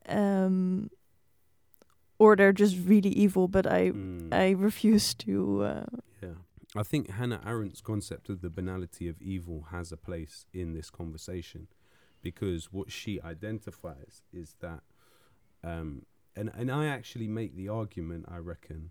Um, 0.08 0.90
or 2.20 2.36
they're 2.36 2.52
just 2.52 2.76
really 2.86 3.08
evil, 3.08 3.48
but 3.48 3.66
I 3.66 3.90
Mm. 3.90 4.32
I 4.32 4.50
refuse 4.50 5.14
to. 5.14 5.62
Uh, 5.62 5.86
Yeah. 6.22 6.34
I 6.76 6.84
think 6.84 7.10
Hannah 7.10 7.42
Arendt's 7.44 7.80
concept 7.80 8.28
of 8.28 8.42
the 8.42 8.50
banality 8.50 9.08
of 9.08 9.20
evil 9.20 9.58
has 9.70 9.90
a 9.90 9.96
place 9.96 10.46
in 10.52 10.74
this 10.74 10.90
conversation 10.90 11.66
because 12.22 12.72
what 12.72 12.92
she 12.92 13.20
identifies 13.22 14.22
is 14.32 14.54
that, 14.60 14.82
um, 15.64 16.06
and, 16.36 16.50
and 16.54 16.70
I 16.70 16.86
actually 16.86 17.26
make 17.26 17.56
the 17.56 17.68
argument, 17.68 18.26
I 18.28 18.36
reckon, 18.36 18.90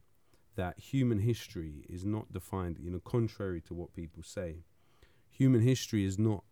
that 0.55 0.79
human 0.79 1.19
history 1.19 1.85
is 1.87 2.03
not 2.03 2.33
defined, 2.33 2.79
you 2.79 2.89
know, 2.89 2.99
contrary 2.99 3.61
to 3.61 3.73
what 3.73 3.93
people 3.93 4.23
say, 4.23 4.65
human 5.29 5.61
history 5.61 6.03
is 6.03 6.17
not 6.17 6.43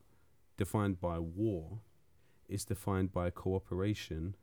defined 0.56 1.02
by 1.02 1.20
war, 1.20 1.82
it's 2.48 2.64
defined 2.64 3.12
by 3.12 3.32
cooperation, 3.32 4.36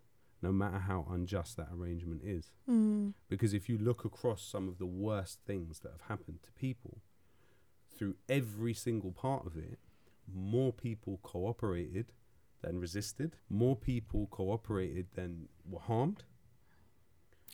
no 0.45 0.53
matter 0.53 0.79
how 0.91 1.07
unjust 1.11 1.57
that 1.57 1.69
arrangement 1.77 2.21
is. 2.25 2.45
mm, 2.69 3.13
Because 3.29 3.53
if 3.55 3.69
you 3.69 3.77
look 3.79 4.05
across 4.05 4.43
some 4.55 4.69
of 4.69 4.79
the 4.79 4.87
worst 5.07 5.39
things 5.47 5.81
that 5.81 5.93
have 5.97 6.07
happened 6.13 6.41
to 6.43 6.53
people, 6.53 6.95
through 7.97 8.15
every 8.29 8.75
single 8.75 9.13
part 9.13 9.47
of 9.47 9.57
it, 9.57 9.79
more 10.33 10.73
people 10.73 11.19
cooperated 11.23 12.07
than 12.63 12.79
resisted, 12.79 13.37
more 13.49 13.77
people 13.77 14.27
cooperated 14.31 15.07
than 15.15 15.49
were 15.73 15.81
harmed. 15.81 16.25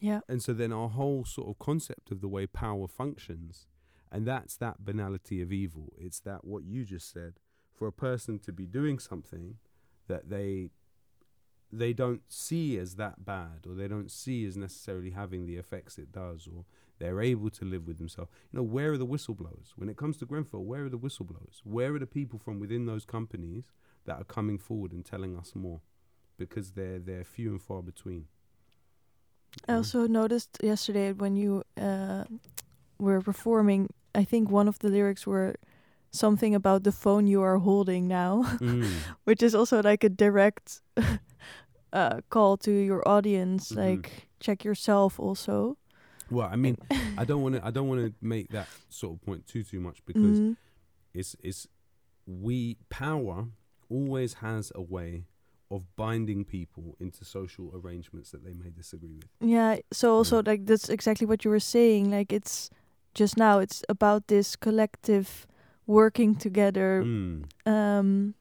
yeah. 0.01 0.20
And 0.28 0.43
so 0.43 0.53
then 0.53 0.72
our 0.72 0.88
whole 0.88 1.24
sort 1.24 1.49
of 1.49 1.59
concept 1.59 2.11
of 2.11 2.20
the 2.20 2.28
way 2.28 2.47
power 2.47 2.88
functions, 2.88 3.66
and 4.11 4.26
that's 4.26 4.57
that 4.57 4.84
banality 4.84 5.41
of 5.43 5.53
evil. 5.53 5.93
It's 5.99 6.20
that 6.20 6.45
what 6.45 6.64
you 6.64 6.84
just 6.84 7.11
said, 7.12 7.34
for 7.76 7.86
a 7.86 7.93
person 7.93 8.38
to 8.41 8.53
be 8.53 8.66
doing 8.66 8.99
something 8.99 9.57
that 10.09 10.28
they 10.30 10.70
they 11.72 11.92
don't 11.92 12.22
see 12.28 12.76
as 12.78 12.96
that 12.96 13.24
bad 13.24 13.66
or 13.66 13.74
they 13.74 13.88
don't 13.88 14.10
see 14.10 14.44
as 14.46 14.56
necessarily 14.56 15.10
having 15.10 15.46
the 15.46 15.56
effects 15.56 15.98
it 15.98 16.10
does 16.12 16.48
or 16.52 16.64
they're 16.98 17.20
able 17.22 17.48
to 17.50 17.64
live 17.64 17.86
with 17.86 17.98
themselves. 17.98 18.30
You 18.52 18.58
know, 18.58 18.62
where 18.62 18.92
are 18.92 18.98
the 18.98 19.06
whistleblowers? 19.06 19.70
When 19.76 19.88
it 19.88 19.96
comes 19.96 20.16
to 20.18 20.26
Grenfell, 20.26 20.64
where 20.64 20.84
are 20.84 20.88
the 20.90 20.98
whistleblowers? 20.98 21.60
Where 21.64 21.94
are 21.94 21.98
the 21.98 22.06
people 22.06 22.38
from 22.38 22.60
within 22.60 22.86
those 22.86 23.04
companies 23.04 23.64
that 24.04 24.20
are 24.20 24.24
coming 24.24 24.58
forward 24.58 24.92
and 24.92 25.04
telling 25.04 25.36
us 25.36 25.52
more? 25.54 25.80
Because 26.36 26.72
they're 26.72 26.98
they're 26.98 27.24
few 27.24 27.50
and 27.50 27.62
far 27.62 27.82
between. 27.82 28.26
I 29.68 29.74
also 29.74 30.06
noticed 30.06 30.58
yesterday 30.62 31.12
when 31.12 31.36
you 31.36 31.62
uh, 31.80 32.24
were 32.98 33.20
performing. 33.20 33.88
I 34.14 34.24
think 34.24 34.50
one 34.50 34.68
of 34.68 34.78
the 34.80 34.88
lyrics 34.88 35.26
were 35.26 35.54
something 36.10 36.54
about 36.54 36.82
the 36.82 36.92
phone 36.92 37.26
you 37.26 37.40
are 37.42 37.58
holding 37.58 38.08
now, 38.08 38.42
Mm. 38.58 38.90
which 39.24 39.42
is 39.42 39.54
also 39.54 39.82
like 39.82 40.04
a 40.04 40.08
direct 40.08 40.80
uh, 41.93 42.20
call 42.30 42.57
to 42.59 42.70
your 42.70 43.07
audience. 43.09 43.72
Mhm. 43.72 43.76
Like 43.76 44.28
check 44.41 44.64
yourself 44.64 45.18
also. 45.20 45.76
Well, 46.30 46.49
I 46.51 46.57
mean, 46.57 46.76
I 47.18 47.24
don't 47.24 47.43
want 47.43 47.57
to. 47.57 47.64
I 47.66 47.70
don't 47.70 47.88
want 47.88 48.01
to 48.07 48.14
make 48.20 48.49
that 48.51 48.68
sort 48.88 49.14
of 49.14 49.20
point 49.22 49.47
too 49.47 49.62
too 49.64 49.80
much 49.80 50.05
because 50.07 50.38
Mhm. 50.41 50.57
it's 51.14 51.36
it's 51.43 51.66
we 52.26 52.76
power 52.88 53.49
always 53.88 54.34
has 54.34 54.70
a 54.74 54.82
way 54.82 55.24
of 55.70 55.82
binding 55.97 56.45
people 56.45 56.97
into 57.01 57.24
social 57.24 57.70
arrangements 57.74 58.30
that 58.30 58.45
they 58.45 58.53
may 58.55 58.70
disagree 58.70 59.14
with. 59.14 59.28
Yeah. 59.41 59.78
So 59.93 60.14
also 60.16 60.36
Yeah. 60.36 60.51
like 60.53 60.66
that's 60.66 60.88
exactly 60.88 61.26
what 61.26 61.45
you 61.45 61.51
were 61.51 61.61
saying. 61.61 62.11
Like 62.11 62.32
it's 62.32 62.70
just 63.14 63.36
now. 63.36 63.59
It's 63.59 63.82
about 63.88 64.26
this 64.28 64.57
collective 64.57 65.47
working 65.86 66.36
together. 66.36 67.03
Mm. 67.05 67.45
Um, 67.66 68.34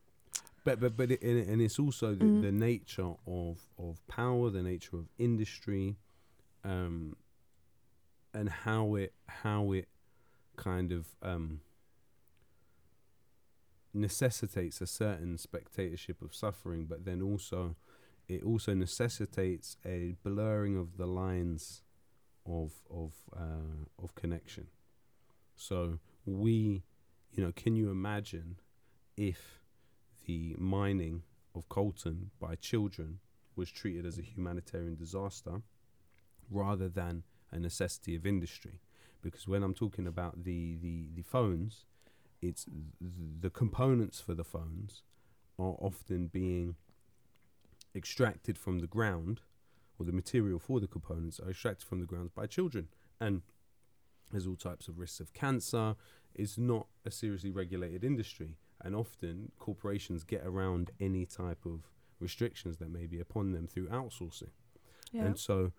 but 0.63 0.79
but 0.79 0.95
but 0.97 1.11
it, 1.11 1.21
and 1.21 1.39
and 1.49 1.61
it's 1.61 1.79
also 1.79 2.15
the, 2.15 2.25
Mm. 2.25 2.41
the 2.41 2.51
nature 2.51 3.13
of 3.27 3.59
of 3.77 4.05
power, 4.07 4.49
the 4.49 4.63
nature 4.63 4.97
of 4.97 5.07
industry, 5.17 5.97
um, 6.63 7.15
and 8.33 8.49
how 8.49 8.95
it 8.95 9.13
how 9.27 9.71
it 9.71 9.87
kind 10.55 10.91
of 10.91 11.07
um, 11.21 11.61
necessitates 13.93 14.81
a 14.81 14.87
certain 14.87 15.37
spectatorship 15.37 16.21
of 16.21 16.33
suffering, 16.35 16.85
but 16.85 17.05
then 17.05 17.21
also 17.21 17.75
it 18.27 18.43
also 18.43 18.73
necessitates 18.73 19.77
a 19.85 20.15
blurring 20.23 20.77
of 20.77 20.97
the 20.97 21.07
lines 21.07 21.81
of 22.45 22.73
of 22.89 23.13
uh, 23.35 23.85
of 24.01 24.13
connection. 24.15 24.67
So 25.55 25.99
we, 26.25 26.83
you 27.31 27.43
know, 27.43 27.51
can 27.55 27.75
you 27.75 27.89
imagine 27.89 28.57
if 29.17 29.58
the 30.29 30.55
mining 30.59 31.23
of 31.55 31.67
coltan 31.69 32.29
by 32.39 32.53
children 32.53 33.17
was 33.55 33.71
treated 33.71 34.05
as 34.05 34.19
a 34.19 34.21
humanitarian 34.21 34.95
disaster 34.95 35.55
rather 36.51 36.87
than 36.87 37.23
a 37.51 37.59
necessity 37.59 38.15
of 38.15 38.27
industry? 38.27 38.79
Because 39.23 39.47
when 39.47 39.63
I'm 39.63 39.73
talking 39.73 40.05
about 40.05 40.43
the 40.43 40.77
the, 40.85 41.09
the 41.15 41.23
phones, 41.23 41.85
it's 42.47 42.65
th- 42.65 43.41
the 43.45 43.49
components 43.49 44.19
for 44.21 44.35
the 44.35 44.43
phones 44.43 45.01
are 45.57 45.75
often 45.89 46.27
being 46.27 46.75
extracted 47.95 48.55
from 48.57 48.79
the 48.79 48.87
ground, 48.97 49.41
or 49.97 50.05
the 50.05 50.19
material 50.21 50.59
for 50.59 50.79
the 50.79 50.87
components 50.97 51.39
are 51.39 51.49
extracted 51.49 51.87
from 51.89 51.99
the 52.01 52.05
ground 52.11 52.29
by 52.35 52.45
children, 52.45 52.87
and 53.19 53.41
there's 54.31 54.45
all 54.45 54.55
types 54.55 54.87
of 54.87 54.99
risks 54.99 55.19
of 55.19 55.33
cancer. 55.33 55.95
It's 56.35 56.57
not 56.57 56.85
a 57.03 57.11
seriously 57.11 57.49
regulated 57.49 58.03
industry, 58.03 58.57
and 58.83 58.95
often 58.95 59.51
corporations 59.59 60.23
get 60.23 60.45
around 60.45 60.91
any 60.99 61.25
type 61.25 61.65
of 61.65 61.89
restrictions 62.19 62.77
that 62.77 62.89
may 62.89 63.05
be 63.05 63.19
upon 63.19 63.51
them 63.51 63.67
through 63.67 63.87
outsourcing. 63.87 64.51
Yeah. 65.11 65.25
And 65.25 65.39
so, 65.39 65.71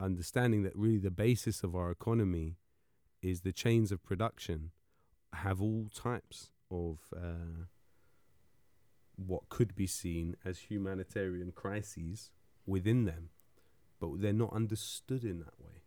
understanding 0.00 0.62
that 0.64 0.76
really 0.76 0.98
the 0.98 1.10
basis 1.10 1.62
of 1.62 1.74
our 1.74 1.90
economy 1.90 2.56
is 3.22 3.40
the 3.40 3.52
chains 3.52 3.92
of 3.92 4.04
production 4.04 4.70
have 5.32 5.60
all 5.60 5.88
types 5.94 6.50
of 6.70 6.98
uh, 7.16 7.66
what 9.16 9.48
could 9.48 9.74
be 9.74 9.86
seen 9.86 10.36
as 10.44 10.58
humanitarian 10.58 11.52
crises 11.52 12.30
within 12.66 13.04
them, 13.04 13.30
but 14.00 14.20
they're 14.20 14.32
not 14.32 14.52
understood 14.52 15.24
in 15.24 15.40
that 15.40 15.58
way. 15.58 15.82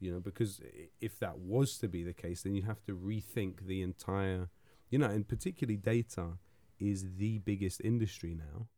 You 0.00 0.12
know, 0.12 0.20
because 0.20 0.60
if 1.00 1.18
that 1.18 1.38
was 1.38 1.76
to 1.78 1.88
be 1.88 2.04
the 2.04 2.12
case, 2.12 2.42
then 2.42 2.54
you'd 2.54 2.64
have 2.64 2.84
to 2.84 2.96
rethink 2.96 3.66
the 3.66 3.82
entire, 3.82 4.48
you 4.90 4.98
know, 4.98 5.06
and 5.06 5.26
particularly 5.28 5.76
data 5.76 6.38
is 6.78 7.16
the 7.16 7.38
biggest 7.38 7.80
industry 7.82 8.34
now. 8.34 8.68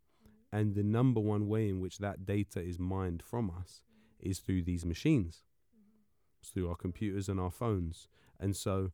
And 0.52 0.74
the 0.74 0.82
number 0.82 1.20
one 1.20 1.48
way 1.48 1.68
in 1.68 1.80
which 1.80 1.98
that 1.98 2.26
data 2.26 2.60
is 2.60 2.78
mined 2.78 3.22
from 3.22 3.50
us 3.50 3.82
is 4.18 4.38
through 4.40 4.62
these 4.62 4.84
machines, 4.84 5.44
it's 6.40 6.50
through 6.50 6.68
our 6.68 6.74
computers 6.76 7.28
and 7.28 7.38
our 7.38 7.50
phones. 7.50 8.08
And 8.40 8.56
so 8.56 8.90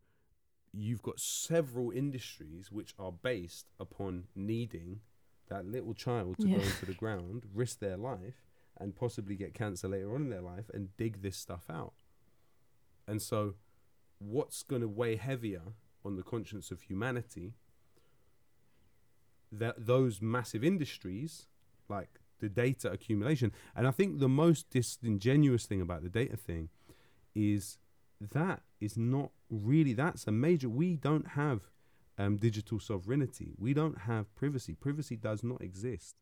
you've 0.72 1.02
got 1.02 1.18
several 1.20 1.90
industries 1.90 2.70
which 2.70 2.94
are 2.98 3.12
based 3.12 3.66
upon 3.80 4.24
needing 4.34 5.00
that 5.48 5.64
little 5.64 5.94
child 5.94 6.36
to 6.40 6.48
Yeah. 6.48 6.56
go 6.58 6.62
into 6.64 6.86
the 6.86 6.94
ground, 6.94 7.46
risk 7.54 7.78
their 7.78 7.96
life, 7.96 8.44
and 8.76 8.94
possibly 8.94 9.36
get 9.36 9.54
cancer 9.54 9.88
later 9.88 10.14
on 10.14 10.22
in 10.22 10.28
their 10.28 10.42
life 10.42 10.68
and 10.74 10.94
dig 10.98 11.22
this 11.22 11.36
stuff 11.38 11.70
out. 11.70 11.94
And 13.06 13.22
so, 13.22 13.54
what's 14.18 14.62
going 14.62 14.82
to 14.82 14.88
weigh 14.88 15.16
heavier 15.16 15.62
on 16.06 16.16
the 16.16 16.22
conscience 16.22 16.70
of 16.70 16.82
humanity? 16.82 17.54
That 19.52 19.86
those 19.86 20.20
massive 20.20 20.64
industries, 20.64 21.46
like 21.88 22.20
the 22.40 22.48
data 22.48 22.90
accumulation, 22.90 23.52
and 23.74 23.86
I 23.86 23.90
think 23.90 24.18
the 24.18 24.28
most 24.28 24.70
disingenuous 24.70 25.66
thing 25.66 25.80
about 25.80 26.02
the 26.02 26.08
data 26.08 26.36
thing 26.36 26.68
is 27.34 27.78
that 28.20 28.62
is 28.80 28.96
not 28.96 29.30
really 29.50 29.92
that's 29.92 30.26
a 30.26 30.32
major. 30.32 30.68
We 30.68 30.96
don't 30.96 31.28
have 31.28 31.70
um, 32.18 32.36
digital 32.36 32.80
sovereignty. 32.80 33.54
We 33.58 33.72
don't 33.74 33.98
have 33.98 34.34
privacy. 34.34 34.74
Privacy 34.74 35.16
does 35.16 35.42
not 35.44 35.60
exist. 35.62 36.16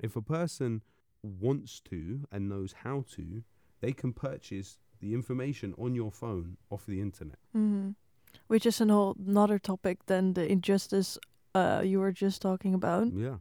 If 0.00 0.14
a 0.16 0.22
person 0.22 0.82
wants 1.22 1.80
to 1.90 2.24
and 2.30 2.48
knows 2.48 2.74
how 2.84 3.04
to, 3.16 3.42
they 3.80 3.92
can 3.92 4.12
purchase 4.12 4.78
the 5.00 5.14
information 5.14 5.74
on 5.78 5.94
your 5.94 6.10
phone 6.12 6.56
off 6.70 6.86
the 6.86 7.00
internet. 7.00 7.38
Mhm. 7.54 7.94
Which 8.46 8.66
is 8.66 8.80
an 8.80 8.88
whole 8.88 9.16
another 9.26 9.58
topic 9.58 10.06
than 10.06 10.34
the 10.34 10.50
injustice 10.50 11.18
uh, 11.54 11.82
you 11.84 12.00
were 12.00 12.12
just 12.12 12.42
talking 12.42 12.74
about. 12.74 13.12
Yeah. 13.12 13.36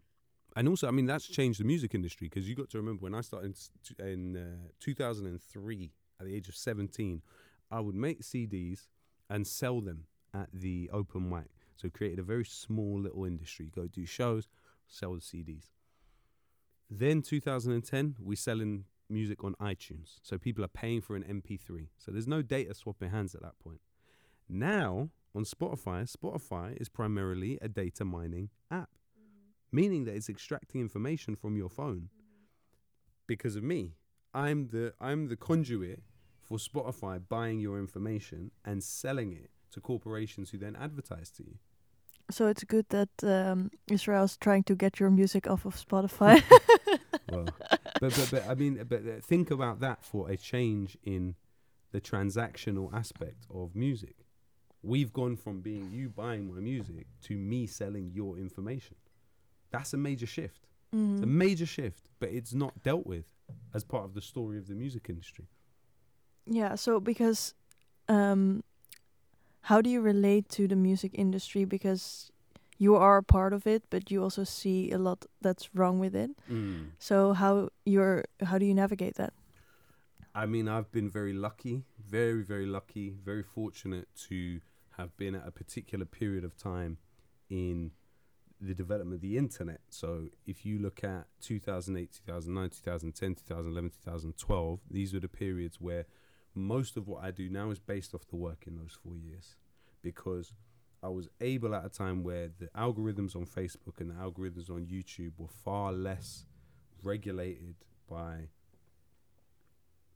And 0.56 0.68
also, 0.68 0.88
I 0.88 0.92
mean, 0.92 1.06
that's 1.06 1.28
changed 1.28 1.60
the 1.60 1.66
music 1.66 1.94
industry 1.94 2.28
because 2.30 2.50
you 2.50 2.56
got 2.56 2.70
to 2.72 2.78
remember 2.78 3.04
when 3.04 3.14
I 3.14 3.22
started 3.22 3.56
in, 4.00 4.08
in 4.08 4.38
uh, 4.38 4.70
2003 4.80 5.92
at 6.20 6.26
the 6.26 6.36
age 6.36 6.50
of 6.50 6.56
17, 6.56 7.22
I 7.70 7.80
would 7.80 7.96
make 7.96 8.24
CDs 8.24 8.88
and 9.30 9.46
sell 9.46 9.82
them 9.82 10.06
at 10.34 10.50
the 10.52 10.90
open 10.92 11.30
mic. 11.30 11.52
So 11.76 11.90
created 11.90 12.20
a 12.20 12.24
very 12.24 12.46
small 12.46 13.00
little 13.00 13.26
industry. 13.26 13.72
Go 13.74 13.88
do 13.88 14.06
shows, 14.06 14.50
sell 14.88 15.14
the 15.14 15.22
CDs. 15.22 15.66
Then 16.90 17.22
2010, 17.22 18.16
we're 18.20 18.36
selling 18.36 18.86
music 19.10 19.44
on 19.44 19.54
iTunes. 19.62 20.20
So 20.22 20.38
people 20.38 20.64
are 20.64 20.70
paying 20.70 21.02
for 21.02 21.16
an 21.16 21.24
MP3. 21.24 21.88
So 21.98 22.12
there's 22.12 22.28
no 22.28 22.42
data 22.42 22.74
swapping 22.74 23.12
hands 23.12 23.36
at 23.36 23.42
that 23.42 23.60
point. 23.60 23.80
Now 24.50 25.10
on 25.36 25.44
Spotify, 25.44 26.12
Spotify 26.12 26.80
is 26.80 26.90
primarily 26.90 27.58
a 27.62 27.68
data 27.68 28.06
mining 28.06 28.50
app, 28.72 28.90
meaning 29.72 30.06
that 30.06 30.16
it's 30.16 30.30
extracting 30.30 30.82
information 30.82 31.36
from 31.36 31.56
your 31.56 31.70
phone. 31.70 32.10
Because 33.28 33.56
of 33.56 33.64
me, 33.64 33.94
I'm 34.34 34.68
the 34.70 34.94
I'm 35.02 35.28
the 35.28 35.36
conduit 35.36 36.02
for 36.42 36.58
Spotify 36.58 37.22
buying 37.28 37.60
your 37.60 37.78
information 37.78 38.52
and 38.64 38.84
selling 38.84 39.34
it 39.34 39.50
to 39.72 39.82
corporations 39.82 40.50
who 40.50 40.58
then 40.58 40.76
advertise 40.76 41.30
to 41.32 41.44
you. 41.44 41.56
So 42.30 42.48
it's 42.48 42.64
good 42.64 42.88
that 42.90 43.10
um, 43.24 43.72
Israel's 43.90 44.38
trying 44.38 44.64
to 44.64 44.76
get 44.76 45.00
your 45.00 45.10
music 45.10 45.48
off 45.48 45.66
of 45.66 45.76
Spotify. 45.76 46.42
Well, 47.30 47.46
but, 48.00 48.16
but 48.16 48.28
but 48.32 48.48
I 48.48 48.56
mean, 48.56 48.82
but 48.88 49.02
uh, 49.02 49.20
think 49.22 49.52
about 49.52 49.82
that 49.82 50.06
for 50.06 50.30
a 50.30 50.38
change 50.38 50.98
in 51.04 51.36
the 51.92 52.00
transactional 52.00 52.94
aspect 52.94 53.46
of 53.54 53.76
music. 53.76 54.27
We've 54.84 55.12
gone 55.12 55.36
from 55.36 55.62
being 55.62 55.90
you 55.92 56.10
buying 56.10 56.54
my 56.54 56.60
music 56.62 57.08
to 57.24 57.36
me 57.36 57.68
selling 57.68 58.12
your 58.14 58.38
information. 58.38 58.96
That's 59.72 59.94
a 59.94 59.98
major 59.98 60.26
shift. 60.26 60.68
It's 60.94 61.22
a 61.22 61.26
Mhm. 61.26 61.30
major 61.30 61.66
shift, 61.66 62.08
but 62.20 62.30
it's 62.30 62.54
not 62.54 62.82
dealt 62.84 63.06
with 63.06 63.34
as 63.74 63.84
part 63.84 64.06
of 64.06 64.14
the 64.14 64.22
story 64.22 64.58
of 64.58 64.68
the 64.68 64.76
music 64.76 65.10
industry. 65.10 65.48
Yeah, 66.46 66.76
so 66.76 67.00
because 67.00 67.54
um 68.08 68.64
how 69.62 69.82
do 69.82 69.90
you 69.90 70.00
relate 70.00 70.48
to 70.48 70.68
the 70.68 70.76
music 70.78 71.12
industry 71.14 71.66
because 71.66 72.32
you 72.78 72.96
are 72.96 73.18
a 73.18 73.24
part 73.24 73.52
of 73.54 73.68
it 73.68 73.84
but 73.90 74.10
you 74.12 74.24
also 74.24 74.46
see 74.46 74.92
a 74.92 74.98
lot 74.98 75.26
that's 75.42 75.76
wrong 75.76 76.00
with 76.00 76.16
it. 76.16 76.32
So 77.00 77.34
how 77.34 77.70
you're 77.86 78.24
how 78.44 78.58
do 78.58 78.66
you 78.66 78.74
navigate 78.74 79.16
that? 79.16 79.34
I 80.38 80.46
mean, 80.46 80.68
I've 80.68 80.92
been 80.92 81.10
very 81.10 81.34
lucky, 81.34 81.82
very, 82.00 82.44
very 82.44 82.68
lucky, 82.68 83.16
very 83.26 83.42
fortunate 83.42 84.08
to 84.28 84.62
have 84.96 85.18
been 85.18 85.34
at 85.34 85.48
a 85.48 85.50
particular 85.50 86.06
period 86.06 86.44
of 86.44 86.56
time 86.56 87.00
in 87.50 87.90
the 88.62 88.76
development 88.76 89.16
of 89.16 89.22
the 89.22 89.36
internet. 89.36 89.82
So 89.90 90.28
if 90.46 90.64
you 90.64 90.78
look 90.78 91.04
at 91.04 91.26
2008, 91.42 92.20
2009, 92.24 92.70
2010, 92.70 93.36
2011, 93.48 93.90
2012, 94.06 94.80
these 94.92 95.12
were 95.12 95.20
the 95.20 95.28
periods 95.28 95.82
where 95.82 96.06
most 96.54 96.98
of 96.98 97.08
what 97.08 97.24
I 97.24 97.32
do 97.32 97.50
now 97.50 97.72
is 97.72 97.80
based 97.80 98.14
off 98.14 98.28
the 98.28 98.36
work 98.36 98.66
in 98.68 98.76
those 98.76 98.96
four 99.04 99.16
years 99.16 99.56
because 100.04 100.54
I 101.02 101.08
was 101.08 101.30
able 101.42 101.74
at 101.74 101.84
a 101.84 101.90
time 101.90 102.22
where 102.22 102.52
the 102.60 102.68
algorithms 102.78 103.36
on 103.36 103.48
Facebook 103.48 104.00
and 104.02 104.12
the 104.12 104.14
algorithms 104.14 104.70
on 104.70 104.86
YouTube 104.86 105.32
were 105.40 105.48
far 105.48 105.92
less 105.92 106.46
regulated 107.02 107.74
by 108.08 108.50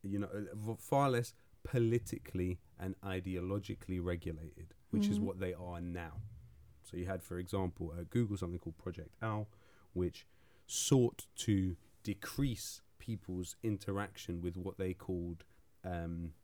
you 0.02 0.18
know, 0.18 0.28
uh, 0.28 0.74
far 0.76 1.10
less 1.10 1.32
politically 1.64 2.58
and 2.78 3.00
ideologically 3.02 4.02
regulated, 4.02 4.74
which 4.90 5.08
is 5.10 5.18
Mhm. 5.18 5.22
what 5.22 5.38
they 5.38 5.54
are 5.54 5.80
now. 5.80 6.20
So 6.82 6.96
you 6.96 7.06
had, 7.06 7.22
for 7.22 7.38
example, 7.38 7.94
at 7.96 8.10
Google 8.10 8.36
something 8.36 8.58
called 8.58 8.78
Project 8.78 9.14
Owl, 9.22 9.48
which 9.92 10.26
sought 10.66 11.26
to 11.36 11.76
decrease 12.02 12.82
people's 12.98 13.56
interaction 13.62 14.40
with 14.40 14.56
what 14.56 14.76
they 14.78 14.92
called 14.94 15.44
um, 15.84 16.34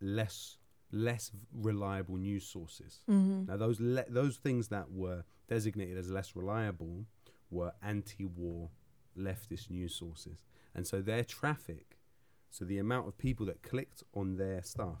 less 0.00 0.58
less 0.92 1.30
reliable 1.52 2.16
news 2.16 2.44
sources. 2.44 3.04
Mm-hmm. 3.08 3.44
Now, 3.46 3.56
those 3.56 3.78
le- 3.80 4.10
those 4.10 4.38
things 4.38 4.68
that 4.68 4.90
were 4.90 5.24
designated 5.46 5.96
as 5.96 6.10
less 6.10 6.34
reliable 6.34 7.06
were 7.48 7.72
anti-war 7.80 8.70
leftist 9.16 9.70
news 9.70 9.94
sources, 9.94 10.44
and 10.74 10.86
so 10.86 11.00
their 11.00 11.22
traffic, 11.22 11.99
so 12.50 12.64
the 12.64 12.78
amount 12.78 13.08
of 13.08 13.16
people 13.16 13.46
that 13.46 13.62
clicked 13.62 14.02
on 14.14 14.36
their 14.36 14.62
stuff, 14.62 14.98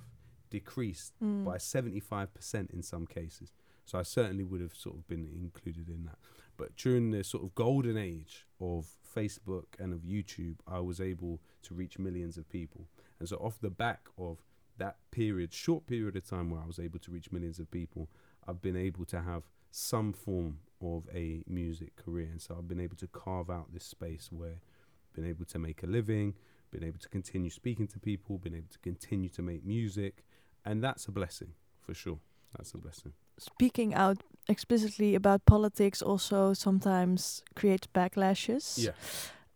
decreased 0.50 1.12
Mm. 1.22 1.44
by 1.44 1.58
seventy-five 1.58 2.34
percent 2.34 2.70
in 2.72 2.82
some 2.82 3.06
cases. 3.06 3.52
So 3.84 3.98
I 3.98 4.02
certainly 4.02 4.44
would 4.44 4.60
have 4.60 4.74
sort 4.74 4.96
of 4.96 5.06
been 5.08 5.24
included 5.26 5.88
in 5.88 6.04
that. 6.04 6.18
But 6.56 6.76
during 6.76 7.10
the 7.10 7.24
sort 7.24 7.42
of 7.44 7.54
golden 7.54 7.96
age 7.96 8.46
of 8.60 8.88
Facebook 9.16 9.66
and 9.78 9.92
of 9.92 10.00
YouTube, 10.00 10.56
I 10.66 10.80
was 10.80 11.00
able 11.00 11.40
to 11.62 11.74
reach 11.74 11.98
millions 11.98 12.36
of 12.36 12.48
people. 12.48 12.86
And 13.18 13.28
so 13.28 13.36
off 13.36 13.60
the 13.60 13.70
back 13.70 14.08
of 14.18 14.42
that 14.78 14.96
period, 15.10 15.52
short 15.52 15.86
period 15.86 16.16
of 16.16 16.24
time 16.28 16.50
where 16.50 16.60
I 16.60 16.66
was 16.66 16.78
able 16.78 16.98
to 17.00 17.10
reach 17.10 17.32
millions 17.32 17.58
of 17.58 17.70
people, 17.70 18.08
I've 18.46 18.62
been 18.62 18.76
able 18.76 19.04
to 19.06 19.22
have 19.22 19.44
some 19.70 20.12
form 20.12 20.58
of 20.80 21.08
a 21.14 21.42
music 21.46 21.96
career. 21.96 22.28
And 22.30 22.40
so 22.40 22.54
I've 22.56 22.68
been 22.68 22.80
able 22.80 22.96
to 22.96 23.06
carve 23.08 23.50
out 23.50 23.72
this 23.72 23.84
space 23.84 24.28
where 24.30 24.58
I've 24.60 25.12
been 25.14 25.26
able 25.26 25.44
to 25.46 25.58
make 25.58 25.82
a 25.82 25.86
living, 25.86 26.34
been 26.70 26.84
able 26.84 26.98
to 26.98 27.08
continue 27.08 27.50
speaking 27.50 27.86
to 27.88 27.98
people, 27.98 28.38
been 28.38 28.54
able 28.54 28.68
to 28.70 28.78
continue 28.78 29.28
to 29.30 29.42
make 29.42 29.64
music. 29.64 30.24
And 30.64 30.82
that's 30.82 31.06
a 31.06 31.12
blessing 31.12 31.54
for 31.80 31.94
sure. 31.94 32.18
That's 32.56 32.74
a 32.74 32.78
blessing. 32.78 33.12
Speaking 33.38 33.94
out 33.94 34.18
explicitly 34.48 35.14
about 35.14 35.44
politics 35.46 36.02
also 36.02 36.52
sometimes 36.52 37.42
creates 37.54 37.86
backlashes. 37.94 38.78
Yeah. 38.78 38.92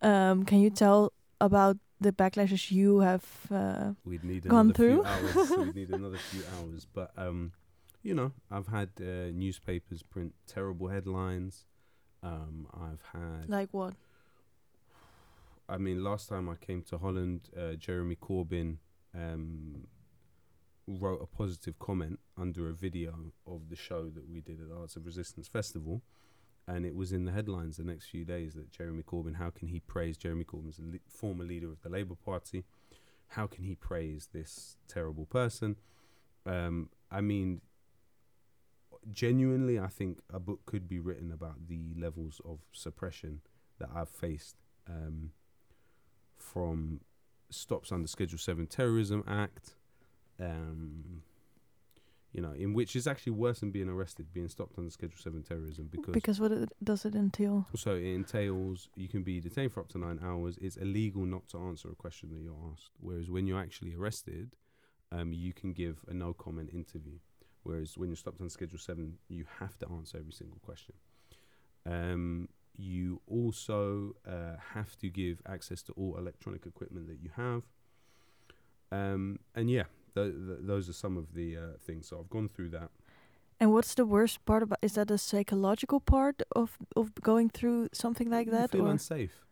Um, 0.00 0.44
can 0.44 0.60
you 0.60 0.70
tell 0.70 1.12
about 1.40 1.76
the 2.00 2.12
backlashes 2.12 2.70
you 2.70 3.00
have 3.00 3.24
uh, 3.50 3.92
We'd 4.04 4.24
need 4.24 4.48
gone 4.48 4.70
another 4.70 4.74
through? 4.74 5.02
few 5.02 5.04
hours. 5.04 5.50
We'd 5.50 5.74
need 5.80 5.90
another 5.90 6.18
few 6.18 6.42
hours. 6.58 6.86
But 6.92 7.12
um, 7.16 7.52
you 8.02 8.14
know, 8.14 8.32
I've 8.50 8.68
had 8.68 8.90
uh, 9.00 9.30
newspapers 9.32 10.02
print 10.02 10.34
terrible 10.46 10.88
headlines. 10.88 11.64
Um, 12.22 12.66
I've 12.72 13.02
had. 13.12 13.48
like 13.48 13.68
what? 13.72 13.94
I 15.68 15.78
mean, 15.78 16.04
last 16.04 16.28
time 16.28 16.48
I 16.48 16.56
came 16.56 16.82
to 16.82 16.98
Holland, 16.98 17.48
uh, 17.58 17.74
Jeremy 17.74 18.16
Corbyn 18.16 18.76
um, 19.14 19.86
wrote 20.86 21.20
a 21.22 21.26
positive 21.26 21.78
comment 21.78 22.20
under 22.36 22.68
a 22.68 22.74
video 22.74 23.32
of 23.46 23.70
the 23.70 23.76
show 23.76 24.10
that 24.10 24.28
we 24.28 24.40
did 24.40 24.60
at 24.60 24.76
Arts 24.76 24.96
of 24.96 25.06
Resistance 25.06 25.48
Festival. 25.48 26.02
And 26.66 26.86
it 26.86 26.94
was 26.94 27.12
in 27.12 27.24
the 27.24 27.32
headlines 27.32 27.76
the 27.76 27.84
next 27.84 28.06
few 28.06 28.24
days 28.24 28.54
that 28.54 28.70
Jeremy 28.70 29.02
Corbyn, 29.02 29.36
how 29.36 29.50
can 29.50 29.68
he 29.68 29.80
praise 29.80 30.16
Jeremy 30.16 30.44
Corbyn's 30.44 30.78
le- 30.78 30.98
former 31.08 31.44
leader 31.44 31.70
of 31.70 31.82
the 31.82 31.90
Labour 31.90 32.14
Party? 32.14 32.64
How 33.28 33.46
can 33.46 33.64
he 33.64 33.74
praise 33.74 34.28
this 34.32 34.76
terrible 34.88 35.26
person? 35.26 35.76
Um, 36.46 36.90
I 37.10 37.20
mean, 37.20 37.60
genuinely, 39.12 39.78
I 39.78 39.88
think 39.88 40.20
a 40.32 40.38
book 40.38 40.60
could 40.66 40.88
be 40.88 41.00
written 41.00 41.32
about 41.32 41.68
the 41.68 41.94
levels 41.98 42.40
of 42.44 42.60
suppression 42.72 43.40
that 43.78 43.88
I've 43.94 44.08
faced 44.08 44.56
um, 44.88 45.30
from 46.52 47.00
stops 47.50 47.92
under 47.92 48.06
Schedule 48.08 48.38
7 48.38 48.66
Terrorism 48.66 49.24
Act, 49.26 49.74
um, 50.40 51.22
you 52.32 52.40
know, 52.42 52.52
in 52.52 52.74
which 52.74 52.96
is 52.96 53.06
actually 53.06 53.32
worse 53.32 53.60
than 53.60 53.70
being 53.70 53.88
arrested, 53.88 54.26
being 54.32 54.48
stopped 54.48 54.76
under 54.76 54.90
Schedule 54.90 55.18
7 55.18 55.42
terrorism 55.42 55.88
because, 55.90 56.12
Because 56.12 56.40
what 56.40 56.50
it, 56.52 56.72
does 56.82 57.04
it 57.04 57.14
entail? 57.14 57.66
so 57.76 57.92
it 57.94 58.04
entails 58.04 58.88
you 58.96 59.08
can 59.08 59.22
be 59.22 59.40
detained 59.40 59.72
for 59.72 59.80
up 59.80 59.88
to 59.90 59.98
nine 59.98 60.18
hours. 60.22 60.58
It's 60.60 60.76
illegal 60.76 61.24
not 61.24 61.48
to 61.50 61.58
answer 61.58 61.88
a 61.90 61.94
question 61.94 62.30
that 62.30 62.40
you're 62.40 62.56
asked. 62.72 62.90
Whereas 63.00 63.30
when 63.30 63.46
you're 63.46 63.60
actually 63.60 63.94
arrested, 63.94 64.56
um, 65.12 65.32
you 65.32 65.52
can 65.52 65.72
give 65.72 66.04
a 66.08 66.14
no 66.14 66.32
comment 66.34 66.70
interview. 66.72 67.18
Whereas 67.62 67.96
when 67.96 68.08
you're 68.10 68.16
stopped 68.16 68.40
on 68.40 68.50
Schedule 68.50 68.78
7, 68.78 69.16
you 69.28 69.44
have 69.60 69.78
to 69.78 69.86
answer 69.88 70.18
every 70.18 70.32
single 70.32 70.58
question. 70.62 70.94
Um, 71.86 72.48
you 72.76 73.20
also 73.26 74.16
uh, 74.26 74.56
have 74.74 74.96
to 74.98 75.08
give 75.08 75.40
access 75.46 75.82
to 75.82 75.92
all 75.92 76.16
electronic 76.16 76.66
equipment 76.66 77.08
that 77.08 77.18
you 77.22 77.30
have. 77.36 77.62
Um, 78.92 79.38
and 79.54 79.70
yeah, 79.70 79.84
th- 80.14 80.32
th- 80.32 80.58
those 80.60 80.88
are 80.88 80.92
some 80.92 81.16
of 81.16 81.34
the 81.34 81.56
uh, 81.56 81.60
things. 81.80 82.08
So 82.08 82.18
I've 82.18 82.30
gone 82.30 82.48
through 82.48 82.70
that. 82.70 82.90
And 83.60 83.72
what's 83.72 83.94
the 83.94 84.04
worst 84.04 84.44
part 84.44 84.62
about? 84.62 84.78
Is 84.82 84.94
that 84.94 85.08
the 85.08 85.18
psychological 85.18 86.00
part 86.00 86.42
of 86.54 86.76
of 86.96 87.14
going 87.22 87.48
through 87.50 87.88
something 87.92 88.28
like 88.28 88.46
You 88.46 88.52
that? 88.52 88.70
feel 88.70 88.86
or 88.86 88.90
unsafe. 88.90 89.46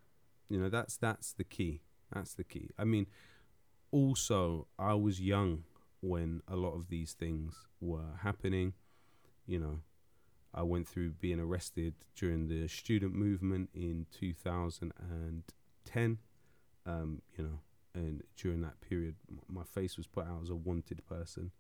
You 0.49 0.59
know, 0.61 0.68
that's 0.68 0.97
that's 0.97 1.33
the 1.33 1.45
key. 1.45 1.81
That's 2.12 2.35
the 2.35 2.45
key. 2.45 2.70
I 2.79 2.85
mean, 2.85 3.07
also, 3.91 4.66
I 4.79 4.95
was 4.95 5.20
young 5.20 5.64
when 6.01 6.43
a 6.49 6.57
lot 6.57 6.75
of 6.75 6.89
these 6.89 7.12
things 7.14 7.55
were 7.81 8.18
happening. 8.23 8.75
You 9.47 9.61
know, 9.61 9.81
I 10.55 10.62
went 10.62 10.86
through 10.86 11.12
being 11.12 11.40
arrested 11.40 11.94
during 12.14 12.48
the 12.48 12.68
student 12.68 13.14
movement 13.14 13.70
in 13.74 14.07
2010. 14.12 16.18
Um, 16.84 17.22
you 17.38 17.44
know, 17.44 17.59
and 17.94 18.22
during 18.36 18.61
that 18.62 18.80
period, 18.80 19.14
m- 19.30 19.40
my 19.48 19.64
face 19.64 19.96
was 19.96 20.07
put 20.07 20.26
out 20.26 20.40
as 20.42 20.50
a 20.50 20.55
wanted 20.57 21.05
person 21.07 21.53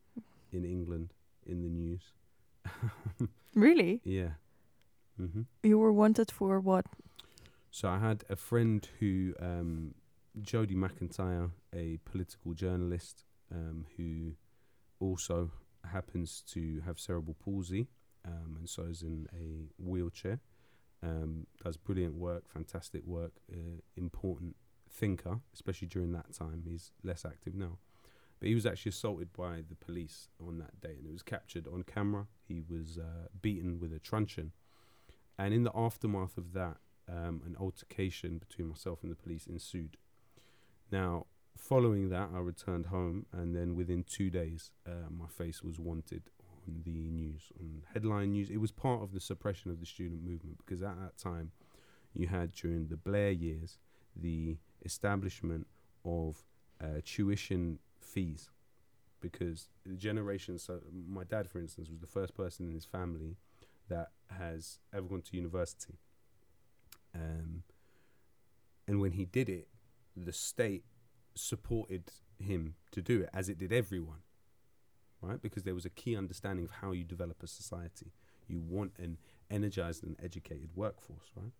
in 0.52 0.64
England 0.64 1.14
in 1.46 1.62
the 1.62 1.68
news. 1.68 2.12
really, 3.54 4.00
yeah. 4.04 4.30
hmm 5.16 5.42
you 5.62 5.78
were 5.78 5.92
wanted 5.92 6.30
for 6.30 6.60
what? 6.60 6.86
So 7.70 7.88
I 7.88 7.98
had 7.98 8.24
a 8.28 8.36
friend 8.36 8.86
who, 9.00 9.34
um, 9.40 9.94
Jody 10.40 10.74
McIntyre, 10.74 11.50
a 11.74 11.98
political 12.04 12.52
journalist, 12.54 13.24
um, 13.50 13.86
who 13.96 14.32
also 15.00 15.50
happens 15.90 16.42
to 16.48 16.82
have 16.84 16.98
cerebral 17.00 17.36
palsy, 17.44 17.88
um, 18.26 18.56
and 18.58 18.68
so 18.68 18.84
is 18.84 19.02
in 19.02 19.26
a 19.34 19.68
wheelchair. 19.82 20.40
Um, 21.02 21.46
does 21.62 21.76
brilliant 21.76 22.14
work, 22.14 22.48
fantastic 22.48 23.04
work, 23.04 23.32
uh, 23.52 23.80
important 23.96 24.54
thinker, 24.88 25.40
especially 25.52 25.88
during 25.88 26.12
that 26.12 26.32
time. 26.32 26.62
He's 26.64 26.92
less 27.02 27.24
active 27.24 27.54
now, 27.54 27.78
but 28.38 28.48
he 28.48 28.54
was 28.54 28.66
actually 28.66 28.90
assaulted 28.90 29.32
by 29.32 29.62
the 29.68 29.74
police 29.74 30.28
on 30.40 30.58
that 30.58 30.80
day, 30.80 30.94
and 30.98 31.06
it 31.06 31.12
was 31.12 31.22
captured 31.22 31.66
on 31.66 31.82
camera. 31.82 32.26
He 32.46 32.62
was 32.68 32.98
uh, 32.98 33.28
beaten 33.40 33.80
with 33.80 33.92
a 33.92 33.98
truncheon, 33.98 34.52
and 35.36 35.52
in 35.52 35.64
the 35.64 35.72
aftermath 35.74 36.38
of 36.38 36.52
that, 36.52 36.76
um, 37.08 37.42
an 37.44 37.56
altercation 37.58 38.38
between 38.38 38.68
myself 38.68 39.00
and 39.02 39.10
the 39.10 39.16
police 39.16 39.46
ensued. 39.46 39.96
Now, 40.92 41.26
following 41.56 42.10
that, 42.10 42.30
I 42.32 42.38
returned 42.38 42.86
home, 42.86 43.26
and 43.32 43.56
then 43.56 43.74
within 43.74 44.04
two 44.04 44.30
days, 44.30 44.70
uh, 44.86 45.10
my 45.10 45.26
face 45.26 45.62
was 45.62 45.80
wanted 45.80 46.22
on 46.68 46.82
the 46.84 47.10
news, 47.10 47.52
on 47.58 47.82
headline 47.92 48.32
news. 48.32 48.50
It 48.50 48.58
was 48.58 48.70
part 48.70 49.02
of 49.02 49.12
the 49.12 49.20
suppression 49.20 49.70
of 49.70 49.80
the 49.80 49.86
student 49.86 50.22
movement 50.22 50.58
because 50.58 50.82
at 50.82 50.98
that 51.00 51.18
time, 51.18 51.52
you 52.14 52.26
had 52.26 52.52
during 52.52 52.88
the 52.88 52.96
Blair 52.96 53.30
years 53.30 53.78
the 54.14 54.56
establishment 54.84 55.66
of 56.04 56.44
uh, 56.82 57.00
tuition 57.04 57.78
fees 58.00 58.50
because 59.20 59.68
the 59.86 59.94
generation. 59.94 60.58
So, 60.58 60.80
my 61.08 61.24
dad, 61.24 61.48
for 61.48 61.58
instance, 61.58 61.88
was 61.88 62.00
the 62.00 62.06
first 62.06 62.34
person 62.34 62.66
in 62.66 62.74
his 62.74 62.84
family 62.84 63.36
that 63.88 64.10
has 64.38 64.78
ever 64.94 65.06
gone 65.06 65.22
to 65.22 65.36
university. 65.36 65.98
Um, 67.14 67.62
and 68.86 69.00
when 69.00 69.12
he 69.12 69.24
did 69.24 69.48
it, 69.48 69.68
the 70.16 70.32
state 70.32 70.84
supported 71.34 72.04
him 72.38 72.74
to 72.90 73.00
do 73.00 73.22
it, 73.22 73.30
as 73.32 73.48
it 73.48 73.58
did 73.58 73.72
everyone, 73.72 74.18
right? 75.22 75.40
Because 75.40 75.62
there 75.62 75.74
was 75.74 75.84
a 75.84 75.90
key 75.90 76.16
understanding 76.16 76.64
of 76.64 76.70
how 76.82 76.92
you 76.92 77.04
develop 77.04 77.42
a 77.42 77.46
society. 77.46 78.12
You 78.48 78.60
want 78.60 78.92
an 78.98 79.18
energized 79.50 80.02
and 80.02 80.16
educated 80.22 80.70
workforce, 80.74 81.30
right? 81.36 81.52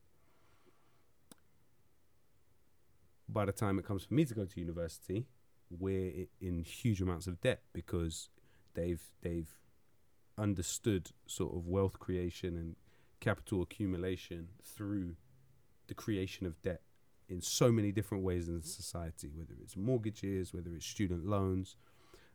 By 3.28 3.46
the 3.46 3.52
time 3.52 3.78
it 3.78 3.86
comes 3.86 4.04
for 4.04 4.14
me 4.14 4.24
to 4.24 4.34
go 4.34 4.44
to 4.44 4.60
university, 4.60 5.26
we're 5.70 6.26
in 6.40 6.64
huge 6.64 7.00
amounts 7.00 7.26
of 7.26 7.40
debt 7.40 7.62
because 7.72 8.28
they've 8.74 9.02
they've 9.22 9.56
understood 10.36 11.10
sort 11.26 11.54
of 11.54 11.66
wealth 11.66 11.98
creation 11.98 12.56
and 12.56 12.76
capital 13.20 13.62
accumulation 13.62 14.48
through 14.62 15.16
the 15.86 15.94
creation 15.94 16.46
of 16.46 16.60
debt 16.62 16.82
in 17.28 17.40
so 17.40 17.70
many 17.70 17.92
different 17.92 18.24
ways 18.24 18.48
in 18.48 18.60
society, 18.62 19.30
whether 19.34 19.54
it's 19.62 19.76
mortgages, 19.76 20.52
whether 20.52 20.74
it's 20.74 20.86
student 20.86 21.24
loans, 21.26 21.76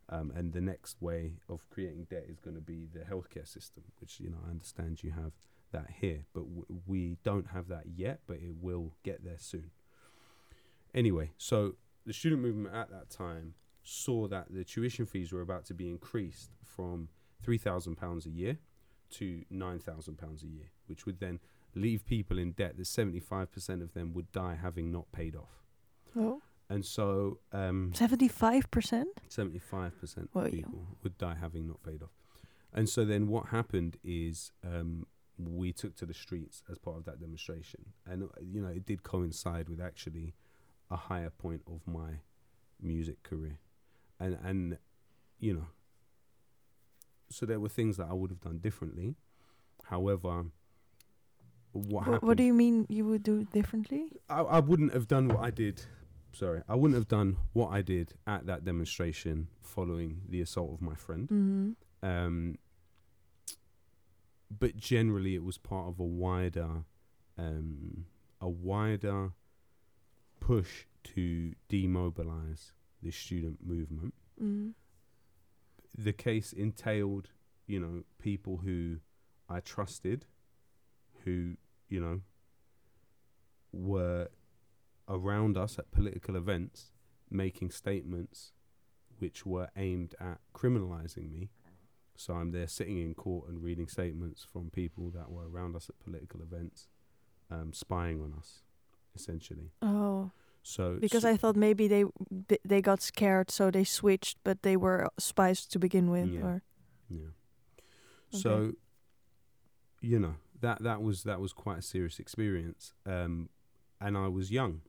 um, 0.10 0.32
and 0.36 0.54
the 0.54 0.62
next 0.62 1.02
way 1.02 1.34
of 1.50 1.70
creating 1.70 2.08
debt 2.10 2.26
is 2.30 2.40
going 2.40 2.56
to 2.56 2.62
be 2.62 2.88
the 2.94 3.02
healthcare 3.02 3.48
system, 3.48 3.84
which 4.00 4.20
you 4.20 4.30
know 4.30 4.38
I 4.46 4.50
understand 4.50 5.04
you 5.04 5.12
have 5.12 5.34
that 5.72 5.88
here, 6.00 6.26
but 6.34 6.42
w- 6.44 6.66
we 6.86 7.18
don't 7.24 7.48
have 7.54 7.68
that 7.68 7.86
yet, 7.96 8.22
but 8.26 8.38
it 8.38 8.56
will 8.62 8.94
get 9.04 9.24
there 9.24 9.38
soon. 9.38 9.72
Anyway, 10.94 11.32
so 11.38 11.76
the 12.06 12.14
student 12.14 12.42
movement 12.42 12.74
at 12.74 12.90
that 12.90 13.10
time 13.10 13.54
saw 13.84 14.28
that 14.28 14.48
the 14.50 14.64
tuition 14.64 15.06
fees 15.06 15.32
were 15.32 15.42
about 15.42 15.66
to 15.66 15.74
be 15.74 15.90
increased 15.90 16.52
from 16.64 17.10
three 17.42 17.58
thousand 17.58 17.96
pounds 17.96 18.26
a 18.26 18.30
year 18.30 18.58
to 19.10 19.44
nine 19.50 19.80
thousand 19.80 20.18
pounds 20.18 20.44
a 20.44 20.48
year, 20.48 20.72
which 20.88 21.06
would 21.06 21.20
then 21.20 21.40
leave 21.76 22.06
people 22.06 22.40
in 22.40 22.52
debt 22.54 22.78
that 22.78 22.88
seventy 22.88 23.20
five 23.20 23.52
percent 23.52 23.82
of 23.82 23.94
them 23.94 24.14
would 24.14 24.32
die 24.32 24.58
having 24.62 24.92
not 24.92 25.12
paid 25.12 25.36
off. 25.36 25.64
Oh, 26.18 26.42
And 26.70 26.86
so 26.86 27.40
um, 27.54 27.92
seventy-five 27.96 28.70
percent. 28.72 29.08
seventy-five 29.30 29.98
percent 30.00 30.30
of 30.36 30.52
people 30.52 30.88
would 31.04 31.18
die 31.18 31.36
having 31.40 31.68
not 31.68 31.82
paid 31.84 32.04
off. 32.04 32.12
And 32.74 32.90
so 32.90 33.06
then 33.06 33.28
what 33.28 33.48
happened 33.48 33.98
is 34.04 34.52
um, 34.66 35.08
we 35.40 35.72
took 35.72 35.96
to 35.98 36.06
the 36.06 36.14
streets 36.14 36.64
as 36.70 36.78
part 36.78 36.98
of 36.98 37.06
that 37.06 37.20
demonstration, 37.22 37.94
and 38.06 38.24
uh, 38.24 38.28
you 38.42 38.62
know 38.62 38.68
it 38.68 38.86
did 38.86 39.04
coincide 39.04 39.70
with 39.70 39.80
actually 39.80 40.34
a 40.92 40.98
higher 40.98 41.30
point 41.30 41.62
of 41.68 41.82
my 41.88 42.20
music 42.82 43.24
career, 43.24 43.60
and 44.20 44.38
and 44.44 44.78
you 45.40 45.54
know 45.54 45.68
so 47.30 47.46
there 47.46 47.60
were 47.60 47.70
things 47.70 47.98
that 47.98 48.08
I 48.10 48.14
would 48.14 48.30
have 48.32 48.42
done 48.42 48.58
differently. 48.58 49.16
However, 49.86 50.46
what 51.72 52.04
Wh- 52.04 52.06
happened? 52.06 52.28
what 52.28 52.38
do 52.38 52.44
you 52.44 52.54
mean 52.54 52.86
you 52.90 53.06
would 53.06 53.24
do 53.24 53.46
differently? 53.46 54.12
I, 54.30 54.42
I 54.42 54.60
wouldn't 54.60 54.94
have 54.94 55.08
done 55.08 55.30
what 55.30 55.40
I 55.40 55.50
did. 55.52 55.82
Sorry, 56.32 56.62
I 56.68 56.76
wouldn't 56.76 56.96
have 56.96 57.08
done 57.08 57.38
what 57.54 57.70
I 57.70 57.82
did 57.82 58.14
at 58.28 58.46
that 58.46 58.64
demonstration 58.64 59.48
following 59.62 60.22
the 60.30 60.42
assault 60.42 60.74
of 60.74 60.82
my 60.82 60.96
friend. 60.96 61.28
Mm-hmm. 61.30 62.08
Um, 62.08 62.58
but 64.56 64.78
generally, 64.78 65.36
it 65.36 65.44
was 65.44 65.58
part 65.58 65.88
of 65.88 66.00
a 66.00 66.06
wider, 66.06 66.84
um, 67.38 68.06
a 68.40 68.48
wider 68.48 69.32
push 70.40 70.86
to 71.16 71.54
demobilize 71.70 72.72
the 73.02 73.12
student 73.12 73.66
movement. 73.66 74.14
Mm-hmm. 74.42 74.70
The 75.98 76.14
case 76.14 76.54
entailed, 76.54 77.30
you 77.66 77.80
know, 77.80 78.04
people 78.20 78.62
who 78.64 78.98
I 79.50 79.60
trusted, 79.60 80.26
who 81.26 81.54
you 81.90 82.00
know 82.00 82.22
were 83.72 84.28
around 85.08 85.58
us 85.58 85.78
at 85.80 85.92
political 85.92 86.36
events, 86.36 86.92
making 87.30 87.72
statements 87.72 88.52
which 89.20 89.46
were 89.46 89.70
aimed 89.76 90.14
at 90.20 90.40
criminalizing 90.54 91.32
me. 91.32 91.50
So 92.16 92.34
I'm 92.34 92.52
there 92.52 92.68
sitting 92.68 92.98
in 93.00 93.14
court 93.14 93.48
and 93.50 93.64
reading 93.64 93.88
statements 93.88 94.44
from 94.52 94.70
people 94.70 95.10
that 95.12 95.32
were 95.32 95.48
around 95.50 95.76
us 95.76 95.90
at 95.90 96.00
political 96.00 96.42
events, 96.42 96.88
um, 97.50 97.74
spying 97.74 98.22
on 98.22 98.34
us, 98.38 98.64
essentially. 99.16 99.72
Oh, 99.82 100.32
So 100.64 100.98
because 101.00 101.22
so- 101.22 101.30
I 101.30 101.38
thought 101.38 101.56
maybe 101.56 101.88
they 101.88 102.04
th- 102.50 102.62
they 102.66 102.82
got 102.82 103.02
scared, 103.02 103.50
so 103.52 103.72
they 103.72 103.84
switched, 103.86 104.38
but 104.44 104.64
they 104.64 104.76
were 104.76 105.08
spies 105.18 105.66
to 105.68 105.80
begin 105.80 106.10
with. 106.10 106.28
Yeah. 106.30 106.42
Or 106.42 106.62
Yeah. 107.10 107.20
Okay. 108.34 108.42
So, 108.42 108.74
you 110.02 110.20
know 110.20 110.36
that 110.60 110.82
that 110.84 111.02
was 111.02 111.24
that 111.24 111.40
was 111.40 111.54
quite 111.54 111.80
a 111.80 111.82
serious 111.82 112.20
experience, 112.20 112.94
um, 113.06 113.50
and 114.02 114.18
I 114.18 114.28
was 114.28 114.52
young, 114.52 114.82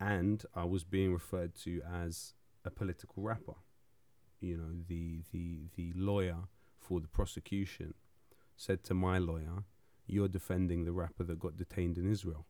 and 0.00 0.44
I 0.54 0.64
was 0.64 0.84
being 0.84 1.12
referred 1.12 1.54
to 1.64 1.82
as 1.82 2.34
a 2.64 2.70
political 2.70 3.22
rapper. 3.22 3.54
You 4.40 4.56
know, 4.56 4.70
the 4.86 5.22
the 5.32 5.68
the 5.76 5.92
lawyer 5.94 6.48
for 6.78 7.00
the 7.00 7.08
prosecution 7.08 7.94
said 8.56 8.84
to 8.84 8.94
my 8.94 9.18
lawyer, 9.18 9.64
"You're 10.06 10.28
defending 10.28 10.84
the 10.84 10.92
rapper 10.92 11.24
that 11.24 11.38
got 11.38 11.56
detained 11.56 11.98
in 11.98 12.10
Israel." 12.10 12.46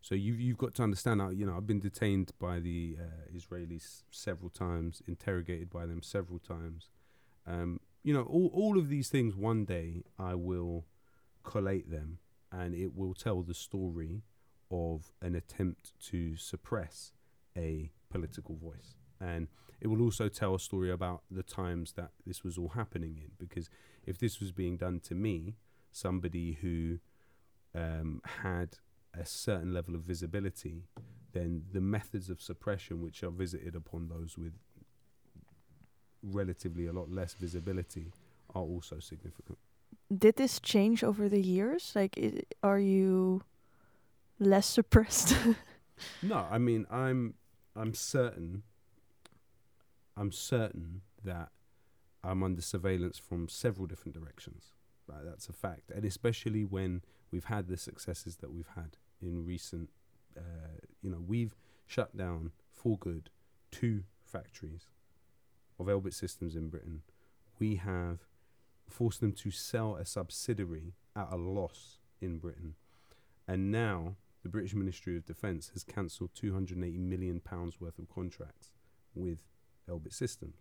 So 0.00 0.14
you 0.14 0.34
you've 0.34 0.58
got 0.58 0.74
to 0.74 0.82
understand. 0.82 1.20
You 1.38 1.46
know, 1.46 1.56
I've 1.56 1.66
been 1.66 1.80
detained 1.80 2.32
by 2.38 2.58
the 2.58 2.96
uh, 2.98 3.36
Israelis 3.36 4.02
several 4.10 4.50
times, 4.50 5.02
interrogated 5.06 5.70
by 5.70 5.86
them 5.86 6.02
several 6.02 6.38
times. 6.38 6.88
Um, 7.46 7.80
you 8.02 8.12
know, 8.12 8.22
all 8.22 8.50
all 8.52 8.78
of 8.78 8.88
these 8.88 9.08
things. 9.08 9.36
One 9.36 9.64
day, 9.64 10.02
I 10.18 10.34
will 10.34 10.86
collate 11.44 11.90
them, 11.90 12.18
and 12.50 12.74
it 12.74 12.96
will 12.96 13.14
tell 13.14 13.42
the 13.42 13.54
story 13.54 14.22
of 14.72 15.12
an 15.20 15.34
attempt 15.34 15.92
to 16.08 16.36
suppress 16.36 17.12
a 17.56 17.92
political 18.10 18.56
voice, 18.56 18.96
and 19.20 19.48
it 19.80 19.88
will 19.88 20.00
also 20.00 20.28
tell 20.28 20.54
a 20.54 20.60
story 20.60 20.90
about 20.90 21.22
the 21.30 21.42
times 21.42 21.92
that 21.92 22.10
this 22.26 22.44
was 22.44 22.56
all 22.56 22.68
happening 22.68 23.16
in. 23.18 23.32
Because 23.38 23.68
if 24.06 24.16
this 24.18 24.40
was 24.40 24.52
being 24.52 24.76
done 24.76 25.00
to 25.00 25.14
me, 25.14 25.56
somebody 25.90 26.58
who 26.62 26.98
um, 27.74 28.22
had 28.42 28.78
a 29.18 29.26
certain 29.26 29.74
level 29.74 29.94
of 29.94 30.02
visibility, 30.02 30.84
then 31.32 31.64
the 31.72 31.80
methods 31.80 32.30
of 32.30 32.40
suppression 32.40 33.02
which 33.02 33.22
are 33.22 33.30
visited 33.30 33.74
upon 33.74 34.08
those 34.08 34.38
with 34.38 34.52
relatively 36.22 36.86
a 36.86 36.92
lot 36.92 37.10
less 37.10 37.34
visibility 37.34 38.12
are 38.54 38.62
also 38.62 39.00
significant. 39.00 39.58
did 40.16 40.36
this 40.36 40.60
change 40.60 41.02
over 41.02 41.28
the 41.28 41.40
years? 41.40 41.92
Like, 41.94 42.18
i 42.22 42.42
are 42.62 42.78
you 42.78 43.42
less 44.42 44.66
suppressed? 44.66 45.36
No, 46.22 46.46
I 46.50 46.58
mean 46.58 46.86
I'm 46.90 47.34
I'm 47.76 47.94
certain 47.94 48.62
I'm 50.16 50.32
certain 50.32 51.02
that 51.24 51.50
I'm 52.24 52.42
under 52.42 52.62
surveillance 52.62 53.18
from 53.18 53.48
several 53.48 53.86
different 53.86 54.14
directions. 54.14 54.72
Like 55.08 55.24
that's 55.24 55.48
a 55.48 55.52
fact, 55.52 55.90
and 55.90 56.04
especially 56.04 56.64
when 56.64 57.02
we've 57.30 57.46
had 57.46 57.68
the 57.68 57.76
successes 57.76 58.36
that 58.36 58.52
we've 58.52 58.70
had 58.74 58.96
in 59.20 59.44
recent. 59.44 59.90
Uh, 60.36 60.80
you 61.02 61.10
know, 61.10 61.22
we've 61.26 61.54
shut 61.86 62.16
down 62.16 62.52
for 62.70 62.96
good 62.96 63.28
two 63.70 64.04
factories 64.24 64.86
of 65.78 65.86
Elbit 65.86 66.14
Systems 66.14 66.56
in 66.56 66.68
Britain. 66.68 67.02
We 67.58 67.76
have 67.76 68.20
forced 68.88 69.20
them 69.20 69.32
to 69.32 69.50
sell 69.50 69.96
a 69.96 70.06
subsidiary 70.06 70.94
at 71.14 71.28
a 71.30 71.36
loss 71.36 71.98
in 72.20 72.38
Britain, 72.38 72.76
and 73.46 73.70
now 73.70 74.16
the 74.42 74.48
British 74.48 74.74
Ministry 74.74 75.16
of 75.16 75.24
Defence 75.24 75.70
has 75.72 75.84
cancelled 75.84 76.30
280 76.34 76.98
million 76.98 77.40
pounds 77.40 77.80
worth 77.80 77.98
of 77.98 78.08
contracts 78.08 78.72
with 79.14 79.42
Elbit 79.88 80.12
Systems, 80.12 80.56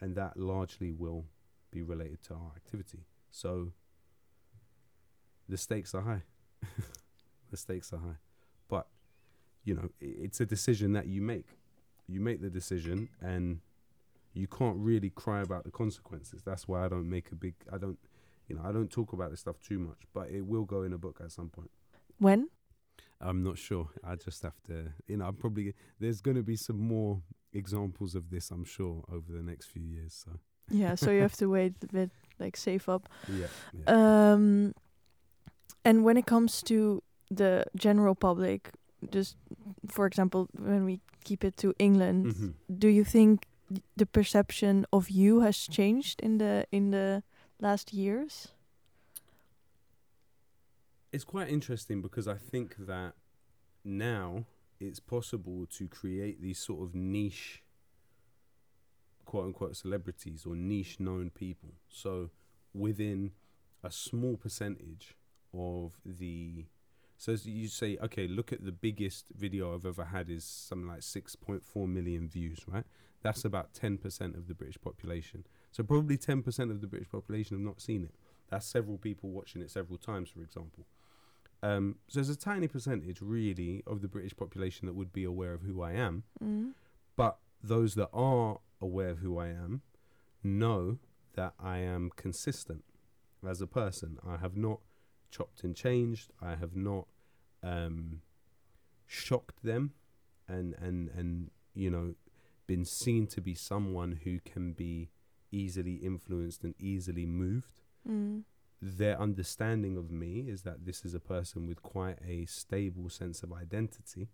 and 0.00 0.16
that 0.16 0.36
largely 0.36 0.92
will 0.92 1.24
be 1.70 1.82
related 1.82 2.22
to 2.24 2.34
our 2.34 2.52
activity. 2.56 3.06
So 3.30 3.72
the 5.48 5.56
stakes 5.56 5.94
are 5.94 6.02
high. 6.02 6.22
the 7.50 7.56
stakes 7.56 7.92
are 7.92 7.98
high, 7.98 8.18
but 8.68 8.86
you 9.64 9.74
know 9.74 9.90
it's 10.00 10.40
a 10.40 10.46
decision 10.46 10.92
that 10.94 11.06
you 11.06 11.22
make. 11.22 11.48
You 12.08 12.20
make 12.20 12.42
the 12.42 12.50
decision, 12.50 13.08
and 13.20 13.60
you 14.34 14.46
can't 14.46 14.76
really 14.76 15.10
cry 15.10 15.42
about 15.42 15.64
the 15.64 15.70
consequences. 15.70 16.42
That's 16.44 16.66
why 16.66 16.84
I 16.84 16.88
don't 16.88 17.08
make 17.08 17.30
a 17.30 17.34
big. 17.34 17.54
I 17.72 17.78
don't, 17.78 17.98
you 18.48 18.56
know, 18.56 18.62
I 18.64 18.72
don't 18.72 18.90
talk 18.90 19.12
about 19.12 19.30
this 19.30 19.40
stuff 19.40 19.56
too 19.60 19.78
much, 19.78 20.02
but 20.12 20.30
it 20.30 20.44
will 20.44 20.64
go 20.64 20.82
in 20.82 20.92
a 20.92 20.98
book 20.98 21.20
at 21.22 21.30
some 21.30 21.48
point. 21.48 21.70
when? 22.18 22.48
I'm 23.20 23.42
not 23.42 23.58
sure. 23.58 23.88
I 24.02 24.16
just 24.16 24.42
have 24.42 24.60
to, 24.66 24.92
you 25.06 25.16
know, 25.16 25.26
I'm 25.26 25.36
probably 25.36 25.74
there's 26.00 26.20
going 26.20 26.36
to 26.36 26.42
be 26.42 26.56
some 26.56 26.78
more 26.78 27.22
examples 27.52 28.14
of 28.14 28.30
this, 28.30 28.50
I'm 28.50 28.64
sure, 28.64 29.02
over 29.12 29.32
the 29.32 29.42
next 29.42 29.66
few 29.66 29.82
years. 29.82 30.14
So 30.24 30.30
Yeah, 30.70 30.94
so 30.96 31.10
you 31.10 31.20
have 31.22 31.36
to 31.36 31.46
wait 31.56 31.74
a 31.82 31.86
bit, 31.92 32.10
like 32.38 32.56
save 32.56 32.88
up. 32.88 33.08
yeah, 33.28 33.46
yeah. 33.72 34.32
Um, 34.32 34.74
and 35.84 36.04
when 36.04 36.16
it 36.16 36.26
comes 36.26 36.62
to 36.64 37.02
the 37.30 37.64
general 37.76 38.14
public, 38.14 38.70
just 39.10 39.36
for 39.88 40.06
example, 40.06 40.48
when 40.58 40.84
we 40.84 41.00
keep 41.24 41.44
it 41.44 41.56
to 41.58 41.72
England, 41.78 42.26
Mhm. 42.26 42.54
do 42.78 42.88
you 42.88 43.04
think 43.04 43.46
the 43.96 44.06
perception 44.06 44.86
of 44.92 45.08
you 45.10 45.40
has 45.40 45.68
changed 45.68 46.20
in 46.22 46.38
the 46.38 46.66
in 46.70 46.90
the 46.90 47.22
last 47.60 47.92
years? 47.92 48.48
It's 51.14 51.22
quite 51.22 51.48
interesting 51.48 52.02
because 52.02 52.26
I 52.26 52.34
think 52.34 52.74
that 52.76 53.12
now 53.84 54.46
it's 54.80 54.98
possible 54.98 55.64
to 55.78 55.86
create 55.86 56.42
these 56.42 56.58
sort 56.58 56.82
of 56.82 56.92
niche, 56.92 57.62
quote 59.24 59.44
unquote, 59.44 59.76
celebrities 59.76 60.44
or 60.44 60.56
niche 60.56 60.98
known 60.98 61.30
people. 61.30 61.74
So 61.88 62.30
within 62.74 63.30
a 63.84 63.92
small 63.92 64.36
percentage 64.36 65.14
of 65.56 66.00
the. 66.04 66.64
So 67.16 67.36
you 67.44 67.68
say, 67.68 67.96
okay, 68.02 68.26
look 68.26 68.52
at 68.52 68.64
the 68.64 68.72
biggest 68.72 69.26
video 69.36 69.72
I've 69.72 69.86
ever 69.86 70.06
had 70.06 70.28
is 70.28 70.44
something 70.44 70.88
like 70.88 71.00
6.4 71.00 71.62
million 71.86 72.28
views, 72.28 72.58
right? 72.66 72.84
That's 73.22 73.44
about 73.44 73.72
10% 73.72 74.36
of 74.36 74.48
the 74.48 74.54
British 74.54 74.80
population. 74.80 75.46
So 75.70 75.84
probably 75.84 76.18
10% 76.18 76.72
of 76.72 76.80
the 76.80 76.88
British 76.88 77.08
population 77.08 77.56
have 77.56 77.64
not 77.64 77.80
seen 77.80 78.02
it. 78.02 78.14
That's 78.50 78.66
several 78.66 78.98
people 78.98 79.30
watching 79.30 79.62
it 79.62 79.70
several 79.70 79.96
times, 79.96 80.28
for 80.28 80.42
example. 80.42 80.86
Um, 81.64 81.96
so 82.08 82.20
there's 82.20 82.28
a 82.28 82.36
tiny 82.36 82.68
percentage, 82.68 83.22
really, 83.22 83.82
of 83.86 84.02
the 84.02 84.08
British 84.08 84.36
population 84.36 84.86
that 84.86 84.92
would 84.94 85.12
be 85.12 85.24
aware 85.24 85.54
of 85.54 85.62
who 85.62 85.80
I 85.80 85.92
am. 85.92 86.24
Mm. 86.42 86.72
But 87.16 87.38
those 87.62 87.94
that 87.94 88.10
are 88.12 88.58
aware 88.82 89.08
of 89.08 89.18
who 89.20 89.38
I 89.38 89.48
am 89.48 89.80
know 90.42 90.98
that 91.36 91.54
I 91.58 91.78
am 91.78 92.10
consistent 92.16 92.84
as 93.48 93.62
a 93.62 93.66
person. 93.66 94.18
I 94.26 94.36
have 94.36 94.58
not 94.58 94.80
chopped 95.30 95.64
and 95.64 95.74
changed. 95.74 96.32
I 96.42 96.54
have 96.56 96.76
not 96.76 97.06
um, 97.62 98.20
shocked 99.06 99.62
them, 99.62 99.94
and 100.46 100.74
and 100.78 101.08
and 101.16 101.50
you 101.74 101.90
know, 101.90 102.14
been 102.66 102.84
seen 102.84 103.26
to 103.28 103.40
be 103.40 103.54
someone 103.54 104.20
who 104.24 104.38
can 104.40 104.74
be 104.74 105.08
easily 105.50 105.94
influenced 105.94 106.62
and 106.62 106.74
easily 106.78 107.24
moved 107.24 107.80
Mm. 108.08 108.42
Their 108.80 109.20
understanding 109.20 109.96
of 109.96 110.10
me 110.10 110.46
is 110.48 110.62
that 110.62 110.84
this 110.84 111.04
is 111.04 111.14
a 111.14 111.20
person 111.20 111.66
with 111.66 111.82
quite 111.82 112.18
a 112.26 112.44
stable 112.46 113.08
sense 113.08 113.42
of 113.42 113.52
identity. 113.52 114.28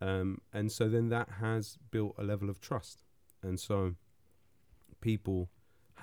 Um, 0.00 0.40
and 0.52 0.70
so 0.70 0.88
then 0.88 1.08
that 1.08 1.28
has 1.40 1.78
built 1.90 2.14
a 2.18 2.24
level 2.24 2.50
of 2.50 2.60
trust. 2.60 3.04
And 3.42 3.58
so 3.58 3.94
people 5.00 5.48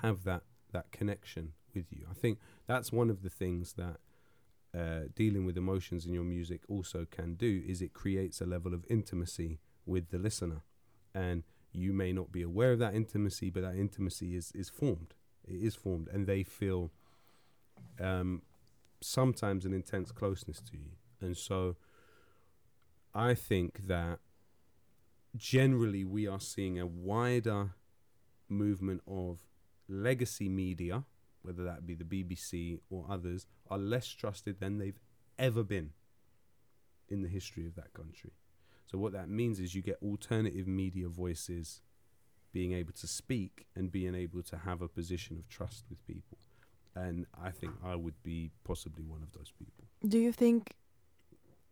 have 0.02 0.24
that, 0.24 0.42
that 0.72 0.90
connection 0.90 1.52
with 1.74 1.86
you. 1.90 2.06
I 2.10 2.14
think 2.14 2.38
that's 2.66 2.92
one 2.92 3.10
of 3.10 3.22
the 3.22 3.30
things 3.30 3.74
that 3.74 3.98
uh, 4.76 5.08
dealing 5.14 5.44
with 5.44 5.56
emotions 5.56 6.06
in 6.06 6.14
your 6.14 6.24
music 6.24 6.62
also 6.68 7.06
can 7.10 7.34
do 7.34 7.62
is 7.66 7.80
it 7.82 7.92
creates 7.92 8.40
a 8.40 8.46
level 8.46 8.74
of 8.74 8.84
intimacy 8.88 9.60
with 9.86 10.10
the 10.10 10.18
listener. 10.18 10.62
And 11.14 11.44
You 11.72 11.92
may 11.92 12.12
not 12.12 12.30
be 12.30 12.42
aware 12.42 12.72
of 12.72 12.78
that 12.80 12.94
intimacy, 12.94 13.50
but 13.50 13.62
that 13.62 13.76
intimacy 13.76 14.36
is 14.36 14.52
is 14.52 14.68
formed. 14.68 15.14
It 15.44 15.56
is 15.56 15.74
formed, 15.74 16.08
and 16.08 16.26
they 16.26 16.42
feel 16.42 16.92
um, 18.00 18.42
sometimes 19.00 19.64
an 19.64 19.72
intense 19.72 20.12
closeness 20.12 20.60
to 20.70 20.76
you. 20.76 20.92
And 21.20 21.36
so, 21.36 21.76
I 23.14 23.34
think 23.34 23.86
that 23.86 24.18
generally 25.36 26.04
we 26.04 26.26
are 26.26 26.40
seeing 26.40 26.78
a 26.78 26.86
wider 26.86 27.74
movement 28.48 29.02
of 29.06 29.40
legacy 29.88 30.48
media, 30.48 31.04
whether 31.42 31.64
that 31.64 31.86
be 31.86 31.94
the 31.94 32.04
BBC 32.04 32.78
or 32.90 33.06
others, 33.08 33.46
are 33.70 33.78
less 33.78 34.06
trusted 34.08 34.60
than 34.60 34.78
they've 34.78 35.00
ever 35.38 35.62
been 35.62 35.90
in 37.08 37.22
the 37.22 37.28
history 37.28 37.66
of 37.66 37.74
that 37.74 37.92
country. 37.92 38.32
So 38.86 38.98
what 38.98 39.12
that 39.12 39.28
means 39.28 39.58
is 39.58 39.74
you 39.74 39.82
get 39.82 39.98
alternative 40.02 40.66
media 40.66 41.08
voices 41.08 41.80
being 42.52 42.72
able 42.72 42.92
to 42.92 43.06
speak 43.06 43.66
and 43.74 43.90
being 43.90 44.14
able 44.14 44.42
to 44.42 44.58
have 44.58 44.82
a 44.82 44.88
position 44.88 45.38
of 45.38 45.48
trust 45.48 45.84
with 45.88 46.06
people. 46.06 46.38
And 46.94 47.26
I 47.42 47.50
think 47.50 47.72
I 47.84 47.96
would 47.96 48.22
be 48.22 48.50
possibly 48.64 49.04
one 49.04 49.22
of 49.22 49.32
those 49.32 49.52
people. 49.58 49.84
Do 50.06 50.18
you 50.18 50.32
think 50.32 50.74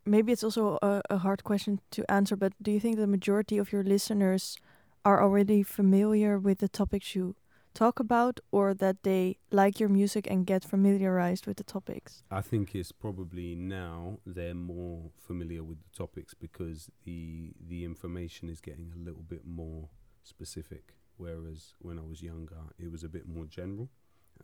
maybe 0.04 0.32
it's 0.32 0.44
also 0.44 0.78
a, 0.82 1.02
a 1.10 1.18
hard 1.18 1.44
question 1.44 1.80
to 1.92 2.10
answer, 2.10 2.36
but 2.36 2.52
do 2.62 2.70
you 2.70 2.80
think 2.80 2.96
the 2.96 3.06
majority 3.06 3.58
of 3.58 3.72
your 3.72 3.82
listeners 3.82 4.56
are 5.04 5.22
already 5.22 5.62
familiar 5.62 6.38
with 6.38 6.58
the 6.58 6.68
topics 6.68 7.14
you 7.14 7.36
talk 7.72 8.00
about 8.00 8.40
or 8.50 8.74
that 8.74 9.02
they 9.04 9.38
like 9.50 9.78
your 9.78 9.88
music 9.88 10.26
and 10.28 10.46
get 10.46 10.64
familiarized 10.64 11.46
with 11.46 11.56
the 11.56 11.64
topics? 11.64 12.22
I 12.30 12.40
think 12.40 12.74
it's 12.74 12.92
probably 12.92 13.54
now 13.54 14.18
they're 14.26 14.54
more 14.54 15.10
familiar 15.16 15.62
with 15.62 15.78
the 15.82 15.96
topics 15.96 16.34
because 16.34 16.90
the 17.04 17.52
the 17.60 17.84
information 17.84 18.48
is 18.48 18.60
getting 18.60 18.92
a 18.94 18.98
little 18.98 19.22
bit 19.22 19.46
more 19.46 19.88
specific 20.22 20.94
whereas 21.16 21.74
when 21.78 21.98
I 21.98 22.02
was 22.02 22.22
younger 22.22 22.56
it 22.78 22.90
was 22.90 23.04
a 23.04 23.08
bit 23.08 23.26
more 23.28 23.46
general 23.46 23.88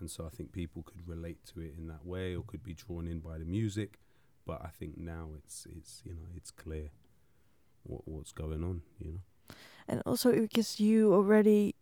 and 0.01 0.11
so 0.11 0.27
I 0.27 0.29
think 0.35 0.53
people 0.53 0.83
could 0.83 1.07
relate 1.07 1.45
to 1.55 1.61
it 1.61 1.75
in 1.79 1.87
that 1.89 2.05
way 2.05 2.35
or 2.35 2.43
could 2.47 2.63
be 2.63 2.75
drawn 2.75 3.07
in 3.07 3.21
by 3.21 3.39
the 3.39 3.45
music. 3.45 3.99
But 4.47 4.61
I 4.63 4.69
think 4.69 4.97
now 4.97 5.31
it's 5.37 5.67
it's 5.77 6.03
you 6.05 6.13
know 6.13 6.29
it's 6.37 6.51
clear 6.51 6.91
what 7.83 8.07
what's 8.07 8.33
going 8.33 8.63
on 8.63 8.83
you 8.99 9.13
know? 9.13 9.55
And 9.89 10.03
also 10.07 10.33
because 10.33 10.81
you 10.81 11.13
already 11.13 11.75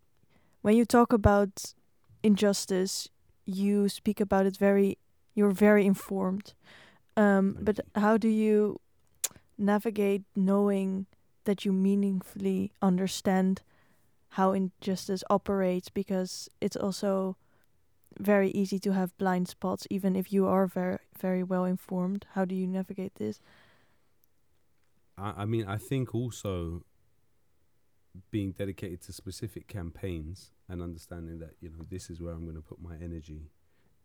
when 0.62 0.76
you 0.76 0.84
talk 0.84 1.12
about 1.12 1.74
injustice 2.22 3.08
you 3.44 3.88
speak 3.88 4.20
about 4.20 4.46
it 4.46 4.56
very 4.56 4.98
you're 5.34 5.50
very 5.50 5.84
informed. 5.84 6.54
Um, 7.16 7.56
but 7.60 7.78
you. 7.78 8.00
how 8.00 8.16
do 8.16 8.28
you 8.28 8.80
navigate 9.58 10.22
knowing 10.34 11.06
that 11.44 11.64
you 11.64 11.72
meaningfully 11.72 12.72
understand 12.80 13.62
how 14.30 14.52
injustice 14.52 15.22
operates? 15.28 15.90
Because 15.90 16.48
it's 16.60 16.76
also 16.76 17.36
very 18.18 18.50
easy 18.50 18.78
to 18.78 18.92
have 18.92 19.16
blind 19.18 19.48
spots 19.48 19.86
even 19.90 20.16
if 20.16 20.32
you 20.32 20.46
are 20.46 20.66
very 20.66 20.98
very 21.18 21.42
well 21.42 21.64
informed 21.64 22.26
how 22.34 22.44
do 22.44 22.54
you 22.54 22.66
navigate 22.66 23.14
this 23.16 23.40
I, 25.18 25.32
I 25.38 25.44
mean 25.44 25.66
I 25.66 25.76
think 25.76 26.14
also 26.14 26.84
being 28.30 28.52
dedicated 28.52 29.00
to 29.02 29.12
specific 29.12 29.66
campaigns 29.66 30.50
and 30.68 30.80
understanding 30.80 31.38
that 31.40 31.54
you 31.60 31.68
know 31.68 31.84
this 31.90 32.10
is 32.10 32.20
where 32.20 32.32
I'm 32.32 32.44
going 32.44 32.56
to 32.56 32.62
put 32.62 32.80
my 32.80 32.94
energy 33.02 33.50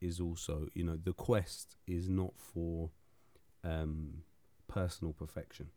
is 0.01 0.19
also 0.19 0.67
you 0.73 0.83
know 0.83 0.97
the 1.01 1.13
quest 1.13 1.75
is 1.87 2.09
not 2.09 2.33
for 2.37 2.89
um, 3.63 4.23
personal 4.67 5.13
perfection. 5.13 5.67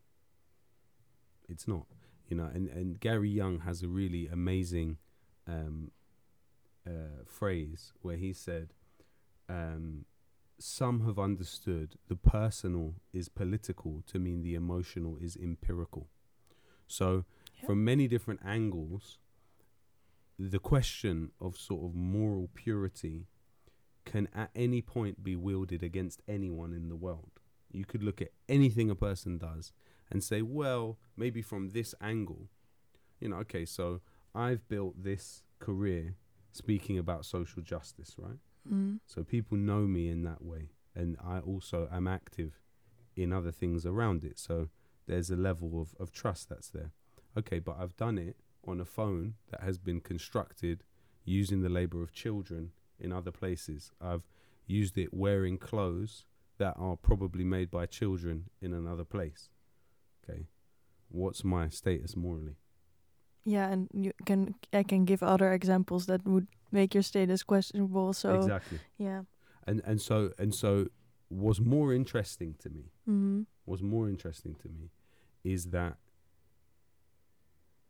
It's 1.48 1.68
not 1.68 1.86
you 2.28 2.36
know 2.36 2.48
and 2.52 2.68
and 2.68 3.00
Gary 3.00 3.30
Younge 3.30 3.62
has 3.64 3.82
a 3.82 3.88
really 3.88 4.28
amazing 4.28 4.98
um, 5.46 5.90
uh, 6.86 7.24
phrase 7.26 7.92
where 8.02 8.16
he 8.16 8.32
said. 8.32 8.74
Um, 9.48 10.04
some 10.58 11.04
have 11.06 11.18
understood 11.18 11.96
the 12.08 12.14
personal 12.16 12.94
is 13.12 13.28
political 13.28 14.02
to 14.06 14.18
mean 14.20 14.42
the 14.42 14.54
emotional 14.54 15.16
is 15.20 15.36
empirical. 15.36 16.08
So, 16.86 17.24
Yeah. 17.58 17.66
from 17.66 17.84
many 17.84 18.06
different 18.06 18.40
angles, 18.44 19.18
the 20.38 20.60
question 20.60 21.32
of 21.40 21.56
sort 21.56 21.84
of 21.84 21.94
moral 21.94 22.48
purity 22.54 23.26
can 24.04 24.28
at 24.34 24.50
any 24.54 24.82
point 24.82 25.22
be 25.22 25.36
wielded 25.36 25.82
against 25.82 26.22
anyone 26.28 26.72
in 26.72 26.88
the 26.88 26.96
world. 26.96 27.40
You 27.70 27.84
could 27.84 28.02
look 28.02 28.20
at 28.22 28.32
anything 28.48 28.90
a 28.90 28.94
person 28.94 29.38
does 29.38 29.72
and 30.10 30.22
say, 30.22 30.42
well, 30.42 30.98
maybe 31.16 31.42
from 31.42 31.70
this 31.70 31.94
angle, 32.00 32.48
you 33.20 33.28
know, 33.28 33.36
okay, 33.36 33.64
so 33.64 34.00
I've 34.34 34.68
built 34.68 35.02
this 35.02 35.42
career 35.58 36.16
speaking 36.52 36.98
about 36.98 37.24
social 37.24 37.62
justice, 37.62 38.14
right? 38.18 38.38
mm. 38.70 39.00
So 39.06 39.24
people 39.24 39.56
know 39.56 39.86
me 39.86 40.08
in 40.08 40.22
that 40.22 40.42
way. 40.42 40.70
And 40.94 41.16
I 41.24 41.38
also 41.38 41.88
am 41.90 42.06
active 42.06 42.60
in 43.16 43.32
other 43.32 43.50
things 43.50 43.86
around 43.86 44.24
it. 44.24 44.38
So 44.38 44.68
there's 45.06 45.30
a 45.30 45.36
level 45.36 45.80
of, 45.80 45.94
of 45.98 46.12
trust 46.12 46.48
that's 46.48 46.70
there. 46.70 46.92
Okay, 47.36 47.58
but 47.58 47.76
I've 47.78 47.96
done 47.96 48.18
it 48.18 48.36
on 48.66 48.80
a 48.80 48.84
phone 48.84 49.34
that 49.50 49.62
has 49.62 49.78
been 49.78 50.00
constructed 50.00 50.84
using 51.24 51.62
the 51.62 51.68
labor 51.68 52.02
of 52.02 52.12
children 52.12 52.72
in 52.98 53.12
other 53.12 53.30
places. 53.30 53.90
I've 54.00 54.26
used 54.66 54.96
it 54.98 55.12
wearing 55.12 55.58
clothes 55.58 56.24
that 56.58 56.74
are 56.78 56.96
probably 56.96 57.44
made 57.44 57.70
by 57.70 57.86
children 57.86 58.50
in 58.60 58.72
another 58.72 59.04
place. 59.04 59.48
Okay. 60.22 60.46
What's 61.08 61.42
my 61.42 61.68
status 61.68 62.16
morally? 62.16 62.56
Yeah 63.44 63.68
and 63.68 63.88
you 63.92 64.12
can 64.24 64.54
i 64.72 64.82
can 64.82 65.04
give 65.04 65.22
other 65.22 65.52
examples 65.52 66.06
that 66.06 66.24
would 66.26 66.46
make 66.70 66.94
your 66.94 67.02
status 67.02 67.42
questionable 67.42 68.12
so 68.12 68.34
exactly. 68.34 68.78
yeah 68.98 69.22
And 69.66 69.80
and 69.84 70.00
so 70.00 70.32
and 70.38 70.54
so 70.54 70.86
what's 71.28 71.60
more 71.60 71.94
interesting 71.94 72.54
to 72.62 72.68
me 72.70 72.84
mm-hmm. 73.08 73.42
what's 73.64 73.82
more 73.82 74.08
interesting 74.08 74.54
to 74.62 74.68
me 74.68 74.90
is 75.44 75.66
that 75.66 75.96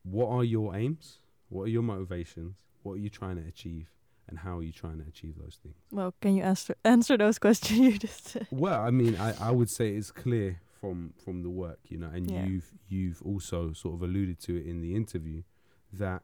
what 0.05 0.29
are 0.29 0.45
your 0.45 0.75
aims? 0.75 1.19
What 1.49 1.65
are 1.65 1.69
your 1.69 1.83
motivations? 1.83 2.57
What 2.83 2.95
are 2.95 2.99
you 2.99 3.11
trying 3.11 3.37
to 3.37 3.47
achieve? 3.47 3.89
And 4.29 4.39
how 4.39 4.59
are 4.59 4.63
you 4.63 4.73
trying 4.73 4.99
to 4.99 5.05
achieve 5.09 5.35
those 5.37 5.59
things? 5.63 5.75
well 5.91 6.15
can 6.21 6.37
you 6.37 6.43
answer 6.43 6.75
answer 6.85 7.17
those 7.19 7.39
questions 7.39 7.79
you 7.79 7.99
just 7.99 8.29
said 8.29 8.47
Well, 8.51 8.81
I 8.81 8.91
mean, 8.91 9.17
I, 9.17 9.35
I 9.41 9.51
would 9.51 9.69
say 9.71 9.91
it's 9.91 10.11
clear 10.11 10.61
from 10.83 11.15
from 11.25 11.43
the 11.45 11.49
work, 11.49 11.79
you 11.89 11.97
know, 11.97 12.09
and 12.13 12.29
Yeah. 12.29 12.45
you've 12.45 12.73
you've 12.89 13.23
also 13.23 13.73
sort 13.73 13.95
of 13.95 14.03
alluded 14.03 14.41
to 14.41 14.57
it 14.57 14.67
in 14.67 14.81
the 14.81 14.97
interview 14.97 15.45
that 15.93 16.23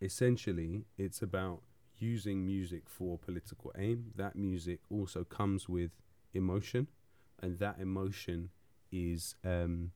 essentially 0.00 0.84
it's 0.96 1.20
about 1.20 1.62
using 1.98 2.46
music 2.46 2.88
for 2.88 3.18
political 3.18 3.72
aim. 3.76 4.12
That 4.14 4.36
music 4.36 4.80
also 4.88 5.24
comes 5.24 5.68
with 5.68 5.90
emotion, 6.32 6.86
and 7.42 7.58
that 7.58 7.80
emotion 7.80 8.50
is 8.92 9.34
um, 9.44 9.90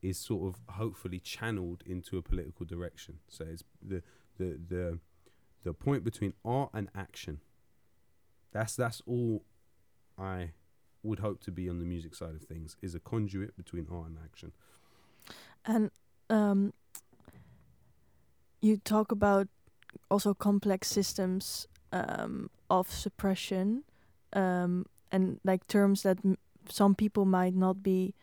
is 0.00 0.16
sort 0.18 0.48
of 0.48 0.60
hopefully 0.76 1.20
channeled 1.20 1.82
into 1.84 2.16
a 2.16 2.22
political 2.22 2.64
direction. 2.64 3.18
So 3.28 3.44
it's 3.44 3.64
the 3.82 4.02
the 4.38 4.58
the 4.68 4.98
the 5.62 5.74
point 5.74 6.04
between 6.04 6.32
art 6.42 6.70
and 6.72 6.88
action. 6.94 7.40
That's 8.52 8.76
that's 8.76 9.02
all 9.06 9.44
I 10.16 10.52
would 11.02 11.20
hope 11.20 11.40
to 11.44 11.50
be 11.50 11.68
on 11.68 11.78
the 11.78 11.84
music 11.84 12.14
side 12.14 12.34
of 12.34 12.42
things 12.42 12.76
is 12.82 12.94
a 12.94 13.00
conduit 13.00 13.56
between 13.56 13.86
art 13.90 14.08
and 14.08 14.18
action. 14.24 14.52
And 15.64 15.90
um, 16.30 16.72
you 18.60 18.76
talk 18.78 19.12
about 19.12 19.48
also 20.10 20.34
complex 20.34 20.88
systems 20.88 21.66
um, 21.92 22.50
of 22.68 22.90
suppression 22.90 23.84
um, 24.32 24.86
and 25.10 25.40
like 25.44 25.66
terms 25.66 26.02
that 26.02 26.18
m- 26.24 26.38
some 26.68 26.94
people 26.94 27.24
might 27.24 27.54
not 27.54 27.82
be, 27.82 28.14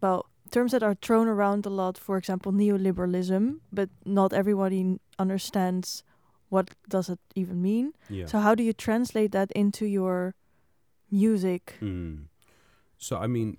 well, 0.00 0.26
terms 0.50 0.72
that 0.72 0.82
are 0.82 0.94
thrown 0.94 1.26
around 1.28 1.66
a 1.66 1.70
lot. 1.70 1.98
For 1.98 2.16
example, 2.16 2.52
neoliberalism, 2.52 3.60
but 3.72 3.88
not 4.04 4.32
everybody 4.32 4.80
n- 4.80 5.00
understands 5.18 6.02
what 6.48 6.70
does 6.88 7.08
it 7.08 7.18
even 7.34 7.62
mean. 7.62 7.92
Yeah. 8.08 8.26
So 8.26 8.38
how 8.40 8.54
do 8.54 8.62
you 8.62 8.72
translate 8.72 9.32
that 9.32 9.50
into 9.52 9.86
your 9.86 10.34
music? 11.10 11.76
Mm. 11.80 12.24
So 12.98 13.16
I 13.16 13.26
mean, 13.26 13.56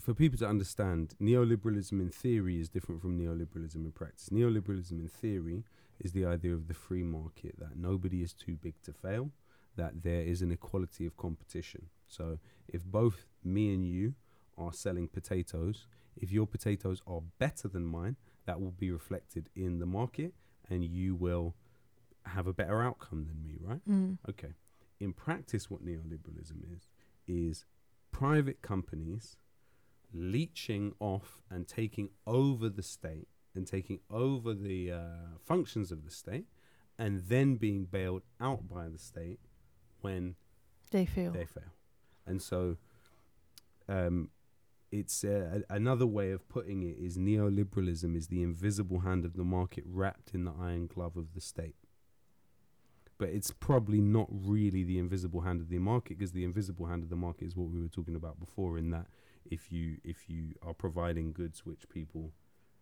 for 0.00 0.14
people 0.14 0.38
to 0.38 0.46
understand, 0.46 1.14
neoliberalism 1.20 1.92
in 1.92 2.10
theory 2.10 2.60
is 2.60 2.68
different 2.68 3.00
from 3.00 3.18
neoliberalism 3.18 3.76
in 3.76 3.92
practice. 3.92 4.28
Neoliberalism 4.30 4.92
in 4.92 5.08
theory 5.08 5.64
is 6.00 6.12
the 6.12 6.24
idea 6.24 6.52
of 6.52 6.68
the 6.68 6.74
free 6.74 7.04
market 7.04 7.54
that 7.58 7.76
nobody 7.76 8.22
is 8.22 8.32
too 8.32 8.56
big 8.56 8.74
to 8.82 8.92
fail, 8.92 9.30
that 9.76 10.02
there 10.02 10.22
is 10.22 10.42
an 10.42 10.50
equality 10.50 11.06
of 11.06 11.16
competition. 11.16 11.86
So 12.06 12.38
if 12.68 12.84
both 12.84 13.26
me 13.42 13.72
and 13.72 13.86
you 13.86 14.14
are 14.58 14.72
selling 14.72 15.08
potatoes, 15.08 15.86
if 16.16 16.30
your 16.30 16.46
potatoes 16.46 17.02
are 17.06 17.22
better 17.38 17.68
than 17.68 17.84
mine, 17.84 18.16
that 18.46 18.60
will 18.60 18.72
be 18.72 18.90
reflected 18.90 19.48
in 19.54 19.78
the 19.78 19.86
market 19.86 20.34
and 20.68 20.84
you 20.84 21.14
will 21.14 21.54
have 22.26 22.46
a 22.46 22.52
better 22.52 22.82
outcome 22.82 23.26
than 23.26 23.42
me, 23.42 23.58
right? 23.60 23.80
Mm. 23.88 24.18
Okay. 24.28 24.54
In 25.00 25.12
practice, 25.12 25.70
what 25.70 25.84
neoliberalism 25.84 26.62
is, 26.74 26.86
is 27.26 27.64
private 28.12 28.62
companies 28.62 29.36
leeching 30.12 30.94
off 31.00 31.42
and 31.50 31.66
taking 31.66 32.10
over 32.26 32.68
the 32.68 32.82
state 32.82 33.28
and 33.54 33.66
taking 33.66 34.00
over 34.10 34.54
the 34.54 34.92
uh, 34.92 34.98
functions 35.44 35.90
of 35.92 36.04
the 36.04 36.10
state, 36.10 36.46
and 36.98 37.20
then 37.28 37.54
being 37.56 37.84
bailed 37.84 38.22
out 38.40 38.68
by 38.68 38.88
the 38.88 38.98
state 38.98 39.38
when 40.00 40.34
They 40.90 41.06
fail. 41.06 41.30
they 41.32 41.44
fail. 41.44 41.72
And 42.26 42.40
so, 42.42 42.76
um, 43.88 44.30
it's 44.90 45.22
uh, 45.24 45.60
a- 45.68 45.74
another 45.74 46.06
way 46.06 46.30
of 46.32 46.48
putting 46.48 46.82
it 46.82 46.96
is 46.98 47.16
neoliberalism 47.18 48.16
is 48.16 48.28
the 48.28 48.42
invisible 48.42 49.00
hand 49.00 49.24
of 49.24 49.34
the 49.34 49.44
market 49.44 49.84
wrapped 49.86 50.34
in 50.34 50.44
the 50.44 50.52
iron 50.60 50.86
glove 50.86 51.16
of 51.16 51.34
the 51.34 51.40
state. 51.40 51.76
But 53.18 53.28
it's 53.28 53.52
probably 53.52 54.00
not 54.00 54.26
really 54.30 54.82
the 54.82 54.98
invisible 54.98 55.42
hand 55.42 55.60
of 55.60 55.68
the 55.68 55.78
market 55.78 56.18
because 56.18 56.32
the 56.32 56.44
invisible 56.44 56.86
hand 56.86 57.02
of 57.02 57.10
the 57.10 57.16
market 57.16 57.46
is 57.46 57.56
what 57.56 57.70
we 57.70 57.80
were 57.80 57.88
talking 57.88 58.16
about 58.16 58.40
before. 58.40 58.76
In 58.76 58.90
that, 58.90 59.06
if 59.50 59.70
you 59.70 59.98
if 60.04 60.28
you 60.28 60.54
are 60.62 60.74
providing 60.74 61.32
goods 61.32 61.64
which 61.64 61.88
people 61.88 62.32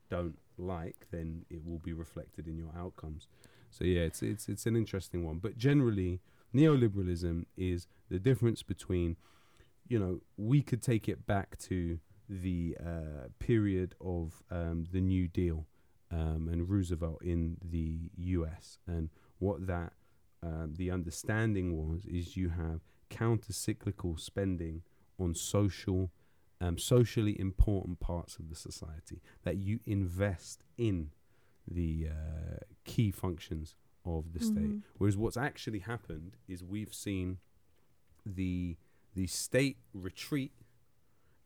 don't 0.08 0.38
like, 0.58 1.06
then 1.10 1.44
it 1.50 1.64
will 1.64 1.78
be 1.78 1.92
reflected 1.92 2.46
in 2.46 2.56
your 2.56 2.70
outcomes. 2.76 3.28
So 3.70 3.84
yeah, 3.84 4.02
it's 4.02 4.22
it's 4.22 4.48
it's 4.48 4.66
an 4.66 4.76
interesting 4.76 5.24
one. 5.24 5.38
But 5.38 5.56
generally, 5.56 6.20
neoliberalism 6.54 7.46
is 7.56 7.86
the 8.10 8.18
difference 8.18 8.62
between, 8.62 9.16
you 9.88 9.98
know, 9.98 10.20
we 10.36 10.62
could 10.62 10.82
take 10.82 11.08
it 11.08 11.26
back 11.26 11.58
to 11.58 11.98
the 12.28 12.76
uh, 12.80 13.28
period 13.38 13.94
of 14.00 14.42
um, 14.50 14.86
the 14.92 15.00
New 15.00 15.28
Deal 15.28 15.66
um, 16.10 16.48
and 16.50 16.68
Roosevelt 16.68 17.22
in 17.22 17.56
the 17.62 18.10
U.S. 18.16 18.78
and 18.86 19.08
what 19.38 19.66
that 19.66 19.92
um, 20.42 20.74
the 20.76 20.90
understanding 20.90 21.76
was 21.76 22.04
is 22.06 22.36
you 22.36 22.50
have 22.50 22.80
counter-cyclical 23.10 24.16
spending 24.16 24.82
on 25.18 25.34
social, 25.34 26.10
um, 26.60 26.78
socially 26.78 27.38
important 27.38 28.00
parts 28.00 28.38
of 28.38 28.48
the 28.48 28.56
society 28.56 29.20
that 29.44 29.56
you 29.56 29.80
invest 29.84 30.64
in 30.76 31.10
the 31.68 32.08
uh, 32.10 32.56
key 32.84 33.10
functions 33.10 33.76
of 34.04 34.32
the 34.32 34.40
state. 34.40 34.70
Mhm. 34.70 34.82
Whereas 34.98 35.16
what's 35.16 35.36
actually 35.36 35.78
happened 35.80 36.36
is 36.48 36.64
we've 36.64 36.94
seen 36.94 37.38
the 38.26 38.76
the 39.14 39.26
state 39.26 39.76
retreat 39.92 40.52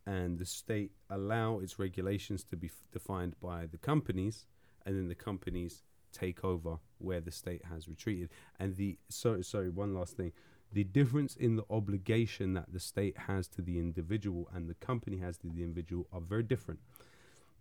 and 0.06 0.38
the 0.38 0.46
state 0.46 0.92
allow 1.10 1.58
its 1.58 1.78
regulations 1.80 2.44
to 2.44 2.56
be 2.56 2.68
f- 2.68 2.84
defined 2.92 3.34
by 3.40 3.66
the 3.66 3.76
companies, 3.78 4.46
and 4.84 4.96
then 4.96 5.08
the 5.08 5.16
companies 5.16 5.82
take 6.16 6.44
over 6.44 6.78
where 6.98 7.20
the 7.20 7.30
state 7.30 7.62
has 7.66 7.88
retreated. 7.88 8.30
And 8.58 8.76
the 8.76 8.98
sorry, 9.08 9.42
sorry, 9.44 9.70
one 9.70 9.94
last 9.94 10.16
thing. 10.16 10.32
The 10.72 10.84
difference 10.84 11.36
in 11.36 11.56
the 11.56 11.64
obligation 11.70 12.54
that 12.54 12.72
the 12.72 12.80
state 12.80 13.16
has 13.28 13.46
to 13.48 13.62
the 13.62 13.78
individual 13.78 14.48
and 14.54 14.68
the 14.68 14.74
company 14.74 15.18
has 15.18 15.36
to 15.38 15.46
the 15.48 15.62
individual 15.62 16.06
are 16.12 16.20
very 16.20 16.42
different. 16.42 16.80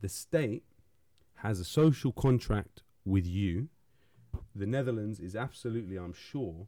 The 0.02 0.10
state 0.10 0.64
has 1.36 1.60
a 1.60 1.66
social 1.66 2.12
contract 2.12 2.84
with 3.06 3.26
you. 3.28 3.70
The 4.56 4.66
Netherlands 4.66 5.20
is 5.20 5.36
absolutely, 5.36 5.98
I'm 5.98 6.14
sure, 6.14 6.68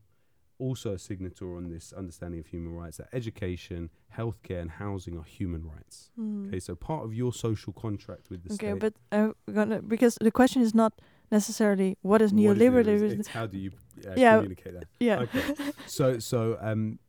also 0.60 0.94
a 0.94 1.00
signatory 1.00 1.58
on 1.58 1.70
this 1.70 1.94
understanding 1.94 2.40
of 2.40 2.48
human 2.48 2.74
rights 2.74 2.98
that 2.98 3.08
education, 3.14 3.90
healthcare, 4.16 4.62
and 4.62 4.72
housing 4.72 5.18
are 5.18 5.24
human 5.24 5.64
rights. 5.68 6.12
Mm. 6.20 6.48
Okay, 6.48 6.60
so 6.60 6.76
part 6.76 7.04
of 7.04 7.14
your 7.14 7.34
social 7.34 7.74
contract 7.74 8.30
with 8.30 8.44
the 8.44 8.54
Okay, 8.54 8.72
state. 8.72 8.80
but 8.80 8.94
I'm 9.12 9.36
gonna 9.54 9.82
because 9.82 10.18
the 10.22 10.32
question 10.32 10.62
is 10.62 10.74
not 10.74 10.94
necessarily 11.32 11.98
what 12.02 12.22
is 12.22 12.32
what 12.34 12.40
is 12.42 12.58
neoliberalism. 12.58 13.28
How 13.28 13.46
do 13.48 13.58
you 13.58 13.72
uh, 14.08 14.14
Yeah. 14.16 14.36
communicate 14.36 14.74
that? 14.74 14.88
yeah. 15.00 15.20
Okay. 15.20 15.42
so 15.86 16.20
so 16.20 16.58
um 16.62 17.00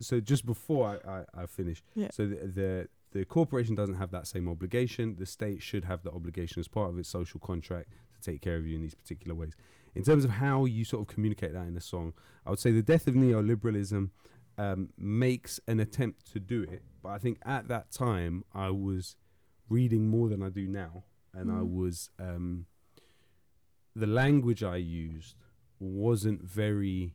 so 0.00 0.20
just 0.20 0.44
before 0.44 1.00
I, 1.06 1.10
I, 1.10 1.42
I 1.42 1.46
finish 1.46 1.82
Yeah. 1.94 2.08
so 2.12 2.26
the, 2.26 2.36
the 2.46 2.88
the 3.12 3.24
corporation 3.24 3.74
doesn't 3.76 3.94
have 3.94 4.10
that 4.10 4.26
same 4.26 4.48
obligation 4.48 5.16
the 5.18 5.26
state 5.26 5.62
should 5.62 5.84
have 5.84 6.02
the 6.02 6.10
obligation 6.10 6.58
as 6.60 6.68
part 6.68 6.90
of 6.90 6.98
its 6.98 7.08
social 7.08 7.38
contract 7.40 7.88
to 8.14 8.20
take 8.30 8.40
care 8.42 8.56
of 8.56 8.66
you 8.66 8.74
in 8.76 8.82
these 8.82 8.94
particular 8.94 9.34
ways 9.36 9.52
in 9.94 10.02
terms 10.02 10.24
of 10.24 10.32
how 10.32 10.64
you 10.64 10.84
sort 10.84 11.00
of 11.02 11.06
communicate 11.14 11.52
that 11.52 11.66
in 11.68 11.76
a 11.76 11.80
song 11.80 12.12
i 12.44 12.50
would 12.50 12.58
say 12.58 12.72
the 12.72 12.82
death 12.82 13.06
of 13.06 13.14
neoliberalism 13.14 14.10
um, 14.58 14.88
makes 14.98 15.58
an 15.68 15.78
attempt 15.80 16.30
to 16.32 16.40
do 16.40 16.62
it 16.64 16.82
but 17.02 17.10
i 17.10 17.18
think 17.18 17.38
at 17.44 17.68
that 17.68 17.90
time 17.92 18.42
i 18.52 18.68
was 18.70 19.14
reading 19.68 20.08
more 20.08 20.28
than 20.28 20.42
i 20.42 20.48
do 20.48 20.66
now 20.66 21.04
and 21.32 21.50
i 21.50 21.54
Mm. 21.56 21.70
was 21.72 22.10
um, 22.18 22.66
the 23.94 24.06
language 24.06 24.62
i 24.62 24.76
used 24.76 25.36
wasn't 25.78 26.42
very 26.42 27.14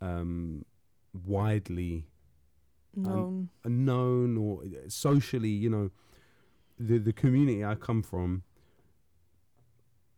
um, 0.00 0.64
widely 1.12 2.06
known. 2.94 3.50
known 3.64 4.36
or 4.36 4.62
uh, 4.62 4.88
socially, 4.88 5.48
you 5.48 5.70
know, 5.70 5.90
the 6.78 6.98
the 6.98 7.12
community 7.12 7.64
I 7.64 7.74
come 7.74 8.02
from, 8.02 8.42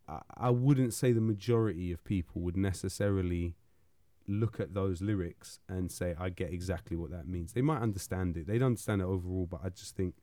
I, 0.08 0.20
I 0.36 0.50
wouldn't 0.50 0.94
say 0.94 1.12
the 1.12 1.20
majority 1.20 1.92
of 1.92 2.04
people 2.04 2.42
would 2.42 2.56
necessarily 2.56 3.56
look 4.28 4.60
at 4.60 4.72
those 4.72 5.02
lyrics 5.02 5.58
and 5.68 5.90
say, 5.90 6.14
I 6.18 6.28
get 6.30 6.52
exactly 6.52 6.96
what 6.96 7.10
that 7.10 7.26
means. 7.26 7.52
They 7.52 7.62
might 7.62 7.82
understand 7.82 8.36
it. 8.36 8.46
They'd 8.46 8.62
understand 8.62 9.02
it 9.02 9.06
overall, 9.06 9.46
but 9.46 9.60
I 9.64 9.68
just 9.68 9.96
think 9.96 10.14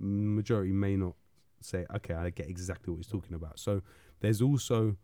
majority 0.00 0.72
may 0.72 0.96
not 0.96 1.14
say, 1.60 1.86
okay, 1.94 2.14
I 2.14 2.30
get 2.30 2.48
exactly 2.48 2.90
what 2.90 2.98
he's 2.98 3.06
talking 3.06 3.34
about. 3.34 3.60
So 3.60 3.82
there's 4.20 4.42
also, 4.42 4.96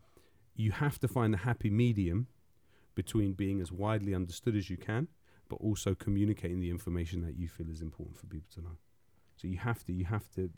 you 0.55 0.71
have 0.71 0.99
to 0.99 1.07
find 1.07 1.33
the 1.33 1.39
happy 1.39 1.69
medium 1.69 2.27
between 2.95 3.33
being 3.33 3.61
as 3.61 3.71
widely 3.71 4.13
understood 4.13 4.55
as 4.55 4.69
you 4.69 4.77
can 4.77 5.07
but 5.51 5.57
also 5.57 5.93
communicating 5.93 6.61
the 6.61 6.69
information 6.69 7.21
that 7.25 7.35
you 7.37 7.49
feel 7.49 7.69
is 7.69 7.81
important 7.81 8.17
for 8.17 8.25
people 8.25 8.47
to 8.55 8.61
know. 8.61 8.77
So 9.35 9.47
you 9.49 9.57
have 9.57 9.83
to 9.85 9.91
you 9.91 10.05
have 10.05 10.29
to 10.35 10.49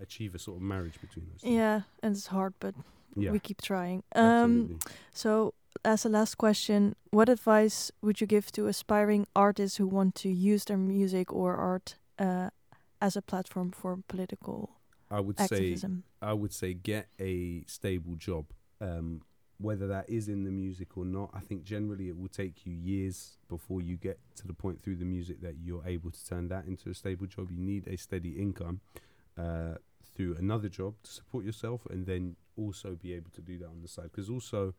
achieve 0.00 0.36
a 0.36 0.38
sort 0.38 0.58
of 0.58 0.62
marriage 0.62 1.00
between 1.00 1.26
those. 1.30 1.40
things. 1.40 1.52
Yeah, 1.52 1.80
and 2.00 2.14
it's 2.14 2.28
hard, 2.28 2.54
but 2.60 2.74
yeah, 3.16 3.32
we 3.32 3.40
keep 3.40 3.60
trying. 3.60 4.04
Um, 4.14 4.78
so 5.12 5.54
as 5.84 6.06
a 6.06 6.08
last 6.08 6.36
question, 6.36 6.94
what 7.10 7.28
advice 7.28 7.90
would 8.02 8.20
you 8.20 8.28
give 8.28 8.52
to 8.52 8.68
aspiring 8.68 9.26
artists 9.34 9.78
who 9.78 9.88
want 9.88 10.14
to 10.16 10.28
use 10.28 10.64
their 10.66 10.76
music 10.76 11.32
or 11.32 11.56
art 11.56 11.96
uh, 12.20 12.50
as 13.00 13.16
a 13.16 13.22
platform 13.22 13.72
for 13.72 13.98
political 14.06 14.70
I 15.10 15.18
would 15.18 15.40
say? 15.40 15.76
I 16.22 16.34
would 16.34 16.52
say 16.52 16.72
get 16.72 17.08
a 17.18 17.64
stable 17.66 18.14
job. 18.14 18.44
Um, 18.84 19.22
whether 19.58 19.86
that 19.86 20.10
is 20.10 20.28
in 20.28 20.44
the 20.44 20.50
music 20.50 20.96
or 20.96 21.04
not, 21.04 21.30
I 21.32 21.40
think 21.40 21.64
generally 21.64 22.08
it 22.08 22.18
will 22.18 22.28
take 22.28 22.66
you 22.66 22.72
years 22.72 23.38
before 23.48 23.80
you 23.80 23.96
get 23.96 24.18
to 24.36 24.46
the 24.46 24.52
point 24.52 24.82
through 24.82 24.96
the 24.96 25.04
music 25.04 25.40
that 25.42 25.54
you're 25.62 25.86
able 25.86 26.10
to 26.10 26.26
turn 26.26 26.48
that 26.48 26.66
into 26.66 26.90
a 26.90 26.94
stable 26.94 27.26
job. 27.26 27.50
You 27.50 27.60
need 27.60 27.86
a 27.86 27.96
steady 27.96 28.30
income 28.30 28.80
uh, 29.38 29.74
through 30.14 30.36
another 30.36 30.68
job 30.68 30.94
to 31.04 31.10
support 31.10 31.44
yourself, 31.44 31.86
and 31.88 32.04
then 32.04 32.36
also 32.56 32.96
be 33.00 33.12
able 33.14 33.30
to 33.30 33.40
do 33.40 33.58
that 33.58 33.68
on 33.68 33.80
the 33.80 33.88
side. 33.88 34.10
Because 34.12 34.28
also, 34.28 34.74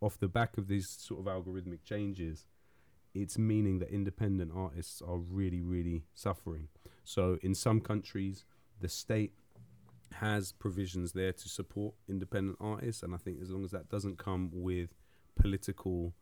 off 0.00 0.18
the 0.18 0.28
back 0.28 0.58
of 0.58 0.66
these 0.66 0.88
sort 0.88 1.20
of 1.20 1.26
algorithmic 1.26 1.84
changes, 1.84 2.46
it's 3.14 3.38
meaning 3.38 3.78
that 3.78 3.90
independent 3.90 4.52
artists 4.54 5.00
are 5.02 5.18
really, 5.18 5.60
really 5.60 6.04
suffering. 6.14 6.68
So 7.04 7.38
in 7.42 7.54
some 7.54 7.80
countries, 7.80 8.44
the 8.80 8.88
state 8.88 9.32
has 10.12 10.52
provisions 10.52 11.12
there 11.12 11.32
to 11.32 11.48
support 11.48 11.94
independent 12.08 12.58
artists, 12.60 13.02
and 13.02 13.14
I 13.14 13.18
think 13.18 13.40
as 13.42 13.50
long 13.50 13.64
as 13.64 13.70
that 13.70 13.88
doesn't 13.88 14.18
come 14.18 14.50
with 14.52 14.90
political 15.36 16.14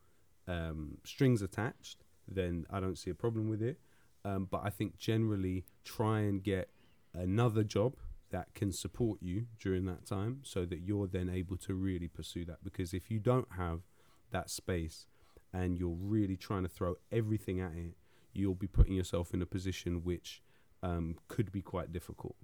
um, 0.47 0.97
strings 1.03 1.41
attached, 1.41 2.03
then 2.27 2.65
I 2.69 2.79
don't 2.79 2.97
see 2.97 3.09
a 3.09 3.15
problem 3.15 3.49
with 3.49 3.61
it. 3.61 3.79
Um, 4.25 4.47
but 4.51 4.61
I 4.63 4.69
think 4.69 4.97
generally 4.97 5.65
try 5.83 6.19
and 6.19 6.43
get 6.43 6.69
another 7.13 7.63
job 7.63 7.95
that 8.31 8.53
can 8.53 8.71
support 8.71 9.19
you 9.21 9.47
during 9.59 9.85
that 9.85 10.05
time, 10.05 10.41
so 10.43 10.65
that 10.65 10.79
you're 10.81 11.07
then 11.07 11.29
able 11.29 11.57
to 11.57 11.73
really 11.73 12.07
pursue 12.07 12.45
that. 12.45 12.63
Because 12.63 12.93
if 12.93 13.09
you 13.09 13.19
don't 13.19 13.47
have 13.57 13.81
that 14.31 14.49
space 14.49 15.07
and 15.51 15.79
you're 15.79 15.89
really 15.89 16.37
trying 16.37 16.61
to 16.63 16.69
throw 16.69 16.95
everything 17.11 17.59
at 17.59 17.71
it, 17.73 17.95
you'll 18.33 18.53
be 18.53 18.67
putting 18.67 18.93
yourself 18.93 19.33
in 19.33 19.41
a 19.41 19.45
position 19.45 20.03
which 20.03 20.43
um, 20.83 21.15
could 21.27 21.51
be 21.51 21.61
quite 21.61 21.91
difficult. 21.91 22.35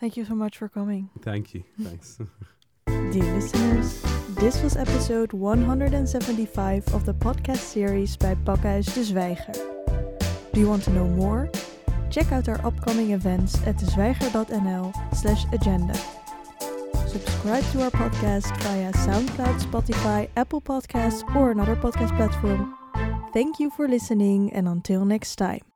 Thank 0.00 0.16
you 0.16 0.24
so 0.24 0.34
much 0.34 0.56
for 0.56 0.68
coming. 0.68 1.10
Thank 1.22 1.54
you. 1.54 1.64
Thanks. 1.80 2.18
Dear 2.86 3.34
listeners, 3.34 4.02
this 4.30 4.62
was 4.62 4.76
episode 4.76 5.32
175 5.32 6.94
of 6.94 7.04
the 7.04 7.14
podcast 7.14 7.58
series 7.58 8.16
by 8.16 8.34
Pakhuis 8.34 8.86
de 8.94 9.00
Zwijger. 9.00 9.54
Do 10.52 10.60
you 10.60 10.68
want 10.68 10.84
to 10.84 10.90
know 10.90 11.06
more? 11.06 11.50
Check 12.10 12.32
out 12.32 12.48
our 12.48 12.64
upcoming 12.64 13.12
events 13.12 13.56
at 13.66 13.76
dezwijger.nl 13.76 14.92
slash 15.14 15.44
agenda. 15.52 15.94
Subscribe 17.08 17.64
to 17.72 17.82
our 17.82 17.90
podcast 17.90 18.56
via 18.62 18.92
SoundCloud, 18.92 19.60
Spotify, 19.62 20.28
Apple 20.36 20.60
Podcasts 20.60 21.22
or 21.34 21.50
another 21.50 21.76
podcast 21.76 22.16
platform. 22.16 22.74
Thank 23.32 23.58
you 23.58 23.70
for 23.70 23.88
listening 23.88 24.52
and 24.52 24.68
until 24.68 25.04
next 25.04 25.36
time. 25.36 25.67